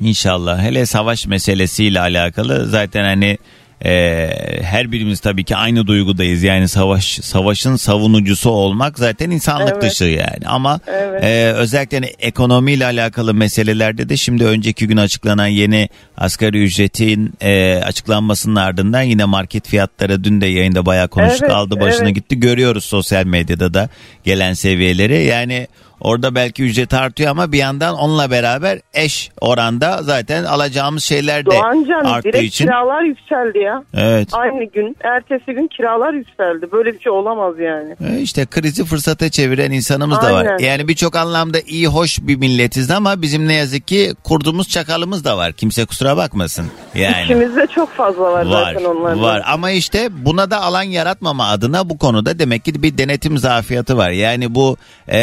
İnşallah. 0.00 0.62
Hele 0.62 0.86
savaş 0.86 1.26
meselesiyle 1.26 2.00
alakalı 2.00 2.66
zaten 2.66 3.04
hani 3.04 3.38
e, 3.84 4.30
her 4.62 4.92
birimiz 4.92 5.20
tabii 5.20 5.44
ki 5.44 5.56
aynı 5.56 5.86
duygudayız. 5.86 6.42
Yani 6.42 6.68
savaş 6.68 7.04
savaşın 7.22 7.76
savunucusu 7.76 8.50
olmak 8.50 8.98
zaten 8.98 9.30
insanlık 9.30 9.72
Evet. 9.72 9.82
dışı 9.82 10.04
yani. 10.04 10.46
Ama 10.46 10.80
Evet. 10.86 11.24
e, 11.24 11.52
özellikle 11.52 11.96
hani 11.96 12.06
ekonomiyle 12.06 12.84
alakalı 12.84 13.34
meselelerde 13.34 14.08
de 14.08 14.16
şimdi 14.16 14.44
önceki 14.44 14.86
gün 14.86 14.96
açıklanan 14.96 15.46
yeni 15.46 15.88
asgari 16.16 16.62
ücretin 16.64 17.32
e, 17.40 17.80
açıklanmasının 17.84 18.56
ardından 18.56 19.02
yine 19.02 19.24
market 19.24 19.68
fiyatları 19.68 20.24
dün 20.24 20.40
de 20.40 20.46
yayında 20.46 20.86
bayağı 20.86 21.08
konuştuk 21.08 21.42
Evet, 21.42 21.54
aldı 21.54 21.80
başını 21.80 22.04
evet. 22.04 22.14
gitti. 22.14 22.40
Görüyoruz 22.40 22.84
sosyal 22.84 23.24
medyada 23.24 23.74
da 23.74 23.88
gelen 24.24 24.52
seviyeleri. 24.52 25.24
Yani 25.24 25.66
Orada 26.00 26.34
belki 26.34 26.62
ücret 26.62 26.94
artıyor 26.94 27.30
ama 27.30 27.52
bir 27.52 27.58
yandan 27.58 27.94
onunla 27.94 28.30
beraber 28.30 28.78
eş 28.94 29.30
oranda 29.40 29.98
zaten 30.02 30.44
alacağımız 30.44 31.04
şeyler 31.04 31.46
de 31.46 31.50
Doğancan 31.50 32.04
arttığı 32.04 32.28
direkt 32.28 32.44
için. 32.44 32.64
kiralar 32.66 33.02
yükseldi 33.02 33.58
ya. 33.58 33.84
Evet. 33.94 34.28
Aynı 34.32 34.64
gün, 34.64 34.96
ertesi 35.00 35.52
gün 35.52 35.68
kiralar 35.76 36.12
yükseldi. 36.12 36.72
Böyle 36.72 36.92
bir 36.94 37.00
şey 37.00 37.12
olamaz 37.12 37.54
yani. 37.58 37.96
E 38.10 38.20
İşte 38.20 38.46
krizi 38.46 38.84
fırsata 38.84 39.28
çeviren 39.30 39.70
insanımız 39.70 40.22
da 40.22 40.32
var. 40.32 40.44
Aynen. 40.46 40.58
Yani 40.58 40.88
birçok 40.88 41.16
anlamda 41.16 41.58
iyi 41.66 41.86
hoş 41.86 42.18
bir 42.22 42.36
milletiz 42.36 42.90
ama 42.90 43.22
bizim 43.22 43.48
ne 43.48 43.54
yazık 43.54 43.86
ki 43.88 44.14
kurduğumuz 44.24 44.68
çakalımız 44.68 45.24
da 45.24 45.36
var. 45.36 45.52
Kimse 45.52 45.84
kusura 45.84 46.16
bakmasın. 46.16 46.66
Yani. 46.94 47.24
İçimizde 47.24 47.66
çok 47.74 47.90
fazla 47.92 48.22
var, 48.22 48.46
Var, 48.46 48.72
zaten 48.72 48.84
onların. 48.84 49.22
var 49.22 49.42
ama 49.46 49.70
işte 49.70 50.08
buna 50.12 50.50
da 50.50 50.60
alan 50.62 50.82
yaratmama 50.82 51.48
adına 51.48 51.90
bu 51.90 51.98
konuda 51.98 52.38
demek 52.38 52.64
ki 52.64 52.82
bir 52.82 52.98
denetim 52.98 53.38
zafiyatı 53.38 53.96
var. 53.96 54.10
Yani 54.10 54.54
bu 54.54 54.76
e, 55.12 55.18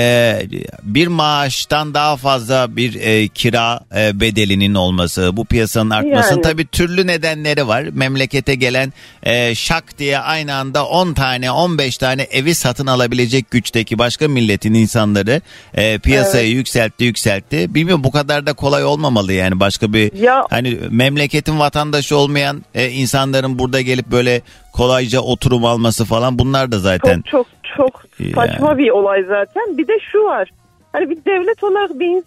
bir 0.84 1.08
maaştan 1.08 1.94
daha 1.94 2.18
fazla 2.18 2.76
bir 2.76 2.96
e, 3.02 3.28
kira 3.28 3.80
e, 3.96 4.20
bedelinin 4.20 4.74
olması, 4.74 5.38
bu 5.38 5.46
piyasanın 5.46 5.90
artması 5.90 6.34
Yani. 6.34 6.42
tabii 6.42 6.68
türlü 6.68 7.08
nedenleri 7.08 7.68
var. 7.68 7.84
Memlekete 7.94 8.56
gelen 8.56 8.94
e, 9.24 9.56
şak 9.56 10.00
diye 10.00 10.20
aynı 10.20 10.56
anda 10.56 10.86
10 10.86 11.14
tane 11.14 11.52
15 11.52 11.98
tane 11.98 12.22
evi 12.22 12.56
satın 12.56 12.88
alabilecek 12.88 13.52
güçteki 13.52 13.98
başka 13.98 14.28
milletin 14.28 14.74
insanları 14.74 15.42
e, 15.74 16.00
piyasayı 16.00 16.52
yükseltti 16.52 17.04
yükseltti. 17.04 17.76
Bilmiyorum 17.76 18.04
bu 18.04 18.12
kadar 18.12 18.46
da 18.46 18.54
kolay 18.54 18.86
olmamalı 18.86 19.34
yani 19.34 19.60
başka 19.60 19.94
bir 19.94 20.14
Ya 20.14 20.48
Hani 20.50 20.78
memleketin 20.90 21.60
vatandaşı 21.60 22.18
olmayan 22.18 22.66
e, 22.76 22.90
insanların 22.90 23.60
burada 23.60 23.82
gelip 23.82 24.12
böyle 24.12 24.42
kolayca 24.74 25.20
oturum 25.20 25.66
alması 25.66 26.06
falan 26.06 26.40
bunlar 26.40 26.72
da 26.72 26.80
zaten 26.80 27.22
çok 27.22 27.32
çok 27.32 27.48
çok 27.78 28.04
saçma 28.36 28.78
bir 28.78 28.90
olay 28.90 29.24
zaten. 29.24 29.78
Bir 29.78 29.88
de 29.88 30.00
şu 30.12 30.24
var. 30.24 30.50
Hani 30.94 31.10
bir 31.10 31.26
devlet 31.26 31.64
olarak 31.64 32.00
bir 32.00 32.24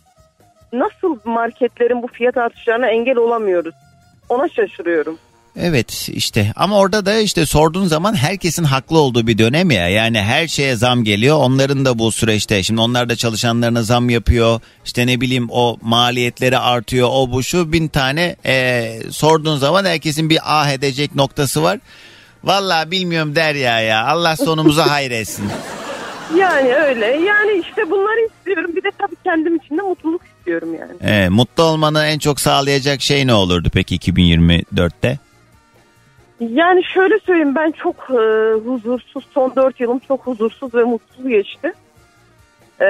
nasıl 0.72 1.16
marketlerin 1.24 2.02
bu 2.02 2.06
fiyat 2.06 2.36
artışlarına 2.36 2.86
engel 2.86 3.16
olamıyoruz? 3.16 3.74
Ona 4.28 4.48
şaşırıyorum. 4.48 5.18
Evet 5.56 6.08
işte 6.08 6.52
ama 6.56 6.78
orada 6.78 7.06
da 7.06 7.18
işte 7.18 7.46
sorduğun 7.46 7.84
zaman 7.84 8.14
herkesin 8.14 8.64
haklı 8.64 8.98
olduğu 8.98 9.26
bir 9.26 9.38
dönem 9.38 9.70
ya. 9.70 9.88
Yani 9.88 10.20
her 10.20 10.48
şeye 10.48 10.76
zam 10.76 11.04
geliyor. 11.04 11.36
Onların 11.36 11.84
da 11.84 11.98
bu 11.98 12.12
süreçte 12.12 12.62
şimdi 12.62 12.80
onlar 12.80 13.08
da 13.08 13.16
çalışanlarına 13.16 13.82
zam 13.82 14.10
yapıyor. 14.10 14.60
İşte 14.84 15.06
ne 15.06 15.20
bileyim 15.20 15.46
o 15.50 15.76
maliyetleri 15.82 16.58
artıyor. 16.58 17.08
O 17.12 17.32
bu 17.32 17.42
şu 17.42 17.72
bin 17.72 17.88
tane 17.88 18.36
e, 18.46 18.92
sorduğun 19.10 19.56
zaman 19.56 19.84
herkesin 19.84 20.30
bir 20.30 20.38
ah 20.44 20.70
edecek 20.70 21.14
noktası 21.14 21.62
var. 21.62 21.78
Vallahi 22.44 22.90
bilmiyorum 22.90 23.36
Derya 23.36 23.80
ya. 23.80 24.06
Allah 24.06 24.36
sonumuzu 24.36 24.82
hayretsin. 24.82 25.44
Yani 26.36 26.74
öyle. 26.74 27.06
Yani 27.06 27.52
işte 27.52 27.90
bunları 27.90 28.26
istiyorum. 28.26 28.70
Bir 28.76 28.82
de 28.82 28.90
tabii 28.98 29.16
kendim 29.24 29.56
için 29.56 29.78
de 29.78 29.82
mutluluk 29.82 30.22
istiyorum 30.24 30.68
yani. 30.74 31.12
E, 31.12 31.28
mutlu 31.28 31.62
olmanı 31.62 32.04
en 32.06 32.18
çok 32.18 32.40
sağlayacak 32.40 33.00
şey 33.00 33.26
ne 33.26 33.34
olurdu 33.34 33.68
peki 33.74 33.96
2024'te? 33.96 35.18
Yani 36.40 36.84
şöyle 36.94 37.18
söyleyeyim 37.18 37.54
ben 37.54 37.70
çok 37.70 37.96
e, 38.10 38.52
huzursuz 38.68 39.24
son 39.34 39.52
4 39.56 39.80
yılım 39.80 39.98
çok 39.98 40.26
huzursuz 40.26 40.74
ve 40.74 40.84
mutsuz 40.84 41.28
geçti. 41.28 41.72
E, 42.80 42.86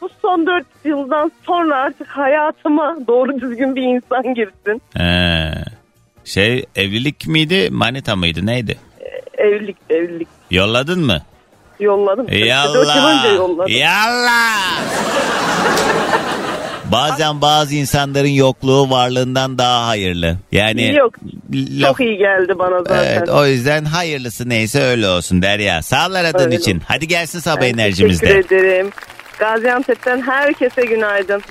bu 0.00 0.08
son 0.22 0.46
4 0.46 0.66
yıldan 0.84 1.32
sonra 1.46 1.76
artık 1.76 2.08
hayatıma 2.08 2.96
doğru 3.06 3.40
düzgün 3.40 3.76
bir 3.76 3.82
insan 3.82 4.34
girsin. 4.34 4.82
Ee, 5.00 5.50
şey 6.28 6.64
evlilik 6.76 7.26
miydi 7.26 7.68
manita 7.70 8.16
mıydı 8.16 8.46
neydi? 8.46 8.78
Evlilik 9.38 9.76
evlilik 9.90 10.28
Yolladın 10.50 11.00
mı? 11.06 11.22
yolladım. 11.80 12.26
4 12.26 12.32
yıl 12.34 12.40
önce 12.40 12.46
Yallah. 12.48 13.34
yolladım. 13.36 13.72
Yallah. 13.72 14.58
Bazen 16.92 17.40
bazı 17.40 17.74
insanların 17.74 18.28
yokluğu 18.28 18.90
varlığından 18.90 19.58
daha 19.58 19.86
hayırlı. 19.86 20.36
Yani 20.52 20.94
Yok 20.94 21.14
laf- 21.52 21.88
çok 21.88 22.00
iyi 22.00 22.18
geldi 22.18 22.58
bana 22.58 22.78
zaten. 22.78 23.16
Evet, 23.16 23.28
o 23.28 23.46
yüzden 23.46 23.84
hayırlısı 23.84 24.48
neyse 24.48 24.82
öyle 24.82 25.08
olsun 25.08 25.42
Derya. 25.42 25.82
Sağ 25.82 26.08
ol 26.08 26.14
aradığın 26.14 26.44
Öyle. 26.46 26.56
için. 26.56 26.82
Hadi 26.88 27.08
gelsin 27.08 27.38
sabah 27.38 27.60
Ben 27.60 27.74
enerjimizde. 27.74 28.26
Teşekkür 28.26 28.56
ederim. 28.56 28.90
Gaziantep'ten 29.38 30.22
herkese 30.22 30.82
günaydın. 30.82 31.42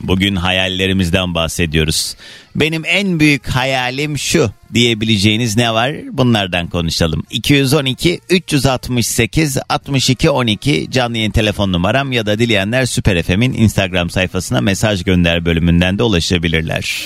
Bugün 0.00 0.36
hayallerimizden 0.36 1.34
bahsediyoruz. 1.34 2.16
Benim 2.56 2.84
en 2.84 3.20
büyük 3.20 3.48
hayalim 3.48 4.18
şu 4.18 4.50
diyebileceğiniz 4.74 5.56
ne 5.56 5.74
var? 5.74 5.92
Bunlardan 6.12 6.66
konuşalım. 6.66 7.22
212 7.30 8.20
368 8.30 9.58
62 9.68 10.30
12 10.30 10.90
canlı 10.90 11.16
yayın 11.16 11.30
telefon 11.30 11.72
numaram 11.72 12.12
ya 12.12 12.26
da 12.26 12.38
dileyenler 12.38 12.86
Süper 12.86 13.22
FM'in 13.22 13.52
Instagram 13.52 14.10
sayfasına 14.10 14.60
mesaj 14.60 15.04
gönder 15.04 15.44
bölümünden 15.44 15.98
de 15.98 16.02
ulaşabilirler. 16.02 17.04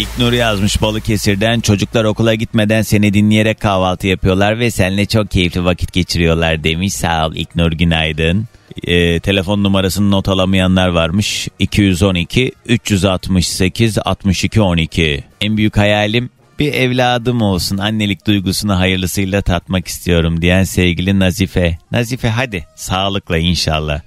İlknur 0.00 0.32
yazmış 0.32 0.82
Balıkesir'den 0.82 1.60
çocuklar 1.60 2.04
okula 2.04 2.34
gitmeden 2.34 2.82
seni 2.82 3.14
dinleyerek 3.14 3.60
kahvaltı 3.60 4.06
yapıyorlar 4.06 4.58
ve 4.58 4.70
seninle 4.70 5.06
çok 5.06 5.30
keyifli 5.30 5.64
vakit 5.64 5.92
geçiriyorlar 5.92 6.64
demiş. 6.64 6.94
Sağ 6.94 7.26
ol 7.26 7.34
İlknur 7.34 7.72
günaydın. 7.72 8.48
Ee, 8.84 9.20
telefon 9.20 9.64
numarasını 9.64 10.10
not 10.10 10.28
alamayanlar 10.28 10.88
varmış. 10.88 11.48
212 11.58 12.52
368 12.66 13.98
62 13.98 14.60
12. 14.60 15.24
En 15.40 15.56
büyük 15.56 15.76
hayalim 15.76 16.30
bir 16.58 16.72
evladım 16.72 17.42
olsun 17.42 17.78
annelik 17.78 18.26
duygusunu 18.26 18.78
hayırlısıyla 18.78 19.42
tatmak 19.42 19.88
istiyorum 19.88 20.42
diyen 20.42 20.64
sevgili 20.64 21.18
Nazife. 21.18 21.78
Nazife 21.92 22.28
hadi 22.28 22.66
sağlıkla 22.76 23.38
inşallah. 23.38 24.00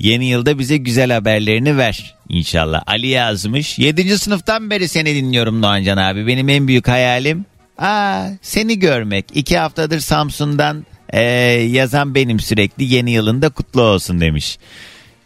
Yeni 0.00 0.26
yılda 0.26 0.58
bize 0.58 0.76
güzel 0.76 1.12
haberlerini 1.12 1.76
ver 1.76 2.14
inşallah. 2.28 2.82
Ali 2.86 3.06
yazmış. 3.06 3.78
7. 3.78 4.18
sınıftan 4.18 4.70
beri 4.70 4.88
seni 4.88 5.14
dinliyorum 5.14 5.62
Doğancan 5.62 5.96
abi. 5.96 6.26
Benim 6.26 6.48
en 6.48 6.68
büyük 6.68 6.88
hayalim 6.88 7.44
aa, 7.78 8.26
seni 8.42 8.78
görmek. 8.78 9.24
İki 9.34 9.58
haftadır 9.58 10.00
Samsun'dan 10.00 10.86
ee, 11.12 11.22
yazan 11.70 12.14
benim 12.14 12.40
sürekli 12.40 12.94
yeni 12.94 13.10
yılında 13.10 13.48
kutlu 13.48 13.82
olsun 13.82 14.20
demiş. 14.20 14.58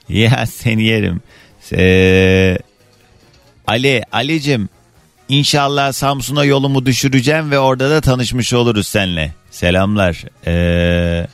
Ya 0.09 0.47
seni 0.47 0.85
yerim. 0.85 1.21
Ee, 1.73 2.59
Ali, 3.67 4.03
Ali'cim 4.13 4.69
inşallah 5.29 5.93
Samsun'a 5.93 6.45
yolumu 6.45 6.87
düşüreceğim 6.87 7.51
ve 7.51 7.59
orada 7.59 7.91
da 7.91 8.01
tanışmış 8.01 8.53
oluruz 8.53 8.89
seninle. 8.89 9.33
Selamlar. 9.51 10.25
Ee, 10.47 11.27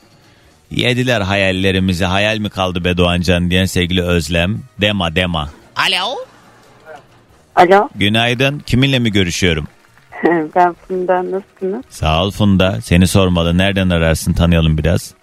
Yediler 0.70 1.20
hayallerimizi. 1.20 2.04
Hayal 2.04 2.38
mi 2.38 2.50
kaldı 2.50 2.85
be 2.85 2.96
Doğancan 2.96 3.50
diyen 3.50 3.64
sevgili 3.64 4.02
Özlem. 4.02 4.59
Dema 4.80 5.16
dema. 5.16 5.48
Alo. 5.76 6.16
Alo, 7.56 7.88
Günaydın. 7.94 8.59
Kiminle 8.59 8.98
mi 8.98 9.12
görüşüyorum? 9.12 9.66
ben 10.56 10.72
Funda. 10.72 11.30
Nasılsınız? 11.30 11.85
Sağ 11.90 12.24
ol 12.24 12.30
Funda. 12.30 12.80
Seni 12.80 13.06
sormalı. 13.06 13.59
Nereden 13.59 13.90
ararsın 13.90 14.33
tanıyalım 14.33 14.78
biraz. 14.78 15.14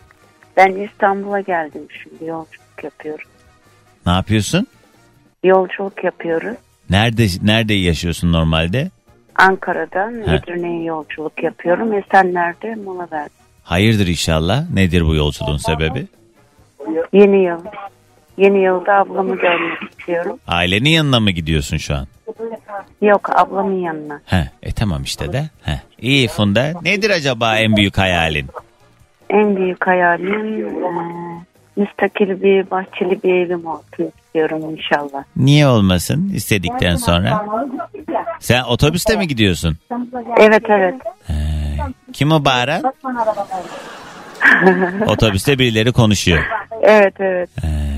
Ben 0.57 0.75
İstanbul'a 0.75 1.39
geldim 1.41 1.87
şimdi. 2.03 2.25
Yolculuk 2.25 2.83
yapıyorum. 2.83 3.25
Ne 4.05 4.11
yapıyorsun? 4.11 4.67
Yolculuk 5.43 6.03
yapıyoruz. 6.03 6.57
Nerede 6.89 7.27
nerede 7.43 7.73
yaşıyorsun 7.73 8.31
normalde? 8.31 8.91
Ankara'dan 9.35 10.21
Edirne'ye 10.21 10.83
yolculuk 10.83 11.43
yapıyorum. 11.43 11.93
Esenler'de 11.93 12.75
mola 12.75 13.07
verdim. 13.11 13.31
Hayırdır 13.67 14.07
inşallah. 14.07 14.69
Nedir 14.73 15.05
bu 15.05 15.15
yolculuğun 15.15 15.57
sebebi? 15.57 16.07
Yeni 17.13 17.43
yıl. 17.43 17.59
Yeni 18.37 18.63
yılda 18.63 18.93
ablamı 18.93 19.35
görmek 19.35 19.91
istiyorum. 19.91 20.39
Ailenin 20.47 20.89
yanına 20.89 21.19
mı 21.19 21.31
gidiyorsun 21.31 21.77
şu 21.77 21.95
an? 21.95 22.07
Yok 23.01 23.29
ablamın 23.39 23.79
yanına. 23.79 24.21
He, 24.25 24.49
e 24.63 24.71
tamam 24.71 25.03
işte 25.03 25.33
de. 25.33 25.49
He. 25.63 25.81
İyi 26.01 26.27
Funda. 26.27 26.73
Nedir 26.83 27.09
acaba 27.09 27.57
en 27.57 27.75
büyük 27.75 27.97
hayalin? 27.97 28.47
En 29.29 29.55
büyük 29.55 29.87
hayalim 29.87 30.59
eee, 30.59 30.71
müstakil 31.75 32.41
bir 32.43 32.71
bahçeli 32.71 33.23
bir 33.23 33.33
evim 33.33 33.65
olsun 33.67 34.11
istiyorum 34.25 34.61
inşallah. 34.77 35.23
Niye 35.35 35.67
olmasın 35.67 36.29
istedikten 36.33 36.95
sonra? 36.95 37.45
Sen 38.39 38.63
otobüste 38.63 39.15
mi 39.17 39.27
gidiyorsun? 39.27 39.77
Evet 40.39 40.63
evet. 40.69 40.95
Kim 42.13 42.31
o 42.31 42.45
bağıran? 42.45 42.83
Otobüste 45.07 45.59
birileri 45.59 45.91
konuşuyor. 45.91 46.43
Evet 46.81 47.13
evet. 47.19 47.49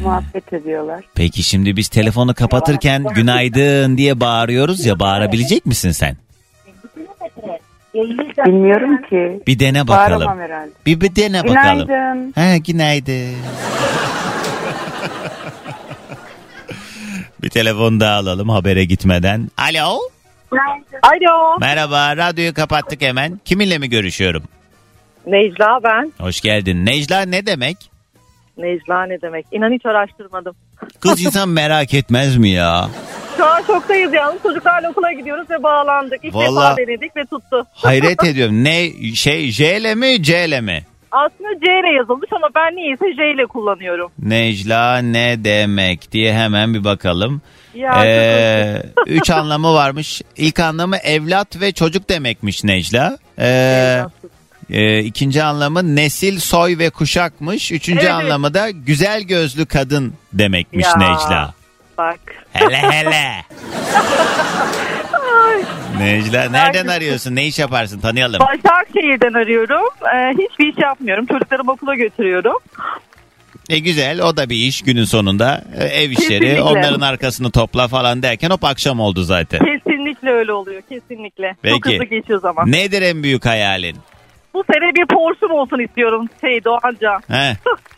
Muhabbet 0.03 0.53
ediyorlar. 0.53 1.03
Peki 1.15 1.43
şimdi 1.43 1.77
biz 1.77 1.87
telefonu 1.87 2.33
kapatırken 2.33 3.03
günaydın 3.03 3.97
diye 3.97 4.19
bağırıyoruz 4.19 4.85
ya 4.85 4.99
bağırabilecek 4.99 5.65
misin 5.65 5.91
sen? 5.91 6.17
Bilmiyorum 7.93 9.01
ki. 9.01 9.43
Bir 9.47 9.59
dene 9.59 9.87
bakalım. 9.87 10.19
Bağıramam 10.19 10.39
herhalde. 10.39 10.71
Bir, 10.85 11.01
bir 11.01 11.15
dene 11.15 11.43
bakalım. 11.43 11.87
Günaydın. 11.87 12.31
Ha, 12.35 12.57
günaydın. 12.57 13.35
bir 17.43 17.49
telefon 17.49 17.99
daha 17.99 18.15
alalım 18.15 18.49
habere 18.49 18.85
gitmeden. 18.85 19.49
Alo. 19.57 19.99
Alo. 20.51 21.57
Merhaba 21.59 22.17
radyoyu 22.17 22.53
kapattık 22.53 23.01
hemen. 23.01 23.39
Kiminle 23.45 23.77
mi 23.77 23.89
görüşüyorum? 23.89 24.43
Necla 25.27 25.79
ben. 25.83 26.13
Hoş 26.19 26.41
geldin. 26.41 26.85
Necla 26.85 27.21
ne 27.21 27.45
demek? 27.45 27.77
Necla 28.57 29.05
ne 29.05 29.21
demek? 29.21 29.45
İnan 29.51 29.71
hiç 29.73 29.85
araştırmadım. 29.85 30.55
Kız 30.99 31.25
insan 31.25 31.49
merak 31.49 31.93
etmez 31.93 32.38
mi 32.38 32.49
ya? 32.49 32.89
Şu 33.38 33.45
an 33.45 33.62
şoktayız 33.62 34.13
yalnız. 34.13 34.43
Çocuklarla 34.43 34.89
okula 34.89 35.12
gidiyoruz 35.13 35.49
ve 35.49 35.63
bağlandık. 35.63 36.19
İlk 36.23 36.35
Vallahi- 36.35 36.77
defa 36.77 36.77
denedik 36.77 37.15
ve 37.17 37.25
tuttu. 37.25 37.65
Hayret 37.73 38.23
ediyorum. 38.25 38.63
Ne 38.63 38.91
şey 39.15 39.51
J 39.51 39.77
ile 39.77 39.95
mi 39.95 40.23
C 40.23 40.45
ile 40.45 40.62
mi? 40.62 40.83
Aslında 41.11 41.49
C 41.65 41.71
ile 41.71 41.97
yazılmış 41.97 42.29
ama 42.35 42.47
ben 42.55 42.75
niyeyse 42.75 43.13
J 43.15 43.31
ile 43.31 43.45
kullanıyorum. 43.45 44.11
Necla 44.19 44.97
ne 44.97 45.43
demek 45.43 46.11
diye 46.11 46.33
hemen 46.33 46.73
bir 46.73 46.83
bakalım. 46.83 47.41
Ya, 47.75 48.05
Ee, 48.05 48.83
üç 49.07 49.29
anlamı 49.29 49.73
varmış. 49.73 50.21
İlk 50.37 50.59
anlamı 50.59 50.97
evlat 50.97 51.61
ve 51.61 51.71
çocuk 51.71 52.09
demekmiş 52.09 52.63
Necla. 52.63 53.17
Ee, 53.39 54.03
e, 54.69 54.99
ikinci 54.99 55.43
anlamı 55.43 55.95
nesil, 55.95 56.39
soy 56.39 56.77
ve 56.77 56.89
kuşakmış. 56.89 57.71
Üçüncü 57.71 58.01
Evet. 58.01 58.11
anlamı 58.11 58.53
da 58.53 58.69
güzel 58.69 59.21
gözlü 59.21 59.65
kadın 59.65 60.13
demekmiş 60.33 60.85
Ya. 60.85 60.95
Necla. 60.97 61.53
Bak. 61.97 62.19
Hele 62.53 62.77
hele. 62.77 63.45
Necla 65.99 66.49
nereden 66.49 66.88
arıyorsun? 66.88 67.35
Ne 67.35 67.45
iş 67.47 67.59
yaparsın? 67.59 67.99
Tanıyalım. 67.99 68.39
Başakşehir'den 68.39 69.33
arıyorum. 69.33 69.88
Ee, 70.15 70.31
hiçbir 70.31 70.67
iş 70.73 70.77
yapmıyorum. 70.77 71.25
Çocuklarımı 71.25 71.71
okula 71.71 71.95
götürüyorum. 71.95 72.57
E 73.69 73.79
güzel 73.79 74.21
o 74.21 74.38
da 74.38 74.49
bir 74.49 74.55
iş 74.55 74.81
günün 74.81 75.03
sonunda. 75.03 75.62
E, 75.79 75.83
ev 75.85 76.09
işleri 76.09 76.39
Kesinlikle. 76.39 76.62
onların 76.62 77.01
arkasını 77.01 77.51
topla 77.51 77.88
falan 77.88 78.23
derken 78.23 78.49
hop 78.49 78.63
akşam 78.63 78.99
oldu 78.99 79.23
zaten. 79.23 79.59
Kesinlikle 79.59 80.29
öyle 80.31 80.53
oluyor. 80.53 80.81
Kesinlikle. 80.89 81.47
Çok 81.69 81.83
Peki. 81.83 81.93
hızlı 81.93 82.05
geçiyor 82.05 82.41
zaman. 82.41 82.71
Nedir 82.71 83.01
en 83.01 83.23
büyük 83.23 83.45
hayalin? 83.45 83.97
Bu 84.53 84.63
sene 84.73 84.95
bir 84.95 85.05
Porsche'm 85.15 85.51
olsun 85.51 85.79
istiyorum 85.79 86.27
şey 86.41 86.63
Doğanca. 86.63 87.19
He. 87.27 87.57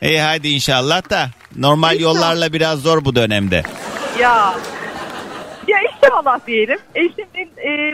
İyi 0.10 0.20
hadi 0.22 0.48
inşallah 0.50 1.10
da 1.10 1.30
normal 1.58 2.00
yollarla 2.00 2.54
biraz 2.54 2.80
zor 2.80 3.06
bu 3.06 3.16
dönemde. 3.16 3.64
Ya. 4.20 4.54
İnşallah 6.04 6.48
diyelim. 6.48 6.78
Eşimin 6.96 7.50
e, 7.58 7.94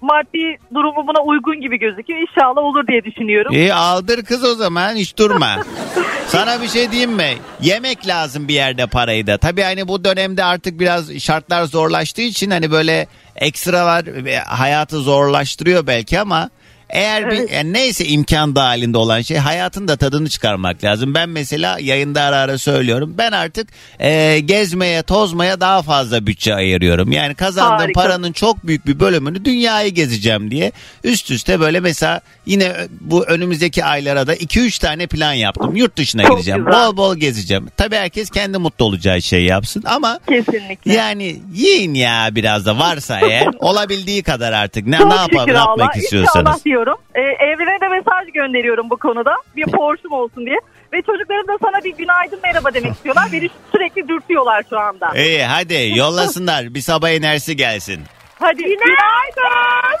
maddi 0.00 0.58
durumu 0.74 1.06
buna 1.06 1.22
uygun 1.22 1.60
gibi 1.60 1.78
gözüküyor. 1.78 2.20
İnşallah 2.20 2.62
olur 2.62 2.86
diye 2.86 3.04
düşünüyorum. 3.04 3.52
İyi 3.54 3.74
aldır 3.74 4.24
kız 4.24 4.44
o 4.44 4.54
zaman 4.54 4.94
hiç 4.94 5.16
durma. 5.18 5.56
Sana 6.26 6.62
bir 6.62 6.68
şey 6.68 6.90
diyeyim 6.90 7.12
mi? 7.12 7.34
Yemek 7.60 8.06
lazım 8.06 8.48
bir 8.48 8.54
yerde 8.54 8.86
parayı 8.86 9.26
da. 9.26 9.38
Tabii 9.38 9.62
hani 9.62 9.88
bu 9.88 10.04
dönemde 10.04 10.44
artık 10.44 10.80
biraz 10.80 11.18
şartlar 11.18 11.64
zorlaştığı 11.64 12.22
için 12.22 12.50
hani 12.50 12.70
böyle 12.70 13.06
ekstralar 13.36 14.24
ve 14.24 14.38
hayatı 14.38 14.98
zorlaştırıyor 14.98 15.86
belki 15.86 16.20
ama 16.20 16.50
eğer 16.90 17.30
bir 17.30 17.50
yani 17.50 17.72
neyse 17.72 18.04
imkan 18.04 18.56
dahilinde 18.56 18.98
olan 18.98 19.20
şey 19.20 19.36
hayatın 19.36 19.88
da 19.88 19.96
tadını 19.96 20.28
çıkarmak 20.28 20.84
lazım. 20.84 21.14
Ben 21.14 21.28
mesela 21.28 21.78
yayında 21.80 22.22
ara 22.22 22.36
ara 22.36 22.58
söylüyorum. 22.58 23.14
Ben 23.18 23.32
artık 23.32 23.68
e, 24.00 24.38
gezmeye, 24.44 25.02
tozmaya 25.02 25.60
daha 25.60 25.82
fazla 25.82 26.26
bütçe 26.26 26.54
ayırıyorum. 26.54 27.12
Yani 27.12 27.34
kazandığım 27.34 27.78
Harika. 27.78 28.00
paranın 28.00 28.32
çok 28.32 28.66
büyük 28.66 28.86
bir 28.86 29.00
bölümünü 29.00 29.44
dünyayı 29.44 29.90
gezeceğim 29.94 30.50
diye 30.50 30.72
üst 31.04 31.30
üste 31.30 31.60
böyle 31.60 31.80
mesela 31.80 32.20
yine 32.46 32.72
bu 33.00 33.24
önümüzdeki 33.24 33.84
aylara 33.84 34.26
da 34.26 34.34
2-3 34.34 34.80
tane 34.80 35.06
plan 35.06 35.32
yaptım. 35.32 35.76
Yurt 35.76 35.96
dışına 35.96 36.22
Çok 36.22 36.30
gideceğim. 36.32 36.64
güzel. 36.64 36.86
Bol 36.86 36.96
bol 36.96 37.16
gezeceğim. 37.16 37.68
Tabii 37.76 37.96
herkes 37.96 38.30
kendi 38.30 38.58
mutlu 38.58 38.84
olacağı 38.84 39.22
şey 39.22 39.44
yapsın 39.44 39.82
ama 39.86 40.20
Kesinlikle. 40.28 40.92
yani 40.94 41.36
yiyin 41.54 41.94
ya 41.94 42.28
biraz 42.32 42.66
da 42.66 42.78
varsa 42.78 43.20
eğer 43.20 43.46
olabildiği 43.58 44.22
kadar 44.22 44.52
artık 44.52 44.86
ne, 44.86 44.98
Çok 44.98 45.08
ne 45.10 45.14
yapalım 45.14 45.50
Allah. 45.50 45.58
yapmak 45.58 45.96
istiyorsanız. 45.96 46.38
İnşallah 46.46 46.77
diyorum. 46.78 46.98
E, 47.14 47.20
evrene 47.20 47.80
de 47.80 47.88
mesaj 47.88 48.32
gönderiyorum 48.34 48.90
bu 48.90 48.96
konuda. 48.96 49.36
Bir 49.56 49.64
Porsche'm 49.64 50.12
olsun 50.12 50.46
diye. 50.46 50.56
Ve 50.92 51.02
çocuklarım 51.02 51.48
da 51.48 51.58
sana 51.62 51.84
bir 51.84 51.96
günaydın 51.96 52.38
merhaba 52.42 52.74
demek 52.74 52.92
istiyorlar. 52.92 53.28
Beni 53.32 53.50
sürekli 53.72 54.08
dürtüyorlar 54.08 54.64
şu 54.70 54.78
anda. 54.78 55.12
İyi 55.16 55.42
hadi 55.42 55.92
yollasınlar 55.96 56.74
bir 56.74 56.80
sabah 56.80 57.10
enerjisi 57.10 57.56
gelsin. 57.56 58.00
Hadi 58.38 58.62
günaydın. 58.62 59.98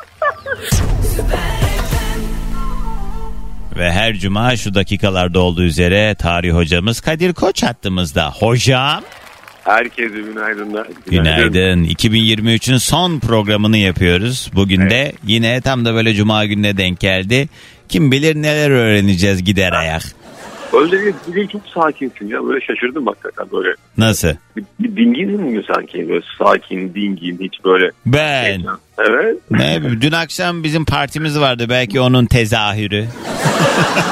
Ve 3.76 3.92
her 3.92 4.14
cuma 4.14 4.56
şu 4.56 4.74
dakikalarda 4.74 5.40
olduğu 5.40 5.62
üzere 5.62 6.14
tarih 6.14 6.54
hocamız 6.54 7.00
Kadir 7.00 7.34
Koç 7.34 7.62
hattımızda. 7.62 8.30
Hocam 8.30 9.02
Herkese 9.68 10.20
günaydınlar. 10.20 10.86
günaydın. 11.10 11.84
2023'ün 11.84 12.76
son 12.76 13.18
programını 13.18 13.76
yapıyoruz. 13.76 14.50
Bugün 14.54 14.90
de 14.90 15.12
yine 15.26 15.60
tam 15.60 15.84
da 15.84 15.94
böyle 15.94 16.14
cuma 16.14 16.44
gününe 16.44 16.76
denk 16.76 17.00
geldi. 17.00 17.48
Kim 17.88 18.12
bilir 18.12 18.36
neler 18.36 18.70
öğreneceğiz 18.70 19.44
gider 19.44 19.72
ayak. 19.72 20.02
Öyle 20.72 21.02
değil, 21.02 21.14
bugün 21.28 21.46
çok 21.46 21.62
sakinsin 21.74 22.28
ya. 22.28 22.44
Böyle 22.44 22.66
şaşırdım 22.66 23.06
hakikaten 23.06 23.46
böyle. 23.52 23.74
Nasıl? 23.98 24.28
Bir, 24.80 24.96
bir 24.96 24.96
dingin 24.96 25.40
mi 25.40 25.62
sanki? 25.74 26.08
Böyle 26.08 26.24
sakin, 26.38 26.94
dingin, 26.94 27.38
hiç 27.40 27.64
böyle. 27.64 27.90
Ben. 28.06 28.62
Evet. 28.98 29.36
Ne, 29.50 29.80
dün 30.00 30.12
akşam 30.12 30.64
bizim 30.64 30.84
partimiz 30.84 31.40
vardı. 31.40 31.66
Belki 31.68 32.00
onun 32.00 32.26
tezahürü. 32.26 33.06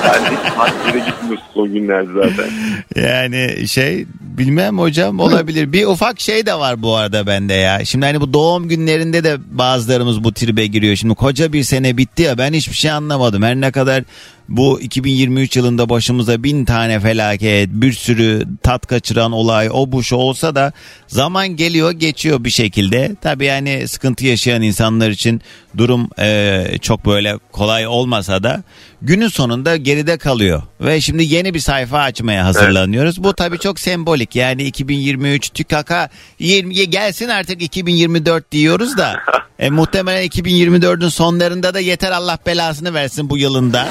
Ben 0.05 0.25
hiç 0.25 1.07
gitmiyorsun 1.07 1.47
son 1.55 1.75
günlerde 1.75 2.11
zaten. 2.15 2.51
Yani 2.97 3.69
şey 3.69 4.07
bilmem 4.21 4.79
hocam 4.79 5.21
olabilir. 5.21 5.73
Bir 5.73 5.87
ufak 5.87 6.21
şey 6.21 6.47
de 6.47 6.55
var 6.55 6.83
bu 6.83 6.97
arada 6.97 7.27
bende 7.27 7.55
ya. 7.55 7.85
Şimdi 7.85 8.07
hani 8.07 8.21
bu 8.21 8.33
doğum 8.33 8.69
günlerinde 8.69 9.25
de 9.25 9.37
bazılarımız 9.51 10.25
bu 10.25 10.33
tribe 10.33 10.67
giriyor. 10.67 10.97
Şimdi 10.97 11.15
koca 11.15 11.53
bir 11.53 11.63
sene 11.63 11.97
bitti 11.97 12.23
ya 12.23 12.39
ben 12.39 12.53
hiçbir 12.53 12.77
şey 12.77 12.91
anlamadım. 12.91 13.43
Her 13.43 13.57
ne 13.57 13.71
kadar 13.73 14.05
bu 14.49 14.81
2023 14.81 15.57
yılında 15.57 15.89
başımıza 15.89 16.43
bin 16.43 16.65
tane 16.65 17.01
felaket, 17.01 17.69
bir 17.73 17.93
sürü 17.93 18.43
tat 18.63 18.87
kaçıran 18.87 19.33
olay, 19.33 19.69
o 19.73 19.93
bu 19.93 20.03
şu 20.03 20.17
olsa 20.37 20.55
da 20.55 20.73
zaman 21.07 21.49
geliyor 21.49 21.91
geçiyor 21.91 22.45
bir 22.45 22.51
şekilde. 22.51 23.17
Tabii 23.23 23.45
yani 23.45 23.89
sıkıntı 23.89 24.27
yaşayan 24.27 24.63
insanlar 24.63 25.11
için 25.11 25.43
durum 25.77 26.09
eee, 26.19 26.79
çok 26.83 27.07
böyle 27.07 27.39
kolay 27.53 27.87
olmasa 27.87 28.43
da 28.43 28.63
günün 29.03 29.29
sonunda 29.29 29.77
geride 29.77 30.19
kalıyor. 30.19 30.63
Ve 30.81 31.01
şimdi 31.01 31.25
yeni 31.25 31.55
bir 31.55 31.61
sayfa 31.61 31.99
açmaya 31.99 32.45
hazırlanıyoruz. 32.45 33.25
Bu 33.25 33.33
tabii 33.35 33.59
çok 33.59 33.81
sembolik 33.81 34.37
yani 34.37 34.63
2023 34.63 35.51
tükaka 35.51 36.09
20 36.39 36.91
gelsin 36.91 37.29
artık 37.29 37.63
2024 37.63 38.53
diyoruz 38.53 38.99
da 38.99 39.17
e, 39.59 39.71
muhtemelen 39.71 40.27
2024'ün 40.27 41.09
sonlarında 41.09 41.75
da 41.75 41.81
yeter 41.81 42.13
Allah 42.13 42.39
belasını 42.47 42.95
versin 42.95 43.31
bu 43.31 43.39
yılında 43.39 43.89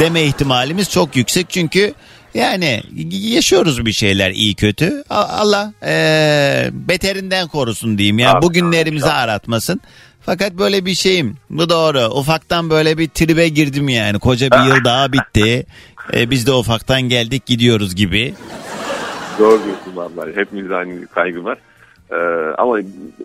deme 0.00 0.22
ihtimalimiz 0.22 0.90
çok 0.90 1.16
yüksek 1.16 1.50
çünkü 1.50 1.94
yani 2.34 2.82
yaşıyoruz 3.10 3.86
bir 3.86 3.92
şeyler 3.92 4.30
iyi 4.30 4.54
kötü. 4.54 5.02
Allah 5.10 5.72
eee, 5.82 6.70
beterinden 6.72 7.48
korusun 7.48 7.98
diyeyim. 7.98 8.18
Yani 8.18 8.30
Amin, 8.30 8.42
bugünlerimizi 8.42 9.10
aratmasın. 9.10 9.80
Fakat 10.20 10.52
böyle 10.52 10.84
bir 10.86 10.94
şeyim. 10.94 11.36
Bu 11.50 11.68
doğru. 11.68 12.00
Ufaktan 12.14 12.70
böyle 12.70 12.98
bir 12.98 13.08
tribe 13.08 13.48
girdim 13.48 13.88
yani. 13.88 14.18
Koca 14.18 14.50
bir 14.50 14.74
yıl 14.74 14.84
daha 14.84 15.12
bitti. 15.12 15.66
E, 16.14 16.30
biz 16.30 16.46
de 16.46 16.52
ufaktan 16.52 17.02
geldik 17.02 17.46
gidiyoruz 17.46 17.94
gibi. 17.94 18.34
Doğru 19.38 19.60
diyorsun 19.64 19.96
vallahi. 19.96 20.36
Hepimizde 20.36 20.74
aynı 20.74 21.06
kaygı 21.06 21.44
var. 21.44 21.58
Ee, 22.10 22.16
ama 22.58 22.78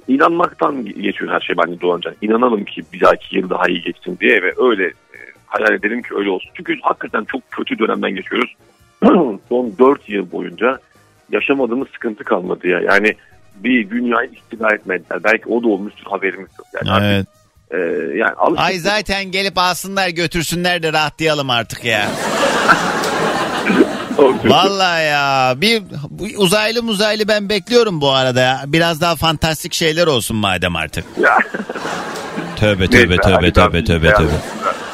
inanmaktan 0.08 0.86
geçiyor 0.86 1.32
her 1.32 1.40
şey 1.40 1.58
bence 1.58 1.82
Doğancan. 1.82 2.16
İnanalım 2.22 2.66
ki 2.66 2.84
bir 2.94 3.00
dahaki 3.00 3.38
yıl 3.38 3.50
daha 3.50 3.68
iyi 3.68 3.82
geçsin 3.82 4.18
diye 4.22 4.42
ve 4.42 4.54
öyle 4.58 4.86
e, 4.88 5.18
hayal 5.46 5.74
edelim 5.74 6.02
ki 6.02 6.10
öyle 6.16 6.30
olsun. 6.30 6.50
Çünkü 6.54 6.76
hakikaten 6.82 7.24
çok 7.24 7.52
kötü 7.52 7.80
dönemden 7.80 8.16
geçiyoruz. 8.16 8.56
Son 9.50 9.74
4 9.80 10.10
yıl 10.10 10.32
boyunca 10.32 10.80
yaşamadığımız 11.32 11.88
sıkıntı 11.94 12.24
kalmadı 12.24 12.68
ya. 12.68 12.80
Yani 12.80 13.14
bir 13.56 13.90
dünyayı 13.90 14.30
istila 14.34 14.74
etmediler. 14.74 15.24
Belki 15.24 15.50
o 15.50 15.64
da 15.64 15.68
olmuştur 15.68 16.04
haberimiz 16.12 16.50
yok. 16.60 16.68
Yani 16.86 17.06
Evet. 17.06 17.26
e, 17.72 17.78
yani 18.18 18.32
alıştık- 18.32 18.66
Ay 18.66 18.78
zaten 18.78 19.24
gelip 19.32 19.58
alsınlar 19.58 20.10
götürsünler 20.10 20.84
de 20.84 20.94
rahatlayalım 20.94 21.50
artık 21.50 21.86
ya. 21.86 22.08
Vallahi 24.46 25.06
ya 25.06 25.54
bir 25.58 25.84
uzaylı 26.38 26.84
muzaylı 26.84 27.28
ben 27.28 27.50
bekliyorum 27.50 28.02
bu 28.02 28.12
arada 28.12 28.42
ya. 28.42 28.62
Biraz 28.68 29.02
daha 29.02 29.16
fantastik 29.16 29.74
şeyler 29.74 30.08
olsun 30.08 30.38
madem 30.38 30.76
artık. 30.76 31.06
Tövbe 32.56 32.80
Neyse, 32.80 32.92
tövbe 32.92 33.18
tövbe 33.18 33.52
tövbe 33.54 33.78
ben- 33.78 33.84
tövbe 33.86 34.14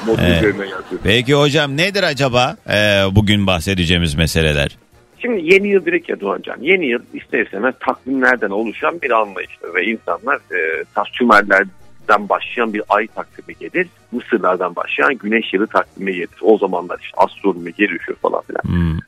Mutlu 0.07 0.23
Evet. 0.23 0.37
üzerine 0.43 0.65
gelsin. 0.65 0.99
Peki 1.03 1.33
hocam 1.33 1.77
nedir 1.77 2.03
acaba 2.03 2.55
e, 2.69 2.75
bugün 3.11 3.47
bahsedeceğimiz 3.47 4.15
meseleler? 4.15 4.77
Şimdi 5.21 5.53
yeni 5.53 5.67
yıl 5.67 5.85
direkt 5.85 6.09
ya 6.09 6.19
Doğancan. 6.19 6.57
Yeni 6.61 6.85
yıl 6.85 6.99
ister 7.13 7.45
istemez 7.45 7.75
takvimlerden 7.79 8.49
oluşan 8.49 9.01
bir 9.01 9.11
anlayıştır. 9.11 9.73
Ve 9.75 9.85
insanlar 9.85 10.35
e, 10.35 10.83
tas 10.95 11.07
Sümerlerden 11.13 12.29
başlayan 12.29 12.73
bir 12.73 12.81
ay 12.89 13.07
takvimi 13.07 13.55
gelir. 13.59 13.87
Mısırlardan 14.11 14.75
başlayan 14.75 15.17
güneş 15.17 15.53
yılı 15.53 15.67
takvimi 15.67 16.13
gelir. 16.13 16.29
O 16.41 16.57
zamanlar 16.57 16.99
işte 17.01 17.17
astronomi 17.17 17.73
gelişiyor 17.73 18.17
falan 18.21 18.41
filan. 18.41 18.61
Hmm. 18.63 18.99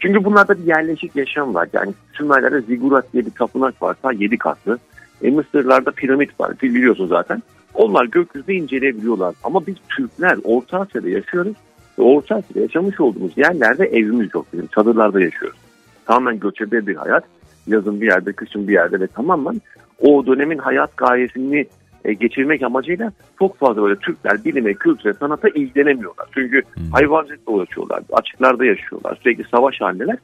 Çünkü 0.00 0.24
bunlarda 0.24 0.58
bir 0.58 0.66
yerleşik 0.66 1.16
yaşam 1.16 1.54
var. 1.54 1.68
Yani 1.72 1.92
Sümerlerde 2.12 2.60
zigurat 2.60 3.12
diye 3.12 3.26
bir 3.26 3.30
tapınak 3.30 3.82
var. 3.82 3.96
Ta 4.02 4.12
7 4.12 4.38
katlı. 4.38 4.78
E, 5.22 5.30
Mısırlarda 5.30 5.90
piramit 5.90 6.40
var. 6.40 6.52
Biliyorsun 6.62 7.06
zaten. 7.06 7.42
Onlar 7.74 8.04
gökyüzü 8.04 8.52
inceleyebiliyorlar. 8.52 9.34
Ama 9.44 9.66
biz 9.66 9.74
Türkler 9.88 10.38
Orta 10.44 10.80
Asya'da 10.80 11.08
yaşıyoruz. 11.08 11.56
Ve 11.98 12.02
Orta 12.02 12.34
Asya'da 12.34 12.60
yaşamış 12.60 13.00
olduğumuz 13.00 13.38
yerlerde 13.38 13.84
evimiz 13.84 14.34
yok 14.34 14.46
bizim. 14.52 14.66
Çadırlarda 14.66 15.20
yaşıyoruz. 15.20 15.58
Tamamen 16.06 16.40
göçebe 16.40 16.86
bir 16.86 16.96
hayat. 16.96 17.24
Yazın 17.66 18.00
bir 18.00 18.06
yerde, 18.06 18.32
kışın 18.32 18.68
bir 18.68 18.72
yerde 18.72 19.00
ve 19.00 19.06
tamamen 19.06 19.60
o 20.00 20.26
dönemin 20.26 20.58
hayat 20.58 20.96
gayesini 20.96 21.66
e, 22.04 22.12
geçirmek 22.12 22.62
amacıyla 22.62 23.12
çok 23.38 23.58
fazla 23.58 23.82
böyle 23.82 23.96
Türkler 23.96 24.44
bilime, 24.44 24.74
kültüre, 24.74 25.14
sanata 25.14 25.48
ilgilenemiyorlar. 25.48 26.26
Çünkü 26.34 26.62
hayvancılıkla 26.92 27.52
uğraşıyorlar, 27.52 28.02
açıklarda 28.12 28.64
yaşıyorlar, 28.64 29.18
sürekli 29.22 29.44
savaş 29.44 29.80
halindeler. 29.80 30.16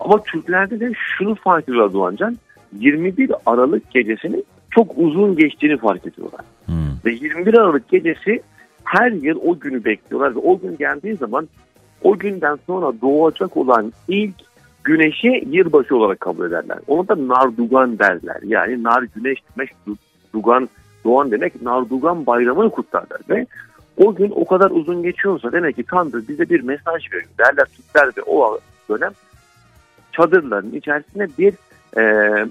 Ama 0.00 0.22
Türklerde 0.22 0.80
de 0.80 0.92
şunu 0.94 1.34
fark 1.34 1.64
ediyorlar 1.64 1.92
Doğancan, 1.92 2.36
21 2.78 3.30
Aralık 3.46 3.90
gecesinin 3.90 4.44
çok 4.74 4.92
uzun 4.96 5.36
geçtiğini 5.36 5.76
fark 5.76 6.06
ediyorlar. 6.06 6.40
Ve 7.04 7.12
21 7.12 7.54
Aralık 7.54 7.88
gecesi 7.88 8.42
her 8.84 9.12
yıl 9.12 9.40
o 9.44 9.58
günü 9.58 9.84
bekliyorlar 9.84 10.34
ve 10.34 10.38
o 10.38 10.58
gün 10.58 10.76
geldiği 10.76 11.16
zaman 11.16 11.48
o 12.02 12.18
günden 12.18 12.58
sonra 12.66 12.92
doğacak 13.02 13.56
olan 13.56 13.92
ilk 14.08 14.34
güneşi 14.84 15.44
yılbaşı 15.50 15.96
olarak 15.96 16.20
kabul 16.20 16.46
ederler. 16.46 16.78
Ona 16.86 17.08
da 17.08 17.28
Nardugan 17.28 17.98
derler. 17.98 18.40
Yani 18.46 18.82
nar 18.82 19.04
güneş 19.14 19.38
demek, 19.56 19.70
du- 19.86 19.96
dugan 20.34 20.68
doğan 21.04 21.30
demek 21.30 21.62
Nardugan 21.62 22.26
bayramını 22.26 22.70
kutlarlar 22.70 23.20
ve 23.30 23.46
o 23.96 24.14
gün 24.14 24.32
o 24.36 24.44
kadar 24.44 24.70
uzun 24.70 25.02
geçiyorsa 25.02 25.52
demek 25.52 25.76
ki 25.76 25.82
Tanrı 25.82 26.28
bize 26.28 26.50
bir 26.50 26.60
mesaj 26.60 27.12
veriyor. 27.12 27.30
Derler 27.38 27.66
Türkler 27.76 28.16
de 28.16 28.22
o 28.22 28.58
dönem 28.88 29.12
çadırların 30.12 30.72
içerisine 30.72 31.28
bir 31.38 31.54
e, 31.96 32.46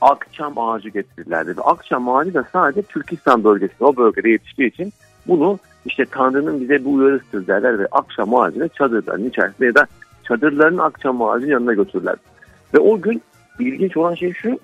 akçam 0.00 0.58
ağacı 0.58 0.88
getirirlerdi. 0.88 1.56
Ve 1.56 1.62
akçam 1.62 2.08
ağacı 2.08 2.34
da 2.34 2.44
sadece 2.52 2.82
Türkistan 2.82 3.44
bölgesinde 3.44 3.84
o 3.84 3.96
bölgede 3.96 4.28
yetiştiği 4.28 4.68
için 4.68 4.92
bunu 5.26 5.58
işte 5.84 6.04
Tanrı'nın 6.04 6.60
bize 6.60 6.84
bu 6.84 6.92
uyarısıdır 6.92 7.46
derler 7.46 7.78
ve 7.78 7.86
akşam 7.92 8.34
ağacını 8.34 8.68
çadırların 8.68 9.28
içerisinde 9.28 9.66
ya 9.66 9.74
da 9.74 9.86
çadırların 10.28 10.78
akşam 10.78 11.22
ağacının 11.22 11.50
yanına 11.50 11.72
götürürler. 11.74 12.16
Ve 12.74 12.78
o 12.78 13.00
gün 13.00 13.22
ilginç 13.58 13.96
olan 13.96 14.14
şey 14.14 14.32
şu 14.32 14.58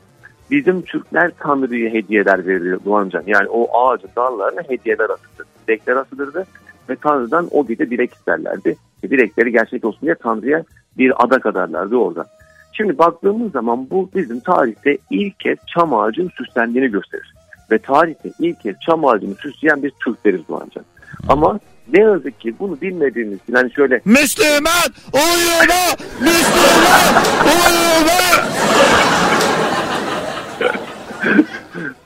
bizim 0.51 0.83
Türkler 0.83 1.33
Tanrı'ya 1.39 1.91
hediyeler 1.91 2.47
veriyor 2.47 2.81
Doğancan. 2.85 3.23
Yani 3.27 3.49
o 3.49 3.79
ağacın 3.79 4.11
dallarına 4.17 4.61
hediyeler 4.69 5.05
asılır. 5.05 5.47
Dilekler 5.69 5.97
asılırdı 5.97 6.45
ve 6.89 6.97
Tanrı'dan 6.97 7.49
o 7.51 7.67
gece 7.67 7.91
dilek 7.91 8.15
isterlerdi. 8.15 8.77
Ve 9.05 9.11
dilekleri 9.11 9.53
gerçek 9.53 9.85
olsun 9.85 10.01
diye 10.03 10.15
Tanrı'ya 10.15 10.65
bir 10.99 11.25
adak 11.25 11.47
adarlardı 11.47 11.97
orada. 11.97 12.27
Şimdi 12.73 12.99
baktığımız 12.99 13.53
zaman 13.53 13.91
bu 13.91 14.11
bizim 14.15 14.41
tarihte 14.41 14.99
ilk 15.11 15.41
kez 15.41 15.59
çam 15.75 15.95
ağacının 15.95 16.31
süslendiğini 16.37 16.91
gösterir. 16.91 17.35
Ve 17.71 17.79
tarihte 17.79 18.31
ilk 18.39 18.61
kez 18.61 18.77
çam 18.87 19.05
ağacını 19.05 19.35
süsleyen 19.35 19.83
bir 19.83 19.93
Türkleriz 20.05 20.49
Doğancan. 20.49 20.85
Ama 21.29 21.61
ne 21.93 22.01
yazık 22.01 22.41
ki 22.41 22.55
bunu 22.59 22.81
bilmediğimiz 22.81 23.39
için 23.43 23.55
hani 23.55 23.73
şöyle 23.73 24.01
Müslüman 24.05 24.89
uyuma! 25.13 25.85
Müslüman 26.21 27.23
uyuma! 27.45 28.13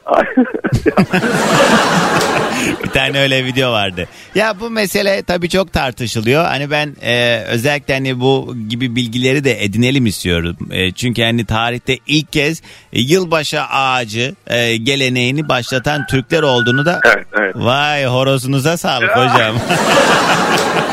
bir 2.84 2.90
tane 2.90 3.20
öyle 3.20 3.44
video 3.44 3.72
vardı. 3.72 4.08
Ya 4.34 4.60
bu 4.60 4.70
mesele 4.70 5.22
tabii 5.22 5.48
çok 5.48 5.72
tartışılıyor. 5.72 6.44
Hani 6.44 6.70
ben 6.70 6.96
e, 7.02 7.42
özellikle 7.46 7.94
hani 7.94 8.20
bu 8.20 8.56
gibi 8.68 8.96
bilgileri 8.96 9.44
de 9.44 9.64
edinelim 9.64 10.06
istiyorum. 10.06 10.56
E, 10.70 10.92
çünkü 10.92 11.22
hani 11.22 11.44
tarihte 11.44 11.98
ilk 12.06 12.32
kez 12.32 12.62
e, 12.92 13.00
yılbaşı 13.00 13.62
ağacı 13.62 14.34
e, 14.46 14.76
geleneğini 14.76 15.48
başlatan 15.48 16.06
Türkler 16.06 16.42
olduğunu 16.42 16.86
da 16.86 17.00
Evet, 17.04 17.26
evet. 17.38 17.56
Vay 17.56 18.04
horozunuza 18.04 18.76
sağlık 18.76 19.10
hocam. 19.10 19.56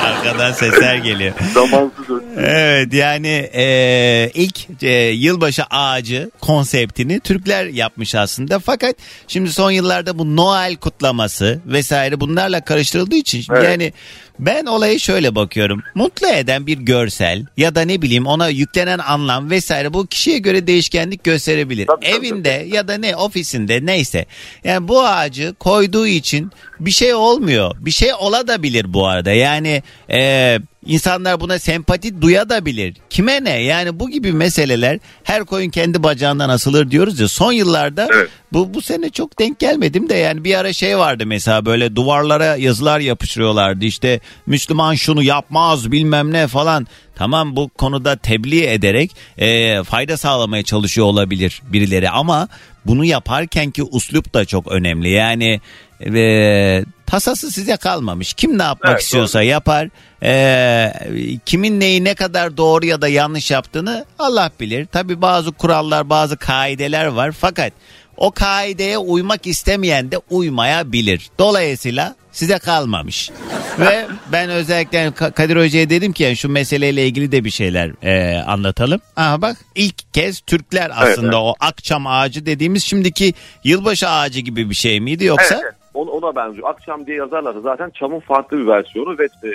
Arkadan 0.03 0.51
sesler 0.51 0.95
geliyor. 0.95 1.33
Zamansız. 1.53 2.22
Evet 2.37 2.93
yani 2.93 3.49
e, 3.53 4.31
ilk 4.33 4.83
e, 4.83 4.91
yılbaşı 5.09 5.63
ağacı 5.63 6.31
konseptini 6.41 7.19
Türkler 7.19 7.65
yapmış 7.65 8.15
aslında. 8.15 8.59
Fakat 8.59 8.95
şimdi 9.27 9.51
son 9.53 9.71
yıllarda 9.71 10.19
bu 10.19 10.35
Noel 10.35 10.75
kutlaması 10.75 11.61
vesaire 11.65 12.19
bunlarla 12.19 12.61
karıştırıldığı 12.61 13.15
için 13.15 13.43
Evet. 13.51 13.63
yani 13.63 13.93
ben 14.39 14.65
olayı 14.65 14.99
şöyle 14.99 15.35
bakıyorum. 15.35 15.83
Mutlu 15.95 16.27
eden 16.27 16.67
bir 16.67 16.77
görsel 16.77 17.45
ya 17.57 17.75
da 17.75 17.81
ne 17.81 18.01
bileyim 18.01 18.27
ona 18.27 18.47
yüklenen 18.49 18.99
anlam 18.99 19.49
vesaire 19.49 19.93
bu 19.93 20.07
kişiye 20.07 20.37
göre 20.37 20.67
değişkenlik 20.67 21.23
gösterebilir. 21.23 21.87
Tabii, 21.87 22.05
tabii, 22.05 22.27
Evinde 22.27 22.67
ya 22.71 22.87
da 22.87 22.97
ne 22.97 23.15
ofisinde 23.15 23.85
neyse. 23.85 24.25
Yani 24.63 24.87
bu 24.87 25.05
ağacı 25.07 25.53
koyduğu 25.59 26.07
için 26.07 26.51
bir 26.79 26.91
şey 26.91 27.13
olmuyor. 27.13 27.75
Bir 27.79 27.91
şey 27.91 28.13
ola 28.19 28.47
da 28.47 28.63
bilir 28.63 28.93
bu 28.93 29.07
arada. 29.07 29.31
Yani 29.31 29.83
e, 30.09 30.59
insanlar 30.87 31.39
buna 31.39 31.59
sempati 31.59 32.21
duyabilir. 32.21 32.95
Kime 33.09 33.43
ne? 33.43 33.63
Yani 33.63 33.99
bu 33.99 34.09
gibi 34.09 34.31
meseleler 34.33 34.99
her 35.23 35.45
koyun 35.45 35.69
kendi 35.69 36.03
bacağından 36.03 36.49
asılır 36.49 36.91
diyoruz 36.91 37.19
ya. 37.19 37.27
Son 37.27 37.51
yıllarda 37.51 38.07
Evet. 38.13 38.29
bu 38.53 38.73
bu 38.73 38.81
sene 38.81 39.09
çok 39.09 39.39
denk 39.39 39.59
gelmedim 39.59 40.09
de 40.09 40.15
yani 40.15 40.43
bir 40.43 40.55
ara 40.55 40.73
şey 40.73 40.97
vardı 40.97 41.25
mesela 41.25 41.65
böyle 41.65 41.95
duvarlara 41.95 42.55
yazılar 42.55 42.99
yapıştırıyorlardı. 42.99 43.85
İşte 43.85 44.19
Müslüman 44.45 44.95
şunu 44.95 45.23
yapmaz 45.23 45.91
bilmem 45.91 46.33
ne 46.33 46.47
falan. 46.47 46.87
Tamam 47.15 47.55
bu 47.55 47.69
konuda 47.69 48.15
tebliğ 48.15 48.65
ederek 48.65 49.11
e, 49.37 49.83
fayda 49.83 50.17
sağlamaya 50.17 50.63
çalışıyor 50.63 51.07
olabilir 51.07 51.61
birileri 51.73 52.09
ama 52.09 52.47
bunu 52.85 53.05
yaparken 53.05 53.71
ki 53.71 53.83
uslup 53.83 54.33
da 54.33 54.45
çok 54.45 54.67
önemli. 54.71 55.09
Yani 55.09 55.61
e, 56.05 56.83
tasası 57.13 57.51
size 57.51 57.77
kalmamış. 57.77 58.33
Kim 58.33 58.57
ne 58.57 58.63
yapmak 58.63 58.91
Evet, 58.91 59.01
istiyorsa 59.01 59.43
yapar. 59.43 59.89
E, 60.23 61.39
kimin 61.45 61.79
neyi 61.79 62.03
ne 62.03 62.15
kadar 62.15 62.57
doğru 62.57 62.85
ya 62.85 63.01
da 63.01 63.07
yanlış 63.07 63.51
yaptığını 63.51 64.05
Allah 64.19 64.51
bilir. 64.59 64.85
Tabi 64.85 65.21
bazı 65.21 65.51
kurallar 65.51 66.09
bazı 66.09 66.37
kaideler 66.37 67.05
var 67.05 67.31
fakat 67.31 67.73
o 68.17 68.31
kaideye 68.31 68.97
uymak 68.97 69.47
istemeyen 69.47 70.11
de 70.11 70.17
uymayabilir. 70.29 71.29
Dolayısıyla 71.39 72.15
size 72.31 72.59
kalmamış. 72.59 73.29
Ve 73.79 74.07
ben 74.31 74.49
özellikle 74.49 75.07
Ka- 75.07 75.31
Kadir 75.31 75.55
Hoca'ya 75.55 75.89
dedim 75.89 76.13
ki 76.13 76.23
yani 76.23 76.37
şu 76.37 76.49
meseleyle 76.49 77.07
ilgili 77.07 77.31
de 77.31 77.43
bir 77.43 77.51
şeyler 77.51 77.91
e, 78.03 78.41
anlatalım. 78.41 79.01
Aha 79.15 79.41
bak 79.41 79.57
ilk 79.75 80.13
kez 80.13 80.39
Türkler 80.39 80.91
aslında 80.95 81.27
evet. 81.27 81.35
o 81.35 81.53
akçam 81.59 82.07
ağacı 82.07 82.45
dediğimiz 82.45 82.83
şimdiki 82.83 83.33
yılbaşı 83.63 84.09
ağacı 84.09 84.39
gibi 84.39 84.69
bir 84.69 84.75
şey 84.75 84.99
miydi 84.99 85.25
yoksa? 85.25 85.55
Evet, 85.55 85.63
evet. 85.63 85.82
Ona, 85.93 86.09
ona 86.09 86.35
benziyor. 86.35 86.69
Akşam 86.69 87.05
diye 87.05 87.17
yazarlarsa 87.17 87.59
zaten 87.59 87.89
çamın 87.89 88.19
farklı 88.19 88.57
bir 88.57 88.67
versiyonu 88.67 89.17
ve 89.19 89.23
e, 89.23 89.51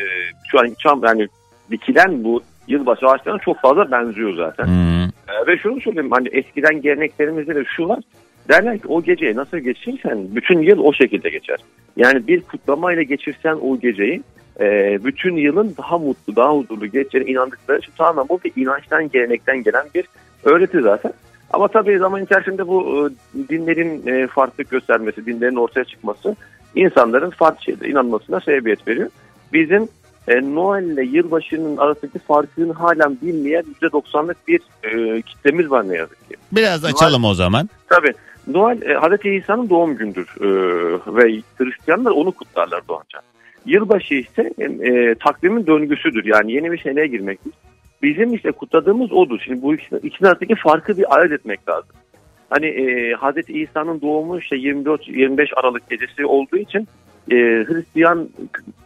şu 0.50 0.60
an 0.60 0.74
çam 0.78 1.04
yani 1.04 1.28
dikilen 1.70 2.24
bu 2.24 2.42
yılbaşı 2.68 3.06
ağaçlarına 3.06 3.40
çok 3.40 3.60
fazla 3.60 3.90
benziyor 3.90 4.36
zaten. 4.36 4.66
Hmm. 4.66 5.04
E, 5.04 5.46
ve 5.46 5.58
şunu 5.58 5.80
söyleyeyim 5.80 6.10
hani 6.10 6.28
eskiden 6.28 6.80
geleneklerimizde 6.80 7.54
de 7.54 7.64
şu 7.76 7.88
var. 7.88 7.98
Derler 8.48 8.78
ki 8.78 8.88
o 8.88 9.02
geceyi 9.02 9.36
nasıl 9.36 9.58
geçirirsen 9.58 10.36
bütün 10.36 10.62
yıl 10.62 10.78
o 10.78 10.92
şekilde 10.92 11.30
geçer. 11.30 11.58
Yani 11.96 12.26
bir 12.26 12.40
kutlamayla 12.40 13.02
geçirsen 13.02 13.54
o 13.54 13.78
geceyi 13.78 14.22
e, 14.60 14.98
bütün 15.04 15.36
yılın 15.36 15.74
daha 15.78 15.98
mutlu, 15.98 16.36
daha 16.36 16.56
huzurlu 16.56 16.86
geçeceğine 16.86 17.30
inandıkları 17.30 17.78
için 17.78 17.92
tamamen 17.98 18.28
bu 18.28 18.40
bir 18.44 18.62
inançtan, 18.62 19.10
gelenekten 19.10 19.62
gelen 19.62 19.86
bir 19.94 20.04
öğreti 20.44 20.80
zaten. 20.82 21.12
Ama 21.52 21.68
tabii 21.68 21.98
zaman 21.98 22.24
içerisinde 22.24 22.68
bu 22.68 23.08
e, 23.08 23.48
dinlerin 23.48 24.06
e, 24.06 24.26
farklılık 24.26 24.70
göstermesi, 24.70 25.26
dinlerin 25.26 25.56
ortaya 25.56 25.84
çıkması 25.84 26.36
insanların 26.74 27.30
farklı 27.30 27.62
şeylere 27.62 27.88
inanmasına 27.88 28.40
sebebiyet 28.40 28.88
veriyor. 28.88 29.10
bizim 29.52 29.88
e, 30.28 30.54
Noel 30.54 30.82
ile 30.82 31.04
yılbaşının 31.04 31.76
arasındaki 31.76 32.18
farkını 32.18 32.72
halen 32.72 33.18
bilmeyen 33.22 33.64
%90'lık 33.82 34.48
bir 34.48 34.60
e, 34.82 35.22
kitlemiz 35.22 35.70
var 35.70 35.88
ne 35.88 35.96
yazık 35.96 36.28
ki. 36.28 36.36
Biraz 36.52 36.84
açalım 36.84 37.24
o 37.24 37.34
zaman. 37.34 37.68
Tabii. 37.88 38.12
Noel 38.46 38.82
e, 38.82 38.94
Hazreti 38.94 39.30
İsa'nın 39.30 39.70
doğum 39.70 39.96
gündür 39.96 40.28
e, 40.40 40.48
ve 41.06 41.42
Hristiyanlar 41.58 42.10
onu 42.10 42.32
kutlarlar 42.32 42.88
Doğancan. 42.88 43.22
Yılbaşı 43.66 44.14
ise 44.14 44.52
e, 44.58 45.14
takvimin 45.14 45.66
döngüsüdür 45.66 46.24
yani 46.24 46.52
yeni 46.52 46.72
bir 46.72 46.78
seneye 46.78 47.06
girmektir. 47.06 47.52
Bizim 48.02 48.34
işte 48.34 48.52
kutladığımız 48.52 49.12
odur. 49.12 49.40
Şimdi 49.44 49.62
bu 49.62 49.74
ikisinin, 49.74 50.00
ikisinin 50.00 50.28
arasındaki 50.28 50.54
farkı 50.54 50.98
bir 50.98 51.16
ayırt 51.16 51.32
etmek 51.32 51.68
lazım. 51.68 51.90
Hani 52.50 52.66
e, 52.66 53.12
Hazreti 53.14 53.52
İsa'nın 53.52 54.00
doğumu 54.00 54.38
işte 54.38 54.56
24-25 54.56 55.54
Aralık 55.54 55.90
gecesi 55.90 56.26
olduğu 56.26 56.56
için 56.56 56.88
e, 57.30 57.34
Hristiyan 57.68 58.28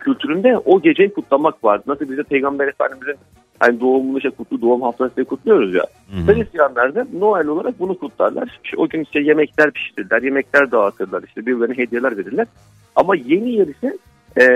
kültüründe 0.01 0.59
o 0.65 0.83
geceyi 0.83 1.13
kutlamak 1.13 1.65
var. 1.65 1.81
Nasıl 1.87 2.11
biz 2.11 2.19
de 2.19 2.23
Peygamber 2.23 2.69
Efendimiz'in 2.69 3.17
hani 3.59 3.81
doğumunu 3.81 4.17
işte 4.17 4.31
kutlu 4.31 4.61
doğum 4.61 4.83
haftası 4.83 5.25
kutluyoruz 5.25 5.75
ya. 5.75 5.85
Hristiyanlar 6.27 6.95
da 6.95 7.07
Noel 7.13 7.47
olarak 7.47 7.81
bunu 7.81 7.99
kutlarlar. 7.99 8.61
İşte 8.65 8.77
o 8.77 8.89
gün 8.89 9.03
işte 9.03 9.21
yemekler 9.21 9.71
pişirirler, 9.71 10.23
yemekler 10.23 10.71
dağıtırlar, 10.71 11.23
işte 11.27 11.47
birbirlerine 11.47 11.79
hediyeler 11.79 12.19
verirler. 12.19 12.47
Ama 12.97 13.17
yeni 13.17 13.51
yıl 13.51 13.69
ise 13.69 13.99
e, 14.41 14.47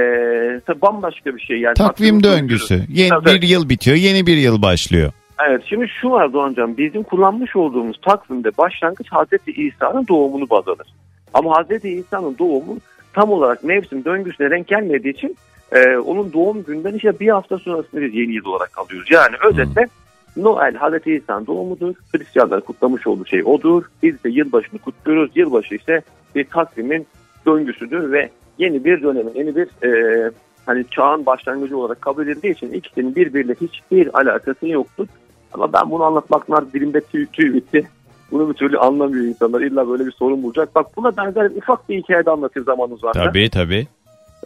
tabii 0.66 0.83
bambaşka 0.83 1.37
bir 1.37 1.41
şey. 1.41 1.61
Yani 1.61 1.74
Takvim 1.74 2.22
döngüsü. 2.22 2.83
Yeni 2.89 3.09
Tabii. 3.09 3.27
bir 3.27 3.43
yıl 3.43 3.68
bitiyor, 3.68 3.97
yeni 3.97 4.27
bir 4.27 4.37
yıl 4.37 4.62
başlıyor. 4.62 5.12
Evet 5.49 5.62
şimdi 5.68 5.89
şu 6.01 6.11
var 6.11 6.33
Doğancan 6.33 6.77
bizim 6.77 7.03
kullanmış 7.03 7.57
olduğumuz 7.57 8.01
takvimde 8.03 8.51
başlangıç 8.59 9.12
Hazreti 9.12 9.53
İsa'nın 9.53 10.07
doğumunu 10.09 10.51
baz 10.51 10.68
alır. 10.68 10.87
Ama 11.35 11.57
Hazreti 11.57 11.91
İsa'nın 11.91 12.39
doğumu 12.39 12.79
tam 13.12 13.31
olarak 13.31 13.64
mevsim 13.64 14.05
döngüsüne 14.05 14.51
denk 14.51 14.68
gelmediği 14.68 15.14
için 15.14 15.37
e, 15.72 15.97
onun 15.97 16.33
doğum 16.33 16.64
günden 16.64 16.95
işte 16.95 17.20
bir 17.20 17.29
hafta 17.29 17.59
sonrasında 17.59 18.01
biz 18.03 18.14
yeni 18.14 18.33
yıl 18.33 18.45
olarak 18.45 18.79
alıyoruz. 18.79 19.11
Yani 19.11 19.37
özetle 19.51 19.89
Noel 20.37 20.74
Hazreti 20.74 21.14
İsa'nın 21.14 21.47
doğumudur. 21.47 21.95
Hristiyanlar 22.12 22.61
kutlamış 22.61 23.07
olduğu 23.07 23.27
şey 23.27 23.43
odur. 23.45 23.85
Biz 24.03 24.24
de 24.24 24.29
yılbaşını 24.29 24.79
kutluyoruz. 24.79 25.31
Yılbaşı 25.35 25.74
ise 25.74 26.03
bir 26.35 26.45
takvimin 26.45 27.07
döngüsüdür 27.47 28.12
ve 28.12 28.31
yeni 28.59 28.85
bir 28.85 29.03
dönemin, 29.03 29.35
yeni 29.35 29.57
bir 29.57 29.69
e, 29.87 30.31
hani 30.67 30.85
çağın 30.91 31.27
başlangıcı 31.27 31.79
olarak 31.79 32.03
kabul 32.03 32.29
edildiği 32.29 32.53
için 32.53 32.73
ikisinin 32.73 33.15
birbiriyle 33.15 33.55
hiçbir 33.55 34.19
alakası 34.19 34.69
yoktur. 34.69 35.07
Ama 35.53 35.73
ben 35.73 35.91
bunu 35.91 36.05
anlatmaklar 36.05 36.73
dilimde 36.73 37.01
tüy, 37.01 37.27
tüy 37.27 37.55
bitti. 37.55 37.89
Bunu 38.31 38.49
bir 38.49 38.55
türlü 38.55 38.79
anlamıyor 38.79 39.25
insanlar. 39.25 39.61
İlla 39.61 39.89
böyle 39.89 40.07
bir 40.07 40.13
sorun 40.13 40.43
bulacak. 40.43 40.75
Bak 40.75 40.87
buna 40.97 41.17
benzer 41.17 41.51
ufak 41.51 41.89
bir 41.89 42.03
hikaye 42.03 42.27
de 42.27 42.31
anlatayım 42.31 42.65
zamanınız 42.65 43.05
varsa. 43.05 43.25
Tabii 43.25 43.51
tabii. 43.51 43.87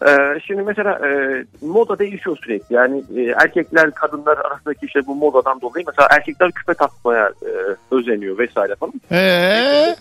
Ee, 0.07 0.41
şimdi 0.47 0.63
mesela 0.63 1.09
e, 1.09 1.11
moda 1.63 1.99
değişiyor 1.99 2.39
sürekli. 2.45 2.75
Yani 2.75 3.03
e, 3.17 3.23
erkekler 3.23 3.91
kadınlar 3.91 4.39
arasındaki 4.39 4.87
işte 4.87 5.07
bu 5.07 5.15
modadan 5.15 5.61
dolayı 5.61 5.85
mesela 5.87 6.09
erkekler 6.11 6.53
küpe 6.53 6.75
takmaya 6.75 7.27
e, 7.27 7.51
özeniyor 7.91 8.39
vesaire 8.39 8.75
falan. 8.75 8.93
Ee? 9.13 9.97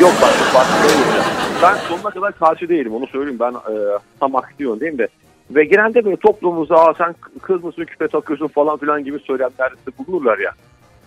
Yok 0.00 0.12
bak 0.22 0.32
ya. 0.54 1.24
Ben 1.62 1.76
sonuna 1.76 2.10
kadar 2.10 2.32
karşı 2.32 2.68
değilim 2.68 2.94
onu 2.94 3.06
söyleyeyim 3.06 3.40
ben 3.40 3.52
e, 3.52 3.74
tam 4.20 4.36
aksiyon 4.36 4.80
değil 4.80 4.92
mi? 4.92 5.06
Ve 5.50 5.64
genelde 5.64 6.04
böyle 6.04 6.16
toplumumuzda 6.16 6.76
Aa, 6.76 6.94
sen 6.94 7.14
kız 7.42 7.64
mısın 7.64 7.84
küpe 7.84 8.08
takıyorsun 8.08 8.48
falan 8.48 8.78
filan 8.78 9.04
gibi 9.04 9.18
söylemlerde 9.18 9.74
bulunurlar 9.98 10.38
ya. 10.38 10.50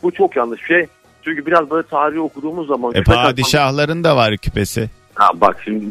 Bu 0.03 0.11
çok 0.11 0.35
yanlış 0.35 0.67
şey. 0.67 0.85
Çünkü 1.23 1.45
biraz 1.45 1.69
böyle 1.71 1.87
tarihi 1.87 2.19
okuduğumuz 2.19 2.67
zaman 2.67 2.95
E 2.95 3.03
padişahların 3.03 4.03
da 4.03 4.15
var 4.15 4.37
küpesi. 4.37 4.89
Ha 5.15 5.29
bak 5.35 5.57
şimdi 5.63 5.85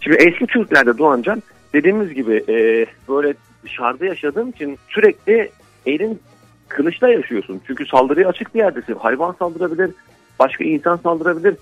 şimdi 0.00 0.16
eski 0.16 0.46
Türklerde 0.46 0.98
Doğancan 0.98 1.42
dediğimiz 1.72 2.14
gibi 2.14 2.44
e, 2.48 2.86
böyle 3.08 3.34
dışarıda 3.64 4.06
yaşadığım 4.06 4.48
için 4.48 4.78
sürekli 4.88 5.50
elin 5.86 6.20
kılıçla 6.68 7.08
yaşıyorsun. 7.08 7.60
Çünkü 7.66 7.86
saldırıya 7.86 8.28
açık 8.28 8.54
bir 8.54 8.58
yerdesin. 8.58 8.94
Hayvan 8.94 9.36
saldırabilir, 9.38 9.90
başka 10.38 10.64
insan 10.64 10.96
saldırabilir. 10.96 11.56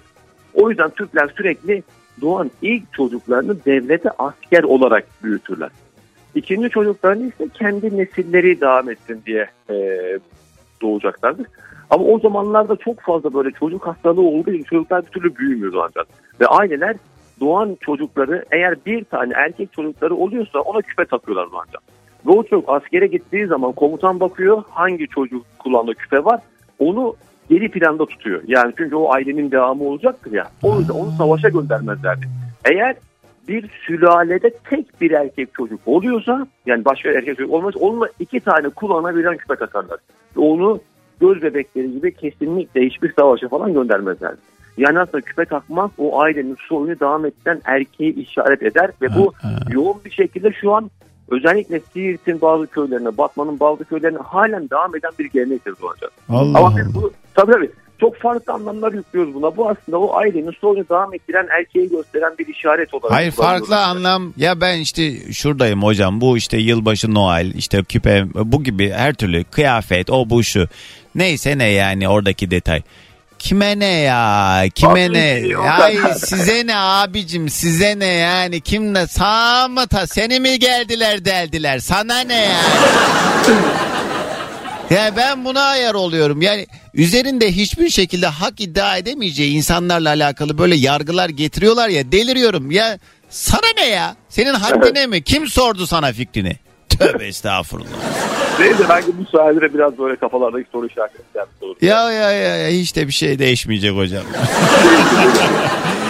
O 0.55 0.71
yüzden 0.71 0.91
Türkler 0.91 1.33
sürekli 1.37 1.83
doğan 2.21 2.51
ilk 2.63 2.93
çocuklarını 2.93 3.65
devlete 3.65 4.11
asker 4.19 4.63
olarak 4.63 5.07
büyütürler. 5.23 5.71
İkinci 6.35 6.71
çocuklarını 6.71 7.29
ise 7.29 7.49
kendi 7.55 7.99
nesilleri 7.99 8.61
devam 8.61 8.91
etsin 8.91 9.23
diye 9.27 9.51
e, 9.71 9.75
doğacaklardır. 10.83 11.47
Ama 11.91 12.05
o 12.05 12.19
zamanlarda 12.19 12.77
çok 12.77 13.01
fazla 13.01 13.35
böyle 13.35 13.51
çocuk 13.51 13.87
hastalığı 13.87 14.23
olduğu 14.23 14.51
için 14.51 14.65
çocuklar 14.65 15.07
bir 15.07 15.11
türlü 15.11 15.37
büyümüyordu 15.37 15.83
ancak. 15.83 16.07
Ve 16.41 16.47
aileler 16.47 16.97
doğan 17.41 17.77
çocukları 17.81 18.45
eğer 18.51 18.77
bir 18.87 19.05
tane 19.05 19.33
erkek 19.37 19.73
çocukları 19.73 20.15
oluyorsa 20.15 20.59
ona 20.59 20.83
küpe 20.83 21.05
takıyorlar 21.05 21.49
ancak. 21.53 21.83
Ve 22.27 22.31
o 22.31 22.43
çocuk 22.43 22.69
askere 22.69 23.07
gittiği 23.07 23.47
zaman 23.47 23.73
komutan 23.73 24.21
bakıyor 24.21 24.63
hangi 24.71 25.09
çocuk 25.09 25.47
kulağında 25.59 25.95
küpe 25.95 26.25
var 26.25 26.41
onu 26.79 27.17
geri 27.51 27.71
planda 27.71 28.07
tutuyor. 28.07 28.43
Yani 28.47 28.73
çünkü 28.79 28.97
o 28.97 29.13
ailenin 29.13 29.51
devamı 29.51 29.85
olacaktır 29.85 30.33
ya. 30.33 30.45
O 30.63 30.79
yüzden 30.79 30.95
onu 30.95 31.11
savaşa 31.11 31.49
göndermezlerdi. 31.49 32.27
Eğer 32.65 32.97
bir 33.49 33.71
sülalede 33.87 34.51
tek 34.71 35.01
bir 35.01 35.11
erkek 35.11 35.55
çocuk 35.55 35.81
oluyorsa 35.87 36.47
yani 36.67 36.85
başka 36.85 37.11
erkek 37.11 37.37
çocuk 37.37 37.55
olmazsa 37.55 37.81
onunla 37.81 38.09
iki 38.21 38.41
tane 38.41 38.69
kulağına 38.69 39.17
birden 39.17 39.37
küpe 39.37 39.57
takarlar. 39.57 39.99
Onu 40.37 40.81
göz 41.21 41.43
bebekleri 41.43 41.93
gibi 41.93 42.15
kesinlikle 42.15 42.87
hiçbir 42.87 43.13
savaşa 43.13 43.49
falan 43.49 43.73
göndermezler. 43.73 44.35
Yani 44.77 45.01
aslında 45.01 45.21
küpe 45.21 45.45
takmak 45.45 45.91
o 45.99 46.21
ailenin 46.21 46.57
soyunu 46.69 47.01
devam 47.01 47.27
eden 47.27 47.61
erkeği 47.65 48.15
işaret 48.15 48.63
eder 48.63 48.91
ve 49.03 49.07
bu 49.17 49.33
yoğun 49.71 49.97
bir 50.05 50.11
şekilde 50.11 50.53
şu 50.53 50.75
an 50.75 50.91
özellikle 51.31 51.81
Siirt'in 51.93 52.41
bazı 52.41 52.67
köylerine, 52.67 53.19
Batman'ın 53.19 53.61
bazı 53.61 53.85
köylerine 53.85 54.19
halen 54.19 54.71
devam 54.71 54.97
eden 54.97 55.13
bir 55.19 55.25
gelenektir 55.25 55.75
doğacak. 55.83 56.13
Allah 56.29 56.59
Ama 56.59 56.77
biz 56.77 56.95
bu 56.95 57.13
tabii 57.35 57.53
tabii 57.53 57.71
çok 58.01 58.17
farklı 58.17 58.53
anlamlar 58.53 58.93
yüklüyoruz 58.93 59.35
buna. 59.35 59.57
Bu 59.57 59.69
aslında 59.69 59.99
o 59.99 60.17
ailenin 60.17 60.51
soyunu 60.61 60.89
devam 60.89 61.15
ettiren 61.15 61.47
erkeği 61.59 61.89
gösteren 61.89 62.39
bir 62.39 62.47
işaret 62.47 62.95
olarak. 62.95 63.13
Hayır 63.13 63.31
farklı 63.31 63.85
anlam 63.85 64.33
ya 64.37 64.61
ben 64.61 64.79
işte 64.79 65.33
şuradayım 65.33 65.83
hocam 65.83 66.21
bu 66.21 66.37
işte 66.37 66.57
yılbaşı 66.57 67.15
Noel 67.15 67.55
işte 67.55 67.83
küpe 67.83 68.25
bu 68.35 68.65
gibi 68.65 68.91
her 68.91 69.15
türlü 69.15 69.45
kıyafet 69.45 70.11
o 70.11 70.31
bu 70.31 70.43
şu 70.43 70.69
neyse 71.15 71.59
ne 71.59 71.69
yani 71.69 72.09
oradaki 72.09 72.51
detay. 72.51 72.83
Kime 73.39 73.79
ne 73.79 73.87
ya 73.87 74.65
kime 74.75 75.05
Abi, 75.05 75.13
ne 75.13 75.57
ay 75.69 75.99
size 76.27 76.67
ne 76.67 76.77
abicim 76.77 77.49
size 77.49 77.99
ne 77.99 78.07
yani 78.07 78.61
kim 78.61 78.95
ne 78.95 79.07
sağ 79.07 79.69
mı 79.69 79.87
ta 79.87 80.07
seni 80.07 80.41
mi 80.41 80.59
geldiler 80.59 81.25
deldiler 81.25 81.79
sana 81.79 82.21
ne 82.21 82.35
yani. 82.35 83.59
Ya 84.91 85.17
ben 85.17 85.45
buna 85.45 85.63
ayar 85.63 85.95
oluyorum. 85.95 86.43
Yani 86.43 86.67
üzerinde 86.95 87.53
hiçbir 87.53 87.91
şekilde 87.91 88.27
hak 88.27 88.61
iddia 88.61 88.97
edemeyeceği 88.97 89.57
insanlarla 89.57 90.09
alakalı 90.09 90.59
böyle 90.59 90.77
yargılar 90.77 91.29
getiriyorlar 91.29 91.89
ya 91.89 92.13
deliriyorum. 92.13 92.71
Ya 92.71 92.99
sana 93.31 93.73
ne 93.77 93.87
ya? 93.87 94.17
Senin 94.29 94.55
haddine 94.55 95.07
mi? 95.07 95.23
Kim 95.23 95.47
sordu 95.49 95.87
sana 95.87 96.13
fikrini? 96.13 96.57
Tövbe 96.99 97.27
estağfurullah. 97.27 97.89
Neyse 98.61 98.85
belki 98.89 99.09
bu 99.19 99.37
sayede 99.37 99.75
biraz 99.75 99.99
böyle 99.99 100.17
kafalardaki 100.17 100.69
soru 100.73 100.87
işaretleri 100.87 101.23
yapmış 101.35 101.63
olur. 101.63 101.77
Ya 101.83 102.13
ya 102.13 102.31
ya 102.33 102.57
ya, 102.57 102.69
hiç 102.69 102.97
de 102.97 103.07
bir 103.07 103.13
şey 103.13 103.39
değişmeyecek 103.39 103.97
hocam. 103.97 104.23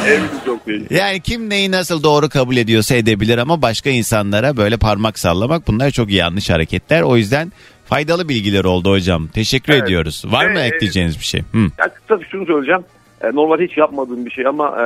Eminim 0.07 0.29
çok 0.47 0.67
değil. 0.67 0.87
Yani 0.91 1.21
kim 1.21 1.51
neyi 1.51 1.71
nasıl 1.71 2.03
doğru 2.03 2.29
kabul 2.29 2.57
ediyorsa 2.57 2.95
edebilir 2.95 3.39
ama 3.39 3.63
başka 3.63 3.91
insanlara 3.91 4.57
böyle 4.57 4.77
parmak 4.77 5.19
sallamak 5.19 5.67
bunlar 5.69 5.91
çok 5.91 6.11
yanlış 6.11 6.51
hareketler. 6.51 7.03
O 7.03 7.17
yüzden 7.17 7.53
faydalı 7.87 8.29
bilgiler 8.29 8.65
oldu 8.65 8.91
hocam. 8.91 9.29
Teşekkür 9.29 9.73
Evet. 9.73 9.83
ediyoruz. 9.85 10.25
Var 10.27 10.47
mı 10.47 10.59
Evet. 10.61 10.73
ekleyeceğiniz 10.75 11.19
bir 11.19 11.25
şey? 11.25 11.41
Hı. 11.41 11.59
Ya 11.79 11.89
kısa 11.95 12.25
şunu 12.31 12.47
söyleyeceğim. 12.47 12.81
E, 13.23 13.27
Normal 13.35 13.59
hiç 13.61 13.77
yapmadığım 13.77 14.27
bir 14.27 14.31
şey 14.31 14.47
ama 14.47 14.69
e, 14.69 14.83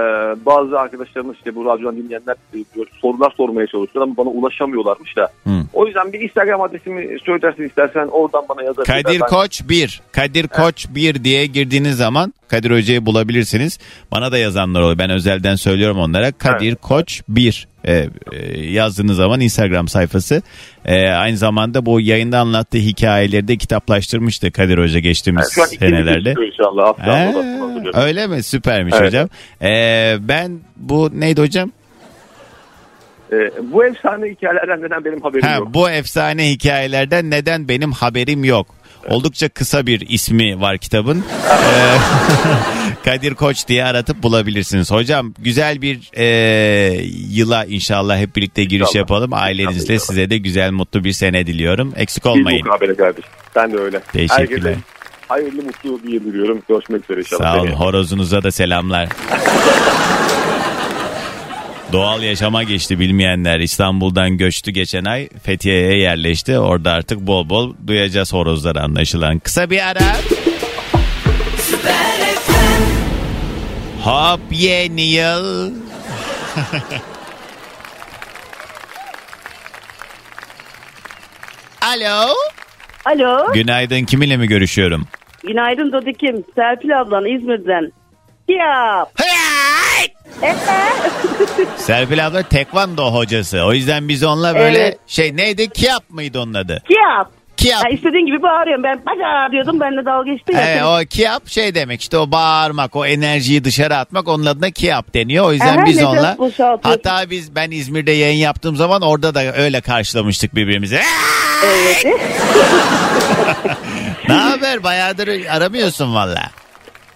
bazı 0.47 0.81
arkadaşlarımız 0.81 1.37
işte 1.37 1.55
bu 1.55 1.65
radyodan 1.65 1.97
dinleyenler 1.97 2.37
e, 2.55 2.59
sorular 3.01 3.33
sormaya 3.37 3.67
çalışıyorlar 3.67 4.03
ama 4.03 4.17
bana 4.17 4.29
ulaşamıyorlarmış 4.29 5.17
da. 5.17 5.29
Hı. 5.45 5.51
O 5.73 5.87
yüzden 5.87 6.13
bir 6.13 6.21
Instagram 6.21 6.61
adresimi 6.61 7.21
söylersin 7.25 7.63
istersen 7.63 8.07
oradan 8.07 8.45
bana 8.49 8.63
yazabilirsin. 8.63 9.03
Kadir 9.03 9.21
Ben- 9.21 9.27
Koç 9.27 9.63
1. 9.69 10.01
Kadir 10.13 10.49
Koç 10.49 10.87
1 10.91 11.25
diye 11.25 11.47
girdiğiniz 11.47 11.97
zaman 11.97 12.35
Kadir 12.49 12.71
Hoca'yı 12.71 13.07
bulabilirsiniz. 13.07 13.79
Bana 14.13 14.33
da 14.33 14.39
yazanlar 14.39 14.81
oluyor. 14.81 14.99
Ben 14.99 15.11
özelden 15.11 15.55
söylüyorum 15.55 15.99
onlara. 15.99 16.33
Kadir 16.33 16.77
Koç 16.77 17.23
1 17.29 17.69
e, 17.85 18.09
e, 18.33 18.61
yazdığınız 18.61 19.17
zaman 19.17 19.41
Instagram 19.41 19.89
sayfası. 19.89 20.43
E, 20.85 21.09
aynı 21.09 21.37
zamanda 21.37 21.87
bu 21.87 22.01
yayında 22.01 22.39
anlattığı 22.39 22.79
hikayeleri 22.79 23.49
de 23.49 23.57
kitaplaştırmıştı 23.57 24.53
Kadir 24.53 24.79
Hoca 24.79 24.99
geçtiğimiz 25.01 25.57
Yani 25.59 25.69
senelerde. 25.69 26.35
inşallah. 26.47 26.95
Ee, 27.09 27.35
öyle 27.95 28.27
mi? 28.27 28.43
Süpermiş 28.43 28.95
Evet. 28.99 29.07
hocam. 29.07 29.29
E, 29.63 30.17
ben 30.21 30.61
bu 30.77 31.11
neydi 31.21 31.41
hocam? 31.41 31.71
E, 33.33 33.37
bu 33.73 33.85
efsane 33.85 34.27
hikayelerden 34.31 34.83
neden 34.83 35.05
benim 35.05 35.21
haberim 35.21 35.47
Ha, 35.49 35.55
yok. 35.55 35.75
bu 35.75 35.91
efsane 35.91 36.51
hikayelerden 36.51 37.31
neden 37.31 37.69
benim 37.69 37.93
haberim 37.93 38.45
yok? 38.45 38.67
Oldukça 39.09 39.49
kısa 39.49 39.87
bir 39.87 40.01
ismi 40.09 40.61
var 40.61 40.79
kitabın. 40.79 41.25
Ee, 41.51 41.97
Kadir 43.05 43.35
Koç 43.35 43.69
diye 43.69 43.85
aratıp 43.85 44.23
bulabilirsiniz. 44.23 44.91
Hocam 44.91 45.35
güzel 45.39 45.83
bir 45.83 46.11
e, 46.17 46.25
yıla 47.31 47.65
inşallah 47.65 48.19
hep 48.19 48.37
birlikte 48.37 48.65
giriş 48.65 48.81
İnşallah. 48.83 48.95
yapalım. 48.95 49.33
Ailenizle 49.33 49.95
İnşallah. 49.95 50.09
size 50.09 50.31
de 50.31 50.39
güzel 50.39 50.71
mutlu 50.71 51.05
bir 51.05 51.13
sene 51.13 51.47
diliyorum. 51.47 51.93
Eksik 51.97 52.27
olmayın. 52.27 52.67
mukabele 52.67 52.95
kardeşim. 52.95 53.31
Sen 53.55 53.73
de 53.73 53.77
öyle. 53.79 54.01
Teşekkürler. 54.13 54.39
Herkese 54.39 54.77
hayırlı 55.29 55.63
mutlu 55.63 56.01
bir 56.07 56.13
yıl 56.13 56.25
diliyorum. 56.25 56.63
Görüşmek 56.69 57.05
üzere 57.05 57.21
inşallah. 57.21 57.55
Sağ 57.55 57.61
olun. 57.61 57.71
Horozunuza 57.73 58.43
da 58.43 58.51
selamlar. 58.53 59.09
Doğal 61.93 62.23
yaşama 62.23 62.63
geçti 62.63 62.99
bilmeyenler. 63.01 63.61
İstanbul'dan 63.61 64.39
göçtü 64.39 64.71
geçen 64.71 65.05
ay. 65.05 65.29
Fethiye'ye 65.43 65.99
yerleşti. 65.99 66.59
Orada 66.59 66.93
artık 66.93 67.21
bol 67.21 67.49
bol 67.49 67.75
duyacağız 67.87 68.33
horozları 68.33 68.81
anlaşılan. 68.81 69.39
Kısa 69.39 69.71
bir 69.71 69.89
ara. 69.89 70.17
Hop 74.05 74.41
yeni 74.51 75.03
yıl. 75.03 75.73
Alo. 81.83 82.35
Alo. 83.05 83.53
Günaydın. 83.53 84.05
Kiminle 84.05 84.37
mi 84.37 84.47
görüşüyorum? 84.47 85.07
Günaydın 85.43 85.93
Dodikim. 85.93 86.45
Serpil 86.55 87.01
ablan 87.01 87.27
İzmir'den. 87.27 87.93
Ya. 88.49 89.07
Serpil 91.77 92.27
abla 92.27 92.43
tekvando 92.43 93.15
hocası. 93.15 93.63
O 93.63 93.73
yüzden 93.73 94.09
biz 94.09 94.25
onunla 94.25 94.55
böyle 94.55 94.79
Evet. 94.79 94.99
şey 95.07 95.37
neydi? 95.37 95.69
Kiyap 95.71 96.11
mıydı 96.11 96.41
onun 96.41 96.55
adı? 96.55 96.83
Kiyap. 96.89 97.31
Kiyap. 97.57 97.85
Ya 97.85 97.91
istediğin 97.91 98.27
gibi 98.27 98.43
bağırıyorum. 98.43 98.83
Ben 98.85 99.03
baca 99.07 99.53
diyordum. 99.53 99.81
Benle 99.81 100.05
dalga 100.05 100.33
geçti 100.33 100.53
ya. 100.53 100.61
Evet, 100.63 100.83
o 100.83 101.09
kiyap 101.11 101.49
şey 101.49 101.75
demek 101.75 102.01
işte 102.01 102.19
o 102.19 102.31
bağırmak, 102.31 102.97
o 102.97 103.07
enerjiyi 103.07 103.65
dışarı 103.65 103.97
atmak 103.97 104.29
onun 104.29 104.47
adına 104.47 104.71
kiyap 104.71 105.15
deniyor. 105.15 105.45
O 105.45 105.53
yüzden 105.53 105.77
Aha, 105.79 105.87
biz 105.87 106.03
onunla 106.03 106.37
hatta 106.83 107.31
biz 107.31 107.55
ben 107.55 107.71
İzmir'de 107.71 108.13
yayın 108.13 108.39
yaptığım 108.39 108.77
zaman 108.77 109.03
orada 109.03 109.35
da 109.35 109.53
öyle 109.57 109.81
karşılamıştık 109.81 110.55
birbirimizi. 110.55 111.01
Evet. 111.67 112.07
ne 114.29 114.35
haber? 114.35 114.83
Bayağıdır 114.83 115.47
aramıyorsun 115.47 116.15
valla. 116.15 116.51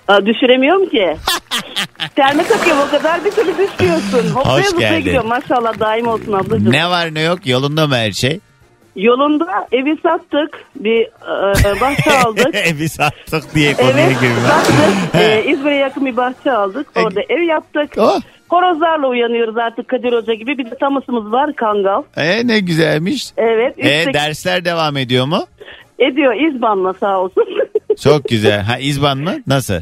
Aa, 0.09 0.27
düşüremiyorum 0.27 0.89
ki. 0.89 1.17
Terme 2.17 2.43
takıyorum 2.45 2.83
o 2.89 2.91
kadar 2.91 3.25
bir 3.25 3.31
türlü 3.31 3.53
düşmüyorsun. 3.59 4.31
Hoplaya 4.35 4.59
Hoş 4.59 4.65
zıplaya 4.67 4.91
geldin. 4.91 5.05
gidiyorum. 5.05 5.29
Maşallah 5.29 5.81
daim 5.81 6.07
olsun 6.07 6.33
ablacığım. 6.33 6.73
Ne 6.73 6.89
var 6.89 7.15
ne 7.15 7.21
yok 7.21 7.47
yolunda 7.47 7.87
mı 7.87 7.95
her 7.97 8.13
şey? 8.13 8.41
Yolunda 8.97 9.47
evi 9.73 9.97
sattık. 10.03 10.65
Bir 10.77 11.03
e, 11.77 11.81
bahçe 11.81 12.19
aldık. 12.25 12.55
Evi 12.55 12.89
sattık 12.89 13.55
diye 13.55 13.75
konuya 13.75 14.07
Evet 14.07 14.21
girme. 14.21 14.35
sattık. 14.49 15.21
Ee, 15.21 15.45
İzmir'e 15.51 15.75
yakın 15.77 16.07
bir 16.07 16.17
bahçe 16.17 16.53
aldık. 16.53 16.87
Orada 16.97 17.21
ev 17.29 17.43
yaptık. 17.43 17.93
Oh. 17.99 18.21
Horozlarla 18.49 19.07
uyanıyoruz 19.09 19.57
artık 19.57 19.89
Kadir 19.89 20.13
Hoca 20.13 20.35
gibi. 20.35 20.59
Bir 20.59 20.65
de 20.71 20.75
tamasımız 20.81 21.33
var 21.33 21.53
Kangal. 21.57 22.03
E, 22.17 22.47
ne 22.47 22.59
güzelmiş. 22.61 23.27
Evet. 23.37 23.75
E, 23.79 23.83
üstteki- 23.83 24.15
dersler 24.15 24.65
devam 24.65 24.97
ediyor 24.97 25.27
mu? 25.27 25.47
Ediyor 25.99 26.35
İzban'la 26.35 26.93
sağ 26.93 27.19
olsun. 27.21 27.45
Çok 28.05 28.25
güzel. 28.29 28.61
Ha 28.63 28.79
İzban 28.79 29.19
mı? 29.19 29.35
Nasıl? 29.47 29.75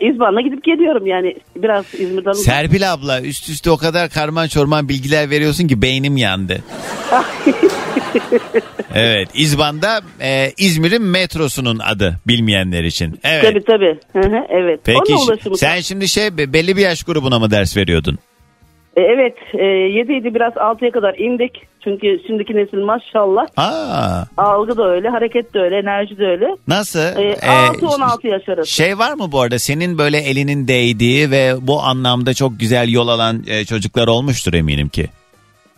İzban'la 0.00 0.40
gidip 0.40 0.64
geliyorum 0.64 1.06
yani. 1.06 1.36
Biraz 1.56 1.84
İzmir'den. 1.94 2.32
Serpil 2.32 2.92
abla 2.92 3.20
üst 3.20 3.48
üste 3.48 3.70
o 3.70 3.76
kadar 3.76 4.08
karman 4.10 4.46
çorman 4.48 4.88
bilgiler 4.88 5.30
veriyorsun 5.30 5.68
ki 5.68 5.82
beynim 5.82 6.16
yandı. 6.16 6.64
evet 8.94 9.28
İzban'da 9.34 10.00
e, 10.20 10.52
İzmir'in 10.58 11.02
metrosunun 11.02 11.78
adı 11.78 12.16
bilmeyenler 12.26 12.84
için. 12.84 13.20
Evet. 13.24 13.42
Tabii 13.44 13.64
tabii. 13.64 13.98
Hı 14.12 14.20
hı, 14.36 14.46
evet. 14.48 14.80
Peki 14.84 15.14
sen 15.56 15.80
şimdi 15.80 16.08
şey 16.08 16.38
be- 16.38 16.52
belli 16.52 16.76
bir 16.76 16.82
yaş 16.82 17.02
grubuna 17.02 17.38
mı 17.38 17.50
ders 17.50 17.76
veriyordun? 17.76 18.18
E, 19.00 19.02
evet. 19.02 19.34
E, 19.54 19.64
7 19.64 20.12
idi 20.12 20.34
biraz 20.34 20.52
6'ya 20.52 20.90
kadar 20.90 21.14
indik. 21.14 21.62
Çünkü 21.84 22.20
şimdiki 22.26 22.56
nesil 22.56 22.78
maşallah. 22.78 23.46
Aa, 23.56 24.24
Algı 24.36 24.76
da 24.76 24.88
öyle, 24.88 25.08
hareket 25.08 25.54
de 25.54 25.60
öyle, 25.60 25.78
enerji 25.78 26.18
de 26.18 26.26
öyle. 26.26 26.56
nasıl? 26.68 26.98
Ee, 26.98 27.32
6-16 27.32 28.26
yaş 28.26 28.48
arası. 28.48 28.70
Şey 28.70 28.98
var 28.98 29.12
mı 29.12 29.32
bu 29.32 29.40
arada 29.40 29.58
senin 29.58 29.98
böyle 29.98 30.18
elinin 30.18 30.68
değdiği 30.68 31.30
ve 31.30 31.52
bu 31.60 31.80
anlamda 31.82 32.34
çok 32.34 32.60
güzel 32.60 32.88
yol 32.88 33.08
alan 33.08 33.42
e, 33.48 33.64
çocuklar 33.64 34.08
olmuştur 34.08 34.54
eminim 34.54 34.88
ki. 34.88 35.06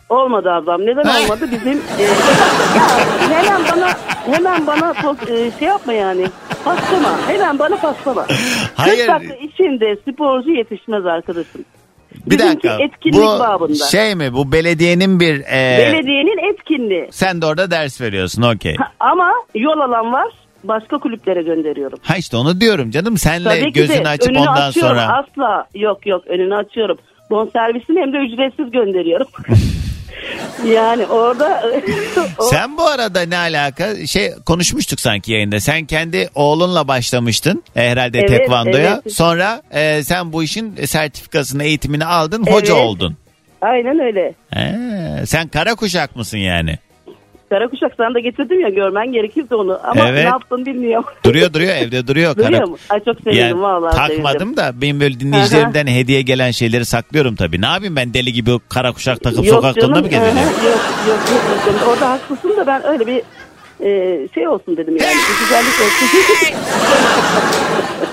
Olmadı 0.09 0.51
ablam. 0.51 0.81
Neden 0.81 1.23
olmadı? 1.23 1.49
Bizim 1.51 1.81
e, 1.99 2.03
ya, 3.31 3.43
hemen 3.43 3.61
bana 3.71 3.89
hemen 4.35 4.67
bana 4.67 4.93
e, 5.29 5.51
şey 5.59 5.67
yapma 5.67 5.93
yani. 5.93 6.25
Paslama. 6.65 7.27
Hemen 7.27 7.59
bana 7.59 7.75
paslama. 7.75 8.25
Hayır. 8.75 9.07
40 9.07 9.07
dakika 9.07 9.35
içinde 9.35 9.95
sporcu 9.95 10.51
yetişmez 10.51 11.05
arkadaşım. 11.05 11.65
Bir 12.25 12.31
Bizimki 12.39 12.67
dakika. 12.67 12.83
etkinlik 12.83 13.19
bu 13.19 13.39
babında. 13.39 13.73
şey 13.85 14.15
mi 14.15 14.33
bu 14.33 14.51
belediyenin 14.51 15.19
bir 15.19 15.39
e, 15.39 15.77
Belediyenin 15.77 16.53
etkinliği. 16.53 17.07
sen 17.11 17.41
de 17.41 17.45
orada 17.45 17.71
ders 17.71 18.01
veriyorsun 18.01 18.41
okey. 18.41 18.75
Ha, 18.75 18.87
Ama 18.99 19.31
yol 19.55 19.79
alan 19.79 20.13
var. 20.13 20.27
Başka 20.63 20.97
kulüplere 20.97 21.41
gönderiyorum. 21.41 21.99
Ha 22.01 22.15
işte 22.17 22.37
onu 22.37 22.61
diyorum 22.61 22.91
canım 22.91 23.17
senle 23.17 23.43
Tabii 23.49 23.65
ki 23.65 23.79
gözünü 23.79 24.03
de 24.05 24.09
açıp 24.09 24.29
önünü 24.29 24.39
ondan 24.39 24.53
açıyorum. 24.69 24.95
sonra. 24.95 25.07
Asla 25.17 25.65
yok 25.75 26.07
yok 26.07 26.27
önünü 26.27 26.55
açıyorum. 26.55 26.97
Bon 27.29 27.49
servisini 27.53 27.99
hem 27.99 28.13
de 28.13 28.17
ücretsiz 28.17 28.71
gönderiyorum. 28.71 29.27
yani 30.67 31.05
orada 31.05 31.63
o- 32.37 32.43
Sen 32.49 32.77
bu 32.77 32.85
arada 32.85 33.21
ne 33.21 33.37
alaka 33.37 34.07
şey 34.07 34.31
konuşmuştuk 34.45 34.99
sanki 34.99 35.31
yayında. 35.31 35.59
Sen 35.59 35.85
kendi 35.85 36.29
oğlunla 36.35 36.87
başlamıştın 36.87 37.63
e, 37.75 37.89
herhalde 37.89 38.19
Evet, 38.19 38.29
tekvandoya. 38.29 39.01
evet. 39.03 39.13
Sonra 39.15 39.61
e, 39.71 40.03
sen 40.03 40.33
bu 40.33 40.43
işin 40.43 40.75
sertifikasını 40.85 41.63
eğitimini 41.63 42.05
aldın 42.05 42.43
hoca 42.43 42.73
Evet. 42.73 42.83
oldun. 42.85 43.17
aynen 43.61 43.99
öyle. 43.99 44.33
He, 44.49 44.75
sen 45.25 45.47
kara 45.47 45.75
kuşak 45.75 46.15
mısın 46.15 46.37
yani? 46.37 46.77
Kara 47.53 47.67
kuşak 47.67 47.91
sana 47.97 48.13
da 48.13 48.19
getirdim 48.19 48.59
ya 48.59 48.69
görmen 48.69 49.11
gerekirdi 49.11 49.55
onu. 49.55 49.79
Ama 49.83 50.07
Evet. 50.09 50.23
ne 50.23 50.29
yaptın 50.29 50.65
bilmiyorum. 50.65 51.05
Duruyor 51.25 51.53
duruyor 51.53 51.75
evde 51.75 52.07
duruyor. 52.07 52.35
Duruyor 52.35 52.51
kara... 52.51 52.65
mu? 52.65 52.77
Ay 52.89 52.99
çok 53.03 53.17
sevindim 53.17 53.39
Yani 53.41 53.61
vallahi. 53.61 53.95
takmadım 53.95 54.39
sevindim. 54.39 54.57
da 54.57 54.81
benim 54.81 54.99
böyle 54.99 55.19
dinleyicilerimden 55.19 55.87
hediye 55.87 56.21
gelen 56.21 56.51
şeyleri 56.51 56.85
saklıyorum 56.85 57.35
tabii. 57.35 57.61
Ne 57.61 57.65
yapayım 57.65 57.95
ben 57.95 58.13
deli 58.13 58.33
gibi 58.33 58.51
o 58.51 58.59
kara 58.69 58.91
kuşak 58.91 59.21
takıp 59.21 59.45
Yok 59.45 59.55
sokakta 59.55 59.87
mı 59.87 59.95
gezeceğim? 60.01 60.25
aha, 60.37 60.41
Yok 60.43 60.51
yok 61.07 61.19
yok. 61.29 61.73
yok. 61.81 61.87
Orada 61.93 62.09
haklısın 62.09 62.57
da 62.57 62.67
ben 62.67 62.85
öyle 62.87 63.07
bir 63.07 63.21
e, 63.85 64.27
şey 64.33 64.47
olsun 64.47 64.77
dedim 64.77 64.97
yani. 64.97 65.11
Bir 65.11 65.39
güzellik 65.39 65.81
olsun. 65.81 66.07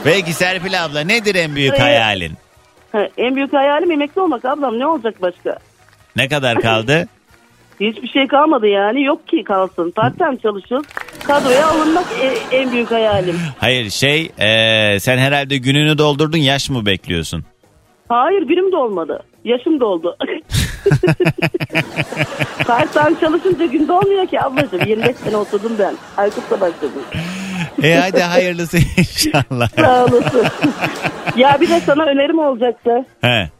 Peki 0.04 0.32
Serpil 0.32 0.84
abla 0.84 1.00
nedir 1.00 1.34
en 1.34 1.54
büyük 1.54 1.70
Evet. 1.70 1.80
hayalin? 1.82 2.32
Ha, 2.92 3.06
en 3.16 3.36
büyük 3.36 3.52
hayalim 3.52 3.90
emekli 3.90 4.20
olmak 4.20 4.44
ablam 4.44 4.78
ne 4.78 4.86
olacak 4.86 5.22
başka? 5.22 5.58
Ne 6.16 6.28
kadar 6.28 6.60
kaldı? 6.60 7.08
Hiçbir 7.80 8.08
şey 8.08 8.26
kalmadı 8.26 8.66
yani 8.66 9.04
yok 9.04 9.28
ki 9.28 9.44
kalsın. 9.44 9.90
Part 9.90 10.18
time 10.18 10.36
çalışıyoruz. 10.42 10.86
Kadroya 11.26 11.66
alınmak 11.68 12.06
e- 12.22 12.56
en 12.56 12.72
büyük 12.72 12.90
hayalim. 12.90 13.36
Hayır 13.58 13.90
şey 13.90 14.30
e, 14.38 15.00
sen 15.00 15.18
herhalde 15.18 15.56
gününü 15.56 15.98
doldurdun 15.98 16.38
yaş 16.38 16.70
mı 16.70 16.86
bekliyorsun? 16.86 17.44
Hayır 18.08 18.42
günüm 18.42 18.72
de 18.72 18.76
olmadı. 18.76 19.22
Yaşım 19.44 19.80
doldu. 19.80 20.16
Part 22.66 22.92
time 22.92 23.20
çalışınca 23.20 23.66
gün 23.66 23.88
dolmuyor 23.88 24.26
ki 24.26 24.40
ablacığım. 24.40 24.86
25 24.86 25.16
sene 25.16 25.36
oturdum 25.36 25.72
ben. 25.78 25.94
Aykut'la 26.16 26.60
başladım. 26.60 27.02
E 27.82 27.94
hadi 27.94 28.20
hayırlısı 28.22 28.76
inşallah. 28.98 29.68
Sağ 29.68 30.04
olasın. 30.04 30.46
ya 31.36 31.58
bir 31.60 31.68
de 31.68 31.80
sana 31.80 32.02
önerim 32.04 32.38
olacaktı. 32.38 32.90
He, 33.20 33.50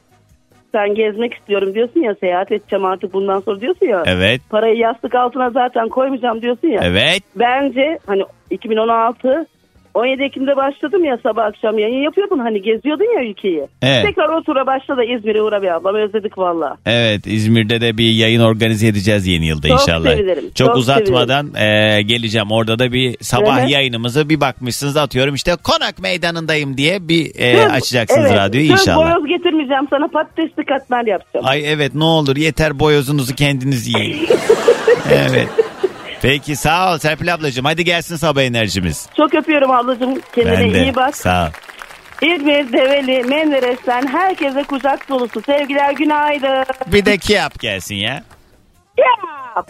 Sen 0.73 0.95
gezmek 0.95 1.35
istiyorum 1.35 1.75
diyorsun 1.75 2.01
ya 2.01 2.15
seyahat 2.15 2.53
edeceğim 2.53 2.85
artık 2.85 3.13
bundan 3.13 3.41
sonra 3.41 3.61
diyorsun 3.61 3.87
ya. 3.87 4.03
evet. 4.07 4.41
Parayı 4.51 4.77
yastık 4.77 5.15
altına 5.15 5.51
zaten 5.51 5.89
koymayacağım 5.89 6.43
diyorsun 6.43 6.69
ya. 6.69 6.81
Evet. 6.85 7.23
Bence 7.37 7.99
hani 8.07 8.25
2016 8.51 9.47
17 9.95 10.23
Ekim'de 10.23 10.57
başladım 10.57 11.05
ya 11.05 11.19
sabah 11.23 11.45
akşam 11.45 11.79
yayın 11.79 12.03
yapıyordun 12.03 12.39
hani 12.39 12.63
geziyordun 12.63 13.17
ya 13.19 13.31
ülkeyi. 13.31 13.67
Evet. 13.83 14.05
Tekrar 14.07 14.29
o 14.29 14.43
tura 14.43 14.67
başla 14.67 14.97
da 14.97 15.05
İzmir'e 15.05 15.43
uğra 15.43 15.63
bir 15.63 15.69
ablam 15.75 15.95
özledik 15.95 16.39
valla. 16.39 16.77
Evet 16.87 17.27
İzmir'de 17.27 17.81
de 17.81 17.99
bir 17.99 18.11
yayın 18.13 18.41
organize 18.41 18.87
edeceğiz 18.87 19.27
yeni 19.27 19.47
yılda 19.47 19.69
Çok 19.69 19.81
inşallah. 19.81 20.11
sevinirim, 20.17 20.45
Çok, 20.55 20.57
çok 20.57 20.77
uzatmadan 20.77 21.55
e, 21.55 22.03
geleceğim. 22.03 22.51
Orada 22.51 22.79
da 22.79 22.93
bir 22.93 23.17
sabah 23.21 23.59
Evet. 23.61 23.71
yayınımızı 23.71 24.29
bir 24.29 24.41
bakmışsınız 24.41 24.97
atıyorum 24.97 25.35
işte 25.35 25.53
konak 25.65 26.03
meydanındayım 26.03 26.77
diye 26.77 27.09
bir 27.09 27.27
e, 27.39 27.57
Söz- 27.63 27.71
açacaksınız 27.73 28.27
evet, 28.31 28.39
radyoyu 28.41 28.69
söz 28.69 28.81
inşallah. 28.81 29.15
boyoz 29.15 29.29
getirmeyeceğim 29.29 29.87
sana 29.91 30.09
patatesli 30.09 30.65
katmer 30.65 31.07
yapacağım. 31.07 31.47
Ay 31.49 31.73
evet 31.73 31.95
ne 31.95 32.05
olur 32.05 32.37
yeter 32.37 32.79
boyozunuzu 32.79 33.35
kendiniz 33.35 33.89
yiyin. 33.89 34.29
evet. 35.13 35.49
Peki 36.23 36.57
sağ 36.57 36.93
ol 36.95 36.99
Serpil 36.99 37.35
ablacığım 37.35 37.65
hadi 37.65 37.85
gelsin 37.85 38.17
sabah 38.17 38.43
enerjimiz. 38.43 39.09
Çok 39.17 39.35
öpüyorum 39.35 39.71
ablacığım 39.71 40.21
kendine 40.35 40.61
Ben 40.61 40.75
de 40.75 40.83
iyi 40.83 40.95
bak. 40.95 41.17
sağ 41.17 41.47
ol. 41.47 41.51
İzmir, 42.27 42.73
Develi, 42.73 43.25
Menderes'ten 43.25 44.07
herkese 44.07 44.63
kucak 44.63 45.09
dolusu 45.09 45.43
sevgiler 45.43 45.93
günaydın. 45.93 46.65
Bir 46.87 47.05
de 47.05 47.19
kiyap 47.19 47.59
gelsin 47.61 47.95
ya. 47.95 48.23
Ya. 48.99 49.65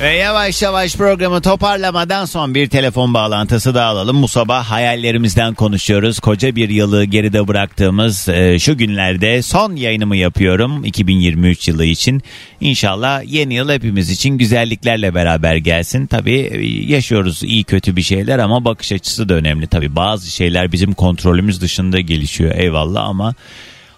Ve 0.00 0.08
yavaş 0.08 0.62
yavaş 0.62 0.96
programı 0.96 1.40
toparlamadan 1.40 2.24
son 2.24 2.54
bir 2.54 2.68
telefon 2.68 3.14
bağlantısı 3.14 3.74
da 3.74 3.84
alalım. 3.84 4.22
Bu 4.22 4.28
sabah 4.28 4.64
hayallerimizden 4.64 5.54
konuşuyoruz. 5.54 6.20
Koca 6.20 6.56
bir 6.56 6.68
yılı 6.68 7.04
geride 7.04 7.48
bıraktığımız 7.48 8.28
e, 8.28 8.58
şu 8.58 8.76
günlerde 8.78 9.42
son 9.42 9.76
yayınımı 9.76 10.16
yapıyorum 10.16 10.84
2023 10.84 11.68
yılı 11.68 11.84
için. 11.84 12.22
İnşallah 12.60 13.22
yeni 13.26 13.54
yıl 13.54 13.70
hepimiz 13.70 14.10
için 14.10 14.38
güzelliklerle 14.38 15.14
beraber 15.14 15.56
gelsin. 15.56 16.06
Tabii 16.06 16.40
e, 16.40 16.66
yaşıyoruz 16.92 17.42
iyi 17.42 17.64
kötü 17.64 17.96
bir 17.96 18.02
şeyler 18.02 18.38
ama 18.38 18.64
bakış 18.64 18.92
açısı 18.92 19.28
da 19.28 19.34
önemli. 19.34 19.66
Tabii 19.66 19.96
bazı 19.96 20.30
şeyler 20.30 20.72
bizim 20.72 20.92
kontrolümüz 20.92 21.60
dışında 21.60 22.00
gelişiyor 22.00 22.54
eyvallah 22.54 23.04
ama 23.04 23.34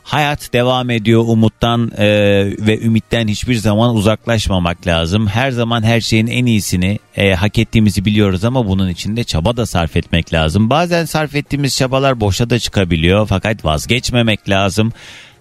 Hayat 0.08 0.52
devam 0.52 0.90
ediyor 0.90 1.24
umuttan 1.26 1.92
e, 1.98 2.06
ve 2.58 2.80
ümitten 2.80 3.28
hiçbir 3.28 3.54
zaman 3.54 3.94
uzaklaşmamak 3.94 4.86
lazım. 4.86 5.26
Her 5.26 5.50
zaman 5.50 5.82
her 5.82 6.00
şeyin 6.00 6.26
en 6.26 6.46
iyisini 6.46 6.98
e, 7.16 7.34
hak 7.34 7.58
ettiğimizi 7.58 8.04
biliyoruz 8.04 8.44
ama 8.44 8.68
bunun 8.68 8.88
için 8.88 9.16
de 9.16 9.24
çaba 9.24 9.56
da 9.56 9.66
sarf 9.66 9.96
etmek 9.96 10.32
lazım. 10.32 10.70
Bazen 10.70 11.04
sarf 11.04 11.34
ettiğimiz 11.34 11.76
çabalar 11.76 12.20
boşa 12.20 12.50
da 12.50 12.58
çıkabiliyor 12.58 13.26
fakat 13.26 13.64
vazgeçmemek 13.64 14.48
lazım 14.48 14.92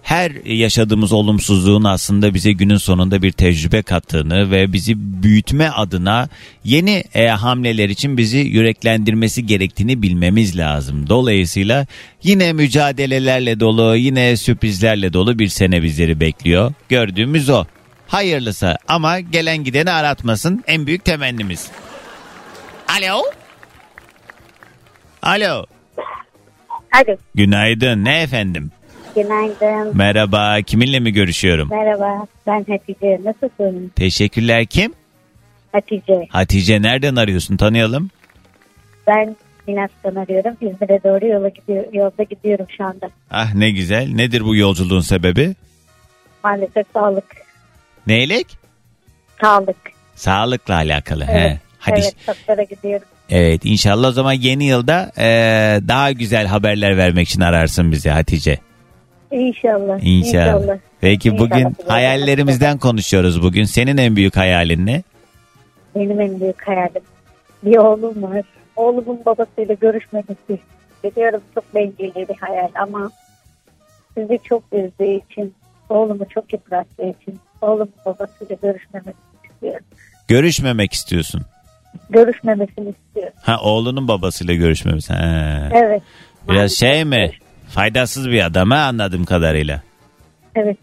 her 0.08 0.30
yaşadığımız 0.44 1.12
olumsuzluğun 1.12 1.84
aslında 1.84 2.34
bize 2.34 2.52
günün 2.52 2.76
sonunda 2.76 3.22
bir 3.22 3.32
tecrübe 3.32 3.82
kattığını 3.82 4.50
ve 4.50 4.72
bizi 4.72 4.94
büyütme 4.96 5.68
adına 5.68 6.28
yeni 6.64 7.04
e, 7.14 7.26
hamleler 7.26 7.88
için 7.88 8.16
bizi 8.16 8.38
yüreklendirmesi 8.38 9.46
gerektiğini 9.46 10.02
bilmemiz 10.02 10.58
lazım. 10.58 11.08
Dolayısıyla 11.08 11.86
yine 12.22 12.52
mücadelelerle 12.52 13.60
dolu, 13.60 13.96
yine 13.96 14.36
sürprizlerle 14.36 15.12
dolu 15.12 15.38
bir 15.38 15.48
sene 15.48 15.82
bizleri 15.82 16.20
bekliyor. 16.20 16.72
Gördüğümüz 16.88 17.50
o. 17.50 17.64
Hayırlısı 18.06 18.76
ama 18.88 19.20
gelen 19.20 19.64
gideni 19.64 19.90
aratmasın 19.90 20.64
en 20.66 20.86
büyük 20.86 21.04
temennimiz. 21.04 21.70
Alo? 22.88 23.22
Alo. 25.22 25.66
Alo. 26.92 27.16
Günaydın. 27.34 28.04
Ne 28.04 28.20
efendim? 28.22 28.70
Günaydın. 29.22 29.96
Merhaba. 29.96 30.62
Kiminle 30.62 31.00
mi 31.00 31.12
görüşüyorum? 31.12 31.68
Merhaba. 31.70 32.26
Ben 32.46 32.64
Hatice. 32.68 33.20
Nasılsın? 33.24 33.92
Teşekkürler. 33.96 34.66
Kim? 34.66 34.92
Hatice. 35.72 36.26
Hatice 36.30 36.82
nereden 36.82 37.16
arıyorsun? 37.16 37.56
Tanıyalım. 37.56 38.10
Ben 39.06 39.36
Milas'tan 39.66 40.14
arıyorum. 40.14 40.52
İzmir'e 40.60 41.00
doğru 41.04 41.26
yola 41.26 41.48
gidiyor, 41.48 41.84
yolda 41.92 42.22
gidiyorum 42.22 42.66
şu 42.76 42.84
anda. 42.84 43.10
Ah 43.30 43.54
ne 43.54 43.70
güzel. 43.70 44.08
Nedir 44.08 44.44
bu 44.44 44.56
yolculuğun 44.56 45.00
sebebi? 45.00 45.54
Maalesef 46.44 46.86
sağlık. 46.94 47.24
Neylek? 48.06 48.46
Sağlık. 49.40 49.76
Sağlıkla 50.14 50.74
alakalı. 50.74 51.26
Evet. 51.30 51.50
He. 51.50 51.60
Hadi. 51.78 52.00
Evet. 52.00 52.14
Doktora 52.28 52.62
gidiyorum. 52.62 53.06
Evet 53.30 53.60
inşallah 53.64 54.08
o 54.08 54.12
zaman 54.12 54.32
yeni 54.32 54.64
yılda 54.64 55.12
eee, 55.18 55.88
daha 55.88 56.12
güzel 56.12 56.46
haberler 56.46 56.96
vermek 56.96 57.28
için 57.28 57.40
ararsın 57.40 57.92
bizi 57.92 58.10
Hatice. 58.10 58.58
İnşallah. 59.30 59.98
İnşallah. 60.02 60.78
Peki 61.00 61.28
İnşallah. 61.28 61.50
bugün 61.50 61.76
hayallerimizden 61.86 62.78
konuşuyoruz 62.78 63.42
bugün. 63.42 63.64
Senin 63.64 63.96
en 63.96 64.16
büyük 64.16 64.36
hayalin 64.36 64.86
ne? 64.86 65.02
Benim 65.94 66.20
en 66.20 66.40
büyük 66.40 66.68
hayalim. 66.68 67.02
Bir 67.62 67.76
oğlum 67.76 68.22
var. 68.22 68.42
Oğlumun 68.76 69.20
babasıyla 69.26 69.74
görüşmemesi. 69.74 70.58
Biliyorum 71.04 71.40
çok 71.54 71.74
bencilce 71.74 72.28
bir 72.28 72.36
hayal 72.40 72.68
ama 72.74 73.10
sizi 74.14 74.38
çok 74.44 74.62
üzdüğü 74.72 75.20
için, 75.30 75.54
oğlumu 75.88 76.28
çok 76.28 76.52
yıprattığı 76.52 77.02
için 77.02 77.40
oğlumun 77.62 77.92
babasıyla 78.06 78.56
görüşmemesi 78.62 79.18
istiyorum. 79.50 79.86
Görüşmemek 80.28 80.92
istiyorsun. 80.92 81.42
Görüşmemesini 82.10 82.88
istiyorum. 82.88 83.32
Ha 83.42 83.58
oğlunun 83.62 84.08
babasıyla 84.08 84.54
görüşmemiz. 84.54 85.10
Ha. 85.10 85.68
Evet. 85.72 86.02
Biraz 86.48 86.72
şey 86.72 87.04
mi? 87.04 87.30
Faydasız 87.68 88.30
bir 88.30 88.44
adam 88.44 88.70
ha 88.70 88.76
anladığım 88.76 89.24
kadarıyla. 89.24 89.82
Evet. 90.54 90.76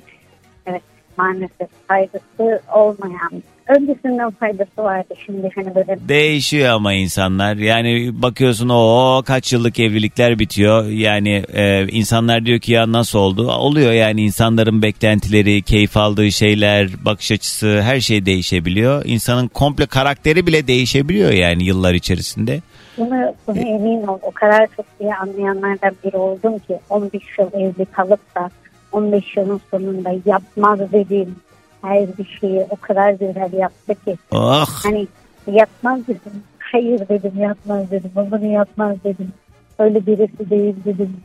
Evet. 0.65 0.81
Maalesef 1.17 1.69
faydası 1.87 2.61
olmayan. 2.73 3.43
Öncesinden 3.67 4.31
faydası 4.31 4.77
vardı 4.77 5.13
şimdi 5.25 5.49
hani 5.55 5.75
böyle 5.75 5.97
Değişiyor 6.09 6.69
ama 6.69 6.93
insanlar. 6.93 7.55
Yani 7.55 8.21
bakıyorsun 8.21 8.69
o 8.69 9.21
kaç 9.25 9.53
yıllık 9.53 9.79
evlilikler 9.79 10.39
bitiyor. 10.39 10.85
Yani 10.85 11.43
e, 11.53 11.87
insanlar 11.87 12.45
diyor 12.45 12.59
ki 12.59 12.71
ya 12.71 12.91
nasıl 12.91 13.19
oldu? 13.19 13.51
Oluyor 13.51 13.91
yani 13.91 14.21
insanların 14.21 14.81
beklentileri, 14.81 15.61
keyif 15.61 15.97
aldığı 15.97 16.31
şeyler, 16.31 17.05
bakış 17.05 17.31
açısı 17.31 17.81
her 17.81 17.99
şey 17.99 18.25
değişebiliyor. 18.25 19.05
İnsanın 19.05 19.47
komple 19.47 19.85
karakteri 19.85 20.47
bile 20.47 20.67
değişebiliyor 20.67 21.31
yani 21.31 21.63
yıllar 21.63 21.93
içerisinde. 21.93 22.61
Bunu, 22.97 23.35
bunu 23.47 23.59
emin 23.59 24.07
ol. 24.07 24.19
O 24.21 24.31
kadar 24.31 24.67
çok 24.77 24.85
iyi 24.99 25.15
anlayanlardan 25.15 25.95
biri 26.03 26.17
oldum 26.17 26.59
ki 26.59 26.79
15 26.89 27.23
yıl 27.39 27.53
evli 27.53 27.85
kalıp 27.85 28.35
da 28.35 28.49
15 28.91 29.37
yılın 29.37 29.61
sonunda 29.71 30.11
yapmaz 30.25 30.79
dediğim 30.91 31.35
her 31.81 32.17
bir 32.17 32.37
şeyi 32.39 32.67
o 32.69 32.75
kadar 32.81 33.11
güzel 33.11 33.53
yaptı 33.53 33.95
ki. 34.05 34.17
Oh 34.31 34.65
Hani 34.83 35.07
yapmaz 35.51 36.07
dedim. 36.07 36.43
Hayır 36.59 37.09
dedim 37.09 37.33
yapmaz 37.39 37.91
dedim. 37.91 38.11
Bunu 38.15 38.45
yapmaz 38.45 38.97
dedim. 39.03 39.33
Öyle 39.79 40.05
birisi 40.05 40.49
değil 40.49 40.75
dedim. 40.85 41.17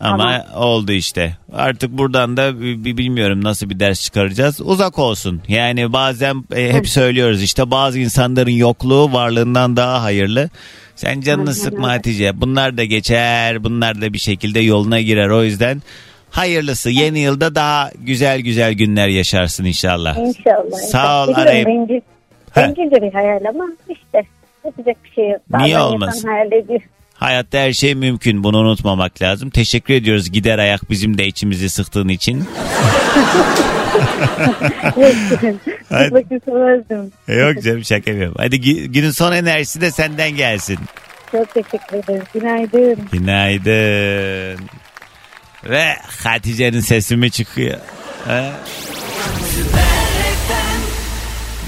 Ama 0.00 0.46
oldu 0.56 0.92
işte. 0.92 1.36
Artık 1.52 1.90
buradan 1.90 2.36
da 2.36 2.60
bi- 2.60 2.84
bi- 2.84 2.96
bilmiyorum 2.98 3.44
nasıl 3.44 3.70
bir 3.70 3.80
ders 3.80 4.04
çıkaracağız. 4.04 4.60
Uzak 4.60 4.98
olsun. 4.98 5.42
Yani 5.48 5.92
bazen 5.92 6.44
e, 6.56 6.72
hep 6.72 6.88
söylüyoruz 6.88 7.42
işte 7.42 7.70
bazı 7.70 7.98
insanların 7.98 8.50
yokluğu 8.50 9.12
varlığından 9.12 9.76
daha 9.76 10.02
hayırlı. 10.02 10.48
Sen 10.96 11.20
canını 11.20 11.40
Aynen 11.48 11.52
sıkma 11.52 11.86
öyle. 11.86 11.96
Hatice. 11.96 12.40
Bunlar 12.40 12.76
da 12.76 12.84
geçer. 12.84 13.64
Bunlar 13.64 14.00
da 14.00 14.12
bir 14.12 14.18
şekilde 14.18 14.60
yoluna 14.60 15.00
girer. 15.00 15.28
O 15.28 15.44
yüzden 15.44 15.82
hayırlısı. 16.30 16.90
Yeni 16.90 17.18
yılda 17.18 17.54
daha 17.54 17.90
güzel 17.98 18.40
güzel 18.40 18.72
günler 18.72 19.08
yaşarsın 19.08 19.64
inşallah. 19.64 20.16
İnşallah. 20.16 20.78
Sağ 20.90 21.24
ol, 21.24 21.28
arayıp- 21.34 21.66
Bencil, 21.66 22.00
bencilce 22.56 23.02
bir 23.02 23.12
hayal 23.12 23.44
ama 23.48 23.64
işte 23.88 24.22
yapacak 24.64 24.96
bir 25.04 25.10
şey 25.14 25.28
yok. 25.30 25.40
Niye 25.50 25.76
Bazen 25.76 25.80
olmasın? 25.92 26.28
hayal 26.28 26.52
ediyor. 26.52 26.80
Hayatta 27.20 27.58
her 27.58 27.72
şey 27.72 27.94
mümkün. 27.94 28.44
Bunu 28.44 28.58
unutmamak 28.58 29.22
lazım. 29.22 29.50
Teşekkür 29.50 29.94
ediyoruz 29.94 30.30
gider 30.30 30.58
ayak 30.58 30.90
bizim 30.90 31.18
de 31.18 31.26
içimizi 31.26 31.70
sıktığın 31.70 32.08
için. 32.08 32.44
Hadi. 35.88 36.14
Yok 37.28 37.62
canım 37.62 37.84
şaka 37.84 38.10
yapıyorum. 38.10 38.34
Hadi 38.38 38.60
günün 38.92 39.10
son 39.10 39.32
enerjisi 39.32 39.80
de 39.80 39.90
senden 39.90 40.30
gelsin. 40.30 40.78
Çok 41.32 41.54
teşekkür 41.54 41.96
ederim. 41.96 42.22
Günaydın. 42.34 42.98
Günaydın. 43.12 44.64
Ve 45.64 45.96
Hatice'nin 46.24 46.80
sesi 46.80 47.16
mi 47.16 47.30
çıkıyor? 47.30 47.78
Ha? 48.26 48.52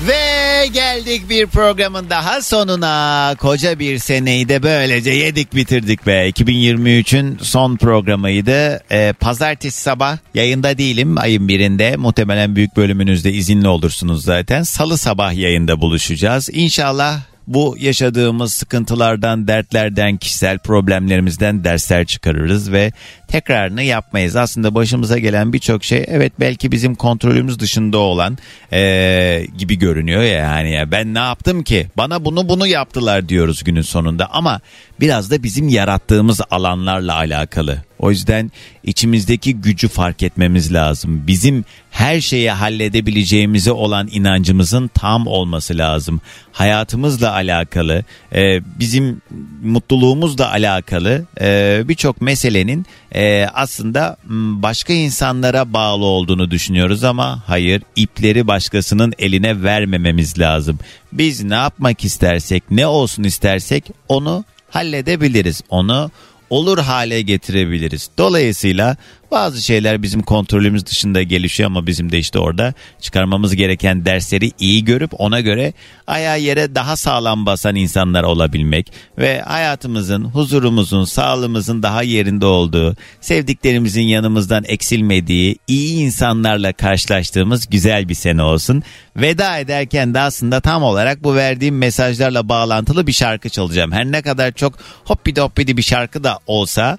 Ve 0.08 0.66
geldik 0.66 1.28
bir 1.30 1.46
programın 1.46 2.10
daha 2.10 2.42
sonuna. 2.42 3.34
Koca 3.38 3.78
bir 3.78 3.98
seneyi 3.98 4.48
de 4.48 4.62
böylece 4.62 5.10
yedik 5.10 5.54
bitirdik 5.54 6.06
be. 6.06 6.28
2023'ün 6.28 7.38
son 7.42 7.76
programıydı. 7.76 8.82
Ee, 8.92 9.12
pazartesi 9.20 9.82
sabah 9.82 10.18
yayında 10.34 10.78
değilim 10.78 11.18
ayın 11.18 11.48
birinde. 11.48 11.96
Muhtemelen 11.96 12.56
büyük 12.56 12.76
bölümünüzde 12.76 13.32
izinli 13.32 13.68
olursunuz 13.68 14.24
zaten. 14.24 14.62
Salı 14.62 14.98
sabah 14.98 15.34
yayında 15.34 15.80
buluşacağız. 15.80 16.48
İnşallah 16.52 17.20
bu 17.46 17.76
yaşadığımız 17.78 18.52
sıkıntılardan, 18.52 19.48
dertlerden, 19.48 20.16
kişisel 20.16 20.58
problemlerimizden 20.58 21.64
dersler 21.64 22.04
çıkarırız 22.06 22.72
ve 22.72 22.92
tekrarını 23.28 23.82
yapmayız. 23.82 24.36
Aslında 24.36 24.74
başımıza 24.74 25.18
gelen 25.18 25.52
birçok 25.52 25.84
şey 25.84 26.04
evet 26.08 26.32
belki 26.40 26.72
bizim 26.72 26.94
kontrolümüz 26.94 27.58
dışında 27.58 27.98
olan 27.98 28.38
eee, 28.72 29.46
gibi 29.58 29.78
görünüyor 29.78 30.22
ya 30.22 30.28
yani 30.28 30.72
ya 30.72 30.90
ben 30.90 31.14
ne 31.14 31.18
yaptım 31.18 31.62
ki 31.62 31.86
bana 31.96 32.24
bunu 32.24 32.48
bunu 32.48 32.66
yaptılar 32.66 33.28
diyoruz 33.28 33.64
günün 33.64 33.82
sonunda 33.82 34.30
ama 34.30 34.60
biraz 35.02 35.30
da 35.30 35.42
bizim 35.42 35.68
yarattığımız 35.68 36.40
alanlarla 36.50 37.14
alakalı. 37.14 37.82
O 37.98 38.10
yüzden 38.10 38.52
içimizdeki 38.84 39.54
gücü 39.54 39.88
fark 39.88 40.22
etmemiz 40.22 40.72
lazım. 40.72 41.26
Bizim 41.26 41.64
her 41.90 42.20
şeyi 42.20 42.50
halledebileceğimize 42.50 43.72
olan 43.72 44.08
inancımızın 44.12 44.90
tam 44.94 45.26
olması 45.26 45.78
lazım. 45.78 46.20
Hayatımızla 46.52 47.32
alakalı, 47.32 48.04
e, 48.34 48.60
bizim 48.78 49.22
mutluluğumuzla 49.62 50.50
alakalı 50.50 51.24
e, 51.40 51.82
birçok 51.88 52.20
meselenin 52.20 52.86
e, 53.14 53.46
aslında 53.54 54.16
başka 54.62 54.92
insanlara 54.92 55.72
bağlı 55.72 56.04
olduğunu 56.04 56.50
düşünüyoruz 56.50 57.04
ama 57.04 57.42
hayır 57.46 57.82
ipleri 57.96 58.46
başkasının 58.46 59.12
eline 59.18 59.62
vermememiz 59.62 60.38
lazım. 60.38 60.78
Biz 61.12 61.42
ne 61.42 61.54
yapmak 61.54 62.04
istersek, 62.04 62.62
ne 62.70 62.86
olsun 62.86 63.22
istersek 63.22 63.84
onu 64.08 64.44
halledebiliriz. 64.72 65.62
Onu 65.70 66.10
olur 66.50 66.78
hale 66.78 67.22
getirebiliriz. 67.22 68.10
Dolayısıyla 68.18 68.96
Bazı 69.32 69.62
şeyler 69.62 70.02
bizim 70.02 70.22
kontrolümüz 70.22 70.86
dışında 70.86 71.22
gelişiyor 71.22 71.66
ama 71.66 71.86
bizim 71.86 72.12
de 72.12 72.18
işte 72.18 72.38
orada 72.38 72.74
çıkarmamız 73.00 73.56
gereken 73.56 74.04
dersleri 74.04 74.50
iyi 74.58 74.84
görüp 74.84 75.10
ona 75.20 75.40
göre 75.40 75.72
ayağı 76.06 76.40
yere 76.40 76.74
daha 76.74 76.96
sağlam 76.96 77.46
basan 77.46 77.74
insanlar 77.74 78.22
olabilmek 78.22 78.92
ve 79.18 79.40
hayatımızın, 79.40 80.24
huzurumuzun, 80.24 81.04
sağlığımızın 81.04 81.82
daha 81.82 82.02
yerinde 82.02 82.46
olduğu, 82.46 82.96
sevdiklerimizin 83.20 84.02
yanımızdan 84.02 84.64
eksilmediği, 84.66 85.56
iyi 85.66 85.98
insanlarla 85.98 86.72
karşılaştığımız 86.72 87.66
güzel 87.70 88.08
bir 88.08 88.14
sene 88.14 88.42
olsun. 88.42 88.82
Veda 89.16 89.58
ederken 89.58 90.14
de 90.14 90.20
aslında 90.20 90.60
tam 90.60 90.82
olarak 90.82 91.24
bu 91.24 91.34
verdiğim 91.34 91.78
mesajlarla 91.78 92.48
bağlantılı 92.48 93.06
bir 93.06 93.12
şarkı 93.12 93.48
çalacağım. 93.48 93.92
Her 93.92 94.04
ne 94.04 94.22
kadar 94.22 94.52
çok 94.52 94.74
hoppidi 95.04 95.40
hoppidi 95.40 95.76
bir 95.76 95.82
şarkı 95.82 96.24
da 96.24 96.38
olsa 96.46 96.98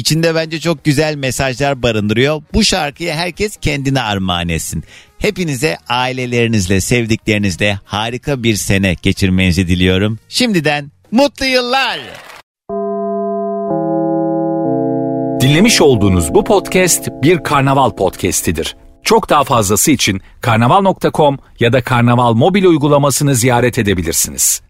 içinde 0.00 0.34
bence 0.34 0.60
çok 0.60 0.84
güzel 0.84 1.14
mesajlar 1.14 1.82
barındırıyor. 1.82 2.42
Bu 2.54 2.64
şarkıyı 2.64 3.12
herkes 3.12 3.56
kendine 3.56 4.00
armağan 4.00 4.48
etsin. 4.48 4.84
Hepinize 5.18 5.76
ailelerinizle, 5.88 6.80
sevdiklerinizle 6.80 7.78
harika 7.84 8.42
bir 8.42 8.56
sene 8.56 8.96
geçirmenizi 9.02 9.68
diliyorum. 9.68 10.18
Şimdiden 10.28 10.90
mutlu 11.10 11.46
yıllar. 11.46 12.00
Dinlemiş 15.40 15.80
olduğunuz 15.80 16.34
bu 16.34 16.44
podcast 16.44 17.08
bir 17.22 17.42
karnaval 17.42 17.90
podcastidir. 17.90 18.76
Çok 19.02 19.30
daha 19.30 19.44
fazlası 19.44 19.90
için 19.90 20.20
karnaval.com 20.40 21.38
ya 21.60 21.72
da 21.72 21.82
karnaval 21.82 22.34
mobil 22.34 22.64
uygulamasını 22.64 23.34
ziyaret 23.34 23.78
edebilirsiniz. 23.78 24.62